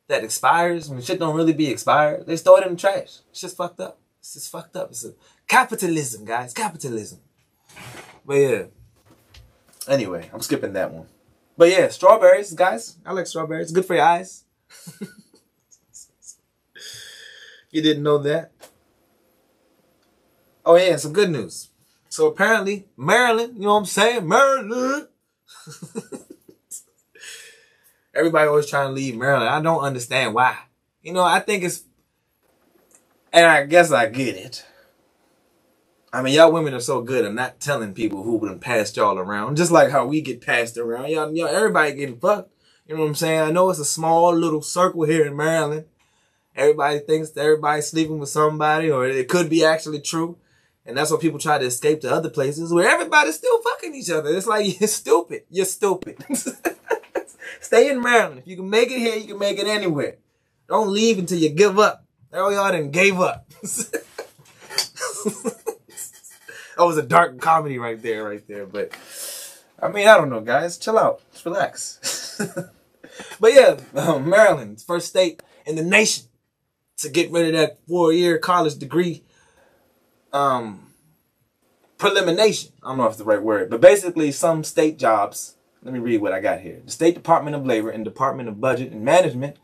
that 0.10 0.24
expires 0.24 0.89
when 0.89 1.01
shit 1.01 1.20
don't 1.20 1.36
really 1.36 1.53
be 1.53 1.70
expired. 1.70 2.26
They 2.26 2.36
throw 2.36 2.55
it 2.55 2.66
in 2.66 2.74
the 2.74 2.80
trash. 2.80 3.20
It's 3.30 3.41
just 3.41 3.55
fucked 3.55 3.80
up. 3.80 3.99
It's 4.20 4.34
just 4.34 4.51
fucked 4.51 4.76
up. 4.76 4.89
It's 4.89 5.05
a 5.05 5.14
capitalism, 5.47 6.26
guys. 6.26 6.51
Capitalism. 6.51 7.20
But 8.26 8.34
yeah. 8.34 8.64
Anyway, 9.88 10.30
I'm 10.34 10.41
skipping 10.41 10.74
that 10.74 10.91
one. 10.91 11.05
But 11.57 11.70
yeah, 11.70 11.88
strawberries, 11.89 12.53
guys. 12.53 12.97
I 13.05 13.14
like 13.14 13.28
strawberries. 13.28 13.72
Good 13.72 13.86
for 13.86 13.95
your 13.95 14.03
eyes. 14.03 14.45
you 17.70 17.82
didn't 17.82 18.03
know 18.03 18.18
that? 18.18 18.51
Oh 20.66 20.76
yeah, 20.76 20.95
some 20.95 21.14
good 21.14 21.30
news. 21.30 21.70
So 22.10 22.28
apparently, 22.28 22.88
Maryland, 22.97 23.53
you 23.55 23.62
know 23.64 23.74
what 23.74 23.80
I'm 23.80 23.86
saying? 23.86 24.28
Maryland. 24.28 25.07
Everybody 28.14 28.47
always 28.47 28.70
trying 28.70 28.89
to 28.89 28.93
leave 28.93 29.16
Maryland. 29.16 29.49
I 29.49 29.62
don't 29.62 29.84
understand 29.84 30.34
why. 30.34 30.57
You 31.01 31.14
know, 31.14 31.24
I 31.24 31.39
think 31.39 31.64
it's, 31.64 31.84
and 33.32 33.45
I 33.45 33.66
guess 33.66 33.91
I 33.91 34.07
get 34.07 34.36
it. 34.36 34.66
I 36.12 36.24
mean, 36.24 36.34
y'all 36.34 36.51
women 36.51 36.74
are 36.74 36.80
so 36.80 37.01
good 37.01 37.26
at 37.26 37.34
not 37.34 37.60
telling 37.60 37.93
people 37.93 38.24
who 38.24 38.38
would 38.38 38.49
have 38.49 38.62
passed 38.62 38.97
y'all 38.97 39.20
around. 39.20 39.57
Just 39.57 39.72
like 39.72 39.91
how 39.91 40.07
we 40.07 40.22
get 40.22 40.41
passed 40.41 40.78
around. 40.78 41.10
Y'all, 41.10 41.34
y'all, 41.36 41.47
everybody 41.47 41.93
getting 41.93 42.20
fucked. 42.20 42.51
You 42.88 42.95
know 42.95 43.01
what 43.01 43.10
I'm 43.10 43.16
saying? 43.16 43.41
I 43.41 43.51
know 43.51 43.70
it's 43.70 43.78
a 43.78 43.86
small 43.86 44.34
little 44.34 44.64
circle 44.64 45.03
here 45.03 45.28
in 45.28 45.38
Maryland. 45.38 45.86
Everybody 46.55 46.99
thinks 46.99 47.30
that 47.32 47.41
everybody's 47.41 47.88
sleeping 47.88 48.18
with 48.18 48.30
somebody, 48.30 48.89
or 48.89 49.07
it 49.07 49.30
could 49.30 49.49
be 49.49 49.64
actually 49.64 50.01
true. 50.01 50.38
And 50.84 50.97
that's 50.97 51.12
why 51.12 51.20
people 51.20 51.38
try 51.38 51.60
to 51.60 51.66
escape 51.66 52.01
to 52.01 52.12
other 52.12 52.32
places 52.32 52.74
where 52.74 52.89
everybody's 52.89 53.36
still 53.36 53.62
fucking 53.62 53.93
each 53.93 54.10
other. 54.10 54.36
It's 54.36 54.47
like, 54.47 54.80
you're 54.80 54.88
stupid. 54.88 55.43
You're 55.51 55.66
stupid. 55.66 56.18
Stay 57.60 57.89
in 57.89 58.01
Maryland. 58.01 58.39
If 58.39 58.47
you 58.47 58.55
can 58.55 58.70
make 58.70 58.89
it 58.91 58.99
here, 58.99 59.16
you 59.16 59.28
can 59.28 59.39
make 59.39 59.60
it 59.60 59.68
anywhere. 59.68 60.18
Don't 60.68 60.91
leave 60.91 61.20
until 61.20 61.38
you 61.38 61.49
give 61.49 61.80
up. 61.80 62.05
All 62.34 62.53
y'all 62.53 62.72
done 62.72 62.91
gave 62.91 63.20
up. 63.20 63.49
that 63.62 63.95
was 66.78 66.97
a 66.97 67.03
dark 67.03 67.39
comedy 67.41 67.80
right 67.80 68.01
there, 68.01 68.24
right 68.24 68.47
there. 68.47 68.66
But 68.66 68.91
I 69.82 69.89
mean, 69.89 70.07
I 70.07 70.16
don't 70.16 70.30
know, 70.30 70.41
guys. 70.41 70.78
Chill 70.78 70.97
out. 70.97 71.22
Just 71.32 71.45
relax. 71.45 72.39
but 73.39 73.53
yeah, 73.53 73.78
um, 73.95 74.30
Maryland, 74.30 74.82
first 74.82 75.07
state 75.07 75.41
in 75.66 75.76
the 75.76 75.84
nation 75.84 76.26
to 76.97 77.10
get 77.10 77.32
rid 77.32 77.47
of 77.47 77.53
that 77.53 77.80
four-year 77.88 78.38
college 78.38 78.76
degree 78.78 79.24
um 80.32 80.89
prelimination. 81.97 82.72
I 82.84 82.89
don't 82.89 82.97
know 82.97 83.05
if 83.05 83.12
it's 83.12 83.18
the 83.18 83.26
right 83.26 83.41
word, 83.41 83.70
but 83.70 83.82
basically 83.82 84.32
some 84.32 84.64
state 84.64 84.97
jobs. 84.97 85.55
Let 85.82 85.93
me 85.93 85.99
read 85.99 86.21
what 86.21 86.34
I 86.34 86.41
got 86.41 86.59
here. 86.59 86.82
The 86.84 86.91
State 86.91 87.15
Department 87.15 87.55
of 87.55 87.65
Labor 87.65 87.89
and 87.89 88.03
Department 88.03 88.49
of 88.49 88.59
Budget 88.59 88.91
and 88.91 89.01
Management 89.01 89.55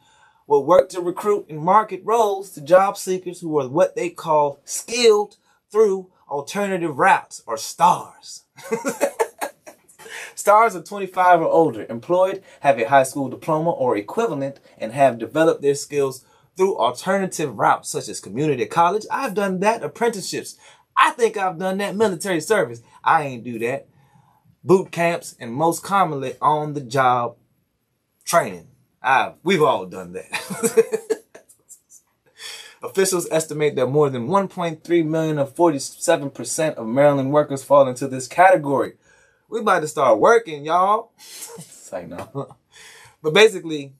will 0.47 0.65
work 0.65 0.87
to 0.89 1.01
recruit 1.01 1.47
and 1.49 1.59
market 1.59 2.01
roles 2.05 2.51
to 2.51 2.61
job 2.61 2.97
seekers 2.97 3.41
who 3.41 3.59
are 3.59 3.67
what 3.67 3.95
they 3.97 4.09
call 4.09 4.61
skilled 4.63 5.35
through 5.69 6.09
alternative 6.29 6.97
routes 6.97 7.43
or 7.45 7.57
stars. 7.57 8.45
stars 10.35 10.73
are 10.73 10.81
25 10.81 11.41
or 11.41 11.49
older, 11.49 11.85
employed, 11.89 12.41
have 12.61 12.79
a 12.79 12.87
high 12.87 13.03
school 13.03 13.27
diploma 13.27 13.71
or 13.71 13.97
equivalent, 13.97 14.61
and 14.77 14.93
have 14.93 15.19
developed 15.19 15.61
their 15.61 15.75
skills 15.75 16.23
through 16.55 16.77
alternative 16.77 17.57
routes 17.57 17.89
such 17.89 18.07
as 18.07 18.21
community 18.21 18.65
college. 18.65 19.05
I've 19.11 19.33
done 19.33 19.59
that. 19.59 19.83
Apprenticeships. 19.83 20.55
I 20.95 21.11
think 21.11 21.35
I've 21.35 21.59
done 21.59 21.79
that. 21.79 21.97
Military 21.97 22.39
service. 22.39 22.81
I 23.03 23.23
ain't 23.23 23.43
do 23.43 23.59
that. 23.59 23.89
Boot 24.65 24.91
camps 24.91 25.35
and 25.39 25.53
most 25.53 25.83
commonly 25.83 26.33
on 26.41 26.73
the 26.73 26.81
job 26.81 27.37
training. 28.25 28.67
I've, 28.99 29.33
we've 29.43 29.61
all 29.61 29.85
done 29.85 30.13
that. 30.13 31.21
Officials 32.83 33.27
estimate 33.29 33.75
that 33.75 33.85
more 33.85 34.09
than 34.09 34.27
1.3 34.27 35.05
million 35.05 35.37
of 35.37 35.55
47% 35.55 36.73
of 36.73 36.87
Maryland 36.87 37.31
workers 37.31 37.63
fall 37.63 37.87
into 37.87 38.07
this 38.07 38.27
category. 38.27 38.93
We 39.49 39.59
about 39.59 39.81
to 39.81 39.87
start 39.87 40.19
working, 40.19 40.65
y'all. 40.65 41.11
it's 41.17 41.91
like, 41.91 42.07
no. 42.07 42.55
But 43.21 43.33
basically, 43.35 43.93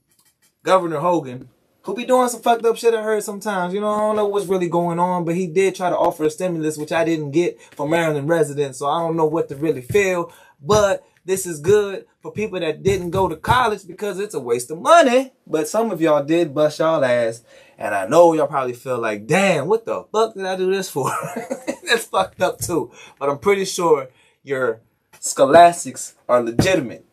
Governor 0.63 0.99
Hogan, 0.99 1.49
who 1.83 1.93
be 1.93 2.05
doing 2.05 2.29
some 2.29 2.41
fucked 2.41 2.65
up 2.65 2.77
shit 2.77 2.95
I 2.95 3.03
heard 3.03 3.23
sometimes, 3.23 3.71
you 3.71 3.79
know, 3.79 3.91
I 3.91 3.99
don't 3.99 4.15
know 4.15 4.25
what's 4.25 4.47
really 4.47 4.69
going 4.69 4.97
on, 4.97 5.23
but 5.23 5.35
he 5.35 5.45
did 5.45 5.75
try 5.75 5.91
to 5.91 5.97
offer 5.97 6.23
a 6.23 6.31
stimulus, 6.31 6.77
which 6.79 6.91
I 6.91 7.05
didn't 7.05 7.29
get 7.29 7.61
for 7.75 7.87
Maryland 7.87 8.27
residents, 8.27 8.79
so 8.79 8.87
I 8.87 8.99
don't 8.99 9.15
know 9.15 9.27
what 9.27 9.49
to 9.49 9.55
really 9.55 9.83
feel. 9.83 10.33
But 10.61 11.03
this 11.25 11.45
is 11.45 11.59
good 11.59 12.05
for 12.21 12.31
people 12.31 12.59
that 12.59 12.83
didn't 12.83 13.09
go 13.09 13.27
to 13.27 13.35
college 13.35 13.87
because 13.87 14.19
it's 14.19 14.35
a 14.35 14.39
waste 14.39 14.71
of 14.71 14.79
money. 14.79 15.33
But 15.47 15.67
some 15.67 15.91
of 15.91 16.01
y'all 16.01 16.23
did 16.23 16.53
bust 16.53 16.79
y'all 16.79 17.03
ass. 17.03 17.43
And 17.77 17.93
I 17.93 18.07
know 18.07 18.33
y'all 18.33 18.47
probably 18.47 18.73
feel 18.73 18.99
like, 18.99 19.27
damn, 19.27 19.67
what 19.67 19.85
the 19.85 20.03
fuck 20.11 20.35
did 20.35 20.45
I 20.45 20.55
do 20.55 20.71
this 20.71 20.89
for? 20.89 21.11
That's 21.83 22.05
fucked 22.05 22.41
up 22.41 22.59
too. 22.59 22.91
But 23.19 23.29
I'm 23.29 23.39
pretty 23.39 23.65
sure 23.65 24.09
your 24.43 24.81
scholastics 25.19 26.15
are 26.29 26.41
legitimate. 26.43 27.05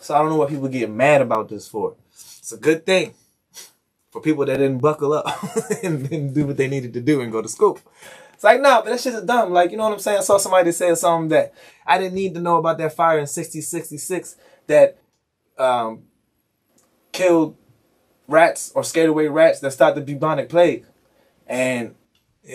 So 0.00 0.14
I 0.14 0.18
don't 0.18 0.30
know 0.30 0.36
what 0.36 0.48
people 0.48 0.68
get 0.68 0.90
mad 0.90 1.20
about 1.20 1.48
this 1.48 1.68
for. 1.68 1.96
It's 2.12 2.52
a 2.52 2.56
good 2.56 2.86
thing 2.86 3.14
for 4.10 4.22
people 4.22 4.46
that 4.46 4.56
didn't 4.56 4.78
buckle 4.78 5.12
up 5.12 5.26
and, 5.82 6.10
and 6.10 6.34
do 6.34 6.46
what 6.46 6.56
they 6.56 6.68
needed 6.68 6.92
to 6.94 7.00
do 7.00 7.20
and 7.20 7.32
go 7.32 7.42
to 7.42 7.48
school. 7.48 7.78
It's 8.38 8.44
like, 8.44 8.60
nah, 8.60 8.82
but 8.82 8.90
that 8.90 9.00
shit 9.00 9.14
is 9.14 9.24
dumb. 9.24 9.52
Like, 9.52 9.72
you 9.72 9.76
know 9.76 9.82
what 9.82 9.94
I'm 9.94 9.98
saying? 9.98 10.18
I 10.18 10.20
saw 10.20 10.38
somebody 10.38 10.70
say 10.70 10.94
something 10.94 11.30
that 11.30 11.52
I 11.84 11.98
didn't 11.98 12.14
need 12.14 12.34
to 12.34 12.40
know 12.40 12.58
about 12.58 12.78
that 12.78 12.92
fire 12.92 13.18
in 13.18 13.26
6066 13.26 14.36
that 14.68 14.96
um, 15.58 16.04
killed 17.10 17.56
rats 18.28 18.70
or 18.76 18.84
scared 18.84 19.10
away 19.10 19.26
rats 19.26 19.58
that 19.58 19.72
started 19.72 20.06
the 20.06 20.14
bubonic 20.14 20.48
plague. 20.48 20.86
And 21.48 21.96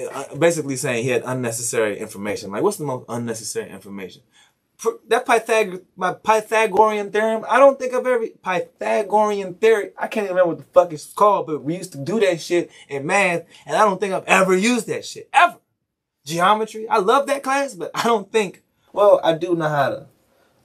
uh, 0.10 0.34
basically 0.38 0.78
saying 0.78 1.04
he 1.04 1.10
had 1.10 1.24
unnecessary 1.26 2.00
information. 2.00 2.52
Like, 2.52 2.64
what's 2.64 2.78
the 2.78 2.86
most 2.86 3.04
unnecessary 3.10 3.70
information? 3.70 4.22
That 5.10 5.26
Pythag 5.26 5.82
my 5.98 6.14
Pythagorean 6.14 7.12
theorem, 7.12 7.44
I 7.50 7.60
don't 7.60 7.78
think 7.78 7.94
I've 7.94 8.08
ever, 8.08 8.26
Pythagorean 8.42 9.56
theory, 9.56 9.92
I 9.98 10.08
can't 10.08 10.28
even 10.28 10.38
remember 10.38 10.56
what 10.56 10.58
the 10.60 10.74
fuck 10.74 10.94
it's 10.94 11.12
called, 11.12 11.48
but 11.48 11.62
we 11.62 11.76
used 11.76 11.92
to 11.92 11.98
do 11.98 12.22
that 12.22 12.40
shit 12.40 12.72
in 12.88 13.06
math, 13.06 13.44
and 13.66 13.76
I 13.76 13.84
don't 13.84 14.00
think 14.00 14.14
I've 14.14 14.24
ever 14.26 14.56
used 14.56 14.88
that 14.88 15.04
shit, 15.04 15.30
ever 15.34 15.58
geometry. 16.26 16.88
I 16.88 17.00
love 17.00 17.28
that 17.28 17.44
class, 17.44 17.74
but 17.74 17.92
I 17.94 18.04
don't 18.04 18.32
think, 18.32 18.64
well, 18.92 19.20
I 19.24 19.34
do 19.34 19.56
know 19.56 19.70
how 19.70 19.90
to 19.90 20.08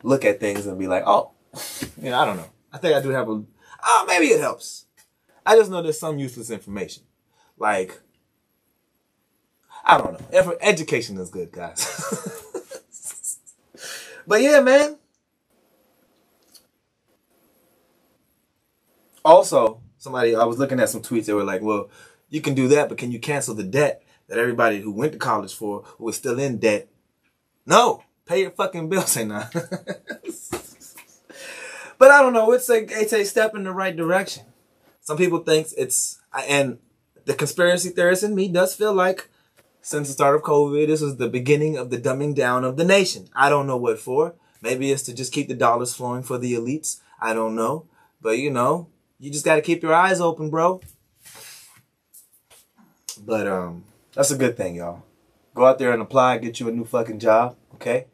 look 0.02 0.24
at 0.24 0.40
things 0.40 0.66
and 0.66 0.78
be 0.78 0.86
like, 0.86 1.04
oh, 1.06 1.32
you 2.00 2.10
know, 2.10 2.18
I 2.18 2.24
don't 2.24 2.36
know. 2.36 2.50
I 2.72 2.78
think 2.78 2.94
I 2.94 3.00
do 3.00 3.10
have 3.10 3.28
a, 3.28 3.42
oh, 3.84 4.04
maybe 4.06 4.26
it 4.26 4.40
helps. 4.40 4.86
I 5.44 5.56
just 5.56 5.70
know 5.70 5.82
there's 5.82 5.98
some 5.98 6.18
useless 6.18 6.50
information. 6.50 7.04
Like, 7.56 8.00
I 9.84 9.98
don't 9.98 10.20
know. 10.20 10.56
Education 10.60 11.16
is 11.18 11.30
good, 11.30 11.50
guys. 11.50 12.70
but 14.26 14.42
yeah, 14.42 14.60
man. 14.60 14.98
Also, 19.24 19.80
somebody, 19.96 20.36
I 20.36 20.44
was 20.44 20.58
looking 20.58 20.80
at 20.80 20.90
some 20.90 21.02
tweets 21.02 21.26
that 21.26 21.34
were 21.34 21.44
like, 21.44 21.62
well, 21.62 21.90
you 22.28 22.40
can 22.40 22.54
do 22.54 22.68
that, 22.68 22.88
but 22.88 22.98
can 22.98 23.10
you 23.10 23.18
cancel 23.18 23.54
the 23.54 23.64
debt? 23.64 24.02
That 24.28 24.38
everybody 24.38 24.80
who 24.80 24.92
went 24.92 25.12
to 25.12 25.18
college 25.18 25.54
for 25.54 25.84
is 26.06 26.16
still 26.16 26.38
in 26.38 26.58
debt. 26.58 26.88
No, 27.66 28.04
pay 28.26 28.42
your 28.42 28.50
fucking 28.50 28.88
bills, 28.88 29.16
ain't 29.16 29.30
not. 29.30 29.52
but 29.52 29.70
I 32.10 32.22
don't 32.22 32.32
know. 32.32 32.52
It's 32.52 32.70
a 32.70 32.78
it's 32.78 33.12
a 33.12 33.24
step 33.24 33.54
in 33.54 33.64
the 33.64 33.72
right 33.72 33.96
direction. 33.96 34.44
Some 35.00 35.16
people 35.16 35.40
think 35.40 35.68
it's 35.76 36.20
and 36.48 36.78
the 37.24 37.34
conspiracy 37.34 37.90
theorist 37.90 38.22
in 38.22 38.34
me 38.34 38.48
does 38.48 38.74
feel 38.74 38.94
like 38.94 39.28
since 39.80 40.08
the 40.08 40.12
start 40.12 40.34
of 40.34 40.42
COVID, 40.42 40.86
this 40.86 41.00
was 41.00 41.16
the 41.16 41.28
beginning 41.28 41.76
of 41.76 41.90
the 41.90 41.98
dumbing 41.98 42.34
down 42.34 42.64
of 42.64 42.76
the 42.76 42.84
nation. 42.84 43.28
I 43.34 43.48
don't 43.48 43.66
know 43.66 43.76
what 43.76 43.98
for. 43.98 44.34
Maybe 44.60 44.90
it's 44.90 45.04
to 45.04 45.14
just 45.14 45.32
keep 45.32 45.48
the 45.48 45.54
dollars 45.54 45.94
flowing 45.94 46.22
for 46.22 46.36
the 46.36 46.54
elites. 46.54 47.00
I 47.20 47.32
don't 47.32 47.54
know. 47.54 47.86
But 48.20 48.38
you 48.38 48.50
know, 48.50 48.88
you 49.18 49.30
just 49.30 49.44
got 49.44 49.56
to 49.56 49.62
keep 49.62 49.82
your 49.82 49.94
eyes 49.94 50.20
open, 50.20 50.50
bro. 50.50 50.80
But 53.20 53.46
um 53.46 53.84
that's 54.18 54.32
a 54.32 54.36
good 54.36 54.56
thing, 54.56 54.74
y'all. 54.74 55.04
Go 55.54 55.64
out 55.64 55.78
there 55.78 55.92
and 55.92 56.02
apply, 56.02 56.38
get 56.38 56.58
you 56.58 56.66
a 56.66 56.72
new 56.72 56.84
fucking 56.84 57.20
job, 57.20 57.54
okay? 57.74 58.08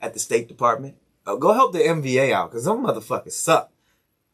At 0.00 0.12
the 0.12 0.18
State 0.18 0.48
Department. 0.48 0.96
Uh, 1.24 1.36
go 1.36 1.52
help 1.52 1.72
the 1.72 1.78
MVA 1.78 2.32
out, 2.32 2.50
because 2.50 2.64
them 2.64 2.78
motherfuckers 2.78 3.34
suck. 3.34 3.70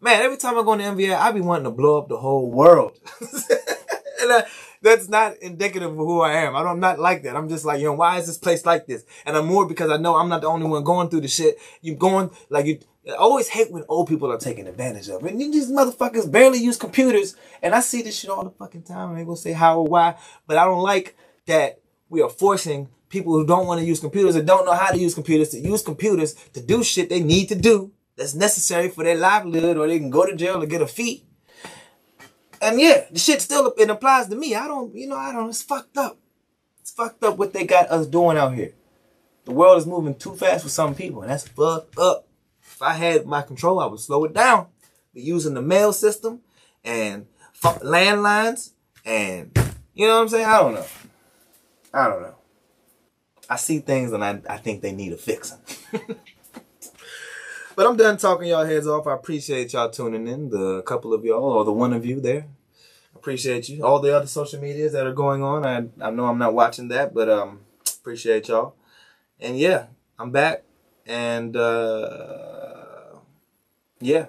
Man, 0.00 0.22
every 0.22 0.38
time 0.38 0.58
I 0.58 0.62
go 0.62 0.72
in 0.72 0.78
the 0.78 0.84
MVA, 0.86 1.14
I 1.14 1.30
be 1.32 1.42
wanting 1.42 1.64
to 1.64 1.70
blow 1.72 1.98
up 1.98 2.08
the 2.08 2.16
whole 2.16 2.50
world. 2.50 2.98
and, 3.20 4.32
uh, 4.32 4.42
that's 4.82 5.08
not 5.08 5.36
indicative 5.38 5.90
of 5.90 5.96
who 5.96 6.22
I 6.22 6.32
am. 6.32 6.56
I 6.56 6.60
don't, 6.60 6.72
I'm 6.72 6.80
not 6.80 6.98
like 6.98 7.22
that. 7.24 7.36
I'm 7.36 7.48
just 7.48 7.64
like, 7.64 7.80
yo, 7.80 7.92
why 7.92 8.18
is 8.18 8.26
this 8.26 8.38
place 8.38 8.64
like 8.64 8.86
this? 8.86 9.04
And 9.26 9.36
I'm 9.36 9.46
more 9.46 9.66
because 9.66 9.90
I 9.90 9.96
know 9.96 10.16
I'm 10.16 10.28
not 10.28 10.40
the 10.40 10.46
only 10.46 10.66
one 10.66 10.84
going 10.84 11.08
through 11.08 11.20
the 11.22 11.28
shit. 11.28 11.58
You 11.82 11.94
going, 11.94 12.30
like 12.48 12.66
you, 12.66 12.78
I 13.08 13.12
always 13.12 13.48
hate 13.48 13.70
when 13.70 13.84
old 13.88 14.08
people 14.08 14.32
are 14.32 14.38
taking 14.38 14.66
advantage 14.66 15.08
of. 15.08 15.24
And 15.24 15.40
these 15.40 15.70
motherfuckers 15.70 16.30
barely 16.30 16.58
use 16.58 16.76
computers. 16.76 17.36
And 17.62 17.74
I 17.74 17.80
see 17.80 18.02
this 18.02 18.18
shit 18.18 18.30
all 18.30 18.44
the 18.44 18.50
fucking 18.50 18.82
time. 18.82 19.10
And 19.10 19.18
they 19.18 19.24
gonna 19.24 19.36
say 19.36 19.52
how 19.52 19.80
or 19.80 19.86
why. 19.86 20.16
But 20.46 20.56
I 20.56 20.64
don't 20.64 20.82
like 20.82 21.16
that 21.46 21.80
we 22.08 22.22
are 22.22 22.30
forcing 22.30 22.88
people 23.08 23.32
who 23.32 23.46
don't 23.46 23.66
want 23.66 23.80
to 23.80 23.86
use 23.86 24.00
computers 24.00 24.36
and 24.36 24.46
don't 24.46 24.64
know 24.64 24.74
how 24.74 24.92
to 24.92 24.98
use 24.98 25.14
computers 25.14 25.50
to 25.50 25.58
use 25.58 25.82
computers 25.82 26.34
to 26.52 26.60
do 26.62 26.82
shit 26.82 27.08
they 27.08 27.20
need 27.20 27.48
to 27.48 27.54
do 27.54 27.90
that's 28.16 28.34
necessary 28.34 28.88
for 28.88 29.02
their 29.02 29.16
livelihood 29.16 29.76
or 29.76 29.88
they 29.88 29.98
can 29.98 30.10
go 30.10 30.24
to 30.26 30.36
jail 30.36 30.62
or 30.62 30.66
get 30.66 30.82
a 30.82 30.86
fee. 30.86 31.24
And 32.60 32.80
yeah, 32.80 33.04
the 33.10 33.18
shit 33.18 33.40
still 33.40 33.72
it 33.78 33.90
applies 33.90 34.28
to 34.28 34.36
me. 34.36 34.54
I 34.54 34.66
don't, 34.68 34.94
you 34.94 35.06
know, 35.06 35.16
I 35.16 35.32
don't. 35.32 35.48
It's 35.48 35.62
fucked 35.62 35.96
up. 35.96 36.18
It's 36.80 36.90
fucked 36.90 37.22
up 37.24 37.38
what 37.38 37.52
they 37.52 37.64
got 37.64 37.90
us 37.90 38.06
doing 38.06 38.36
out 38.36 38.54
here. 38.54 38.72
The 39.44 39.52
world 39.52 39.78
is 39.78 39.86
moving 39.86 40.14
too 40.14 40.34
fast 40.36 40.64
for 40.64 40.68
some 40.68 40.94
people, 40.94 41.22
and 41.22 41.30
that's 41.30 41.48
fucked 41.48 41.98
up. 41.98 42.26
If 42.62 42.82
I 42.82 42.92
had 42.92 43.26
my 43.26 43.42
control, 43.42 43.80
I 43.80 43.86
would 43.86 44.00
slow 44.00 44.24
it 44.24 44.34
down. 44.34 44.66
Be 45.14 45.22
using 45.22 45.54
the 45.54 45.62
mail 45.62 45.92
system 45.92 46.40
and 46.84 47.26
landlines, 47.62 48.72
and 49.04 49.50
you 49.94 50.06
know 50.06 50.16
what 50.16 50.22
I'm 50.22 50.28
saying. 50.28 50.46
I 50.46 50.58
don't 50.60 50.74
know. 50.74 50.86
I 51.92 52.08
don't 52.08 52.22
know. 52.22 52.34
I 53.48 53.56
see 53.56 53.80
things 53.80 54.12
and 54.12 54.24
I, 54.24 54.40
I 54.48 54.58
think 54.58 54.80
they 54.80 54.92
need 54.92 55.12
a 55.12 55.16
fixing. 55.16 55.58
But 57.80 57.86
I'm 57.86 57.96
done 57.96 58.18
talking 58.18 58.48
y'all 58.48 58.66
heads 58.66 58.86
off. 58.86 59.06
I 59.06 59.14
appreciate 59.14 59.72
y'all 59.72 59.88
tuning 59.88 60.28
in. 60.28 60.50
The 60.50 60.82
couple 60.82 61.14
of 61.14 61.24
y'all 61.24 61.42
or 61.42 61.64
the 61.64 61.72
one 61.72 61.94
of 61.94 62.04
you 62.04 62.20
there. 62.20 62.46
Appreciate 63.16 63.70
you. 63.70 63.82
All 63.82 64.00
the 64.00 64.14
other 64.14 64.26
social 64.26 64.60
medias 64.60 64.92
that 64.92 65.06
are 65.06 65.14
going 65.14 65.42
on. 65.42 65.64
I 65.64 65.88
I 66.06 66.10
know 66.10 66.26
I'm 66.26 66.36
not 66.36 66.52
watching 66.52 66.88
that, 66.88 67.14
but 67.14 67.30
um 67.30 67.60
appreciate 68.00 68.48
y'all. 68.48 68.74
And 69.40 69.58
yeah, 69.58 69.86
I'm 70.18 70.30
back. 70.30 70.64
And 71.06 71.56
uh 71.56 73.14
yeah. 73.98 74.26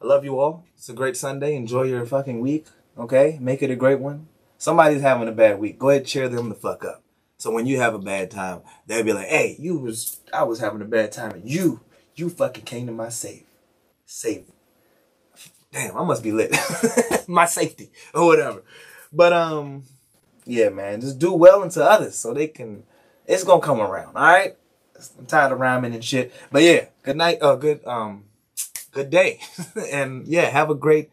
I 0.00 0.06
love 0.06 0.24
you 0.24 0.40
all. 0.40 0.64
It's 0.74 0.88
a 0.88 0.94
great 0.94 1.18
Sunday. 1.18 1.56
Enjoy 1.56 1.82
your 1.82 2.06
fucking 2.06 2.40
week. 2.40 2.66
Okay? 2.96 3.36
Make 3.42 3.62
it 3.62 3.70
a 3.70 3.76
great 3.76 4.00
one. 4.00 4.26
Somebody's 4.56 5.02
having 5.02 5.28
a 5.28 5.32
bad 5.32 5.60
week. 5.60 5.78
Go 5.78 5.90
ahead 5.90 6.06
cheer 6.06 6.30
them 6.30 6.48
the 6.48 6.54
fuck 6.54 6.86
up. 6.86 7.02
So 7.36 7.50
when 7.50 7.66
you 7.66 7.76
have 7.76 7.92
a 7.92 7.98
bad 7.98 8.30
time, 8.30 8.62
they'll 8.86 9.04
be 9.04 9.12
like, 9.12 9.28
hey, 9.28 9.56
you 9.58 9.76
was 9.76 10.20
I 10.32 10.44
was 10.44 10.60
having 10.60 10.80
a 10.80 10.86
bad 10.86 11.12
time 11.12 11.32
and 11.32 11.46
you 11.46 11.80
you 12.14 12.30
fucking 12.30 12.64
came 12.64 12.86
to 12.86 12.92
my 12.92 13.08
save. 13.08 13.44
Save. 14.06 14.44
Damn, 15.72 15.96
I 15.96 16.04
must 16.04 16.22
be 16.22 16.32
lit. 16.32 16.54
my 17.28 17.46
safety 17.46 17.90
or 18.12 18.26
whatever. 18.26 18.62
But 19.12 19.32
um, 19.32 19.84
yeah, 20.44 20.68
man, 20.68 21.00
just 21.00 21.18
do 21.18 21.32
well 21.32 21.62
into 21.62 21.82
others 21.84 22.16
so 22.16 22.34
they 22.34 22.48
can. 22.48 22.82
It's 23.26 23.44
gonna 23.44 23.62
come 23.62 23.80
around. 23.80 24.16
All 24.16 24.22
right. 24.22 24.56
I'm 25.18 25.26
tired 25.26 25.52
of 25.52 25.60
rhyming 25.60 25.94
and 25.94 26.04
shit. 26.04 26.32
But 26.50 26.62
yeah, 26.62 26.86
good 27.02 27.16
night. 27.16 27.38
Uh, 27.40 27.54
good 27.56 27.86
um, 27.86 28.24
good 28.90 29.10
day, 29.10 29.40
and 29.90 30.26
yeah, 30.26 30.50
have 30.50 30.70
a 30.70 30.74
great 30.74 31.10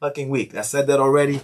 fucking 0.00 0.28
week. 0.28 0.54
I 0.54 0.62
said 0.62 0.88
that 0.88 1.00
already. 1.00 1.40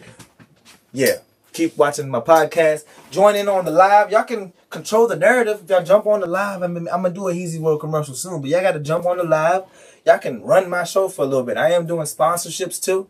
Yeah 0.93 1.17
keep 1.57 1.77
watching 1.79 2.09
my 2.11 2.21
podcast. 2.21 2.85
Join 3.11 3.35
in 3.35 3.49
on 3.49 3.65
the 3.65 3.71
live. 3.71 4.11
Y'all 4.11 4.25
can 4.25 4.53
control 4.69 5.07
the 5.07 5.17
narrative. 5.17 5.63
If 5.65 5.71
y'all 5.71 5.83
jump 5.83 6.07
on 6.07 6.21
the 6.21 6.27
live, 6.27 6.63
I'm, 6.63 6.77
I'm 6.77 6.85
gonna 6.85 7.11
do 7.11 7.29
a 7.29 7.33
Heezy 7.33 7.59
World 7.59 7.81
commercial 7.81 8.15
soon, 8.15 8.43
but 8.43 8.51
y'all 8.51 8.61
got 8.61 8.73
to 8.73 8.81
jump 8.81 9.07
on 9.07 9.17
the 9.17 9.25
live. 9.25 9.63
Y'all 10.05 10.19
can 10.19 10.43
run 10.43 10.69
my 10.69 10.85
show 10.85 11.09
for 11.09 11.23
a 11.23 11.25
little 11.25 11.45
bit. 11.45 11.57
I 11.57 11.73
am 11.73 11.87
doing 11.87 12.07
sponsorships 12.07 12.81
too, 12.83 13.09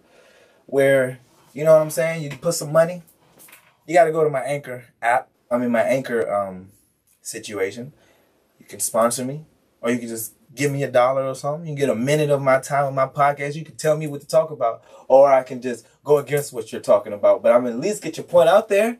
where 0.66 1.18
you 1.52 1.64
know 1.64 1.72
what 1.72 1.82
I'm 1.82 1.90
saying. 1.90 2.22
You 2.22 2.30
put 2.38 2.54
some 2.54 2.72
money. 2.72 3.02
You 3.86 3.94
got 3.94 4.04
to 4.04 4.12
go 4.12 4.22
to 4.22 4.30
my 4.30 4.42
Anchor 4.42 4.84
app. 5.02 5.28
I 5.50 5.58
mean 5.58 5.72
my 5.72 5.82
Anchor 5.82 6.32
um 6.32 6.68
situation. 7.22 7.92
You 8.60 8.66
can 8.66 8.78
sponsor 8.78 9.24
me, 9.24 9.44
or 9.80 9.90
you 9.90 9.98
can 9.98 10.08
just 10.08 10.34
give 10.54 10.70
me 10.72 10.84
a 10.84 10.90
dollar 10.90 11.26
or 11.26 11.34
something. 11.34 11.66
You 11.66 11.74
can 11.74 11.80
get 11.80 11.90
a 11.90 11.94
minute 11.96 12.30
of 12.30 12.40
my 12.40 12.60
time 12.60 12.84
on 12.84 12.94
my 12.94 13.06
podcast. 13.06 13.56
You 13.56 13.64
can 13.64 13.76
tell 13.76 13.96
me 13.96 14.06
what 14.06 14.20
to 14.20 14.26
talk 14.26 14.50
about. 14.50 14.82
Or 15.08 15.32
I 15.32 15.42
can 15.42 15.60
just 15.60 15.86
go 16.06 16.18
against 16.18 16.52
what 16.52 16.72
you're 16.72 16.80
talking 16.80 17.12
about. 17.12 17.42
But 17.42 17.52
I'm 17.52 17.66
at 17.66 17.78
least 17.78 18.02
get 18.02 18.16
your 18.16 18.24
point 18.24 18.48
out 18.48 18.68
there. 18.68 18.98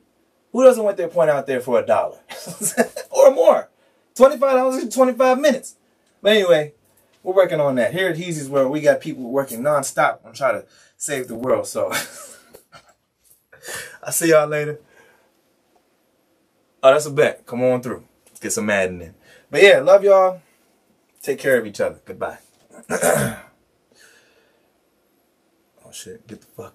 Who 0.52 0.64
doesn't 0.64 0.82
want 0.82 0.96
their 0.96 1.08
point 1.08 1.30
out 1.30 1.46
there 1.46 1.60
for 1.60 1.78
a 1.78 1.86
dollar? 1.86 2.18
or 3.10 3.30
more. 3.30 3.70
$25 4.16 4.82
in 4.82 4.90
25 4.90 5.38
minutes. 5.38 5.76
But 6.20 6.32
anyway, 6.32 6.74
we're 7.22 7.34
working 7.34 7.60
on 7.60 7.76
that. 7.76 7.92
Here 7.92 8.08
at 8.08 8.16
Heezy's 8.16 8.48
World, 8.48 8.72
we 8.72 8.80
got 8.80 9.00
people 9.00 9.30
working 9.30 9.60
nonstop 9.60 10.24
on 10.26 10.32
trying 10.32 10.60
to 10.60 10.66
save 10.96 11.28
the 11.28 11.36
world. 11.36 11.68
So 11.68 11.92
I'll 14.02 14.12
see 14.12 14.30
y'all 14.30 14.48
later. 14.48 14.80
Oh, 16.82 16.92
that's 16.92 17.06
a 17.06 17.10
bet. 17.10 17.46
Come 17.46 17.62
on 17.62 17.82
through. 17.82 18.04
Let's 18.26 18.40
get 18.40 18.52
some 18.52 18.66
Madden 18.66 19.00
in. 19.00 19.14
But 19.50 19.62
yeah, 19.62 19.80
love 19.80 20.02
y'all. 20.02 20.42
Take 21.22 21.38
care 21.38 21.58
of 21.58 21.66
each 21.66 21.80
other. 21.80 22.00
Goodbye. 22.04 22.38
oh 22.90 23.38
shit, 25.92 26.26
get 26.26 26.40
the 26.40 26.46
fuck. 26.46 26.74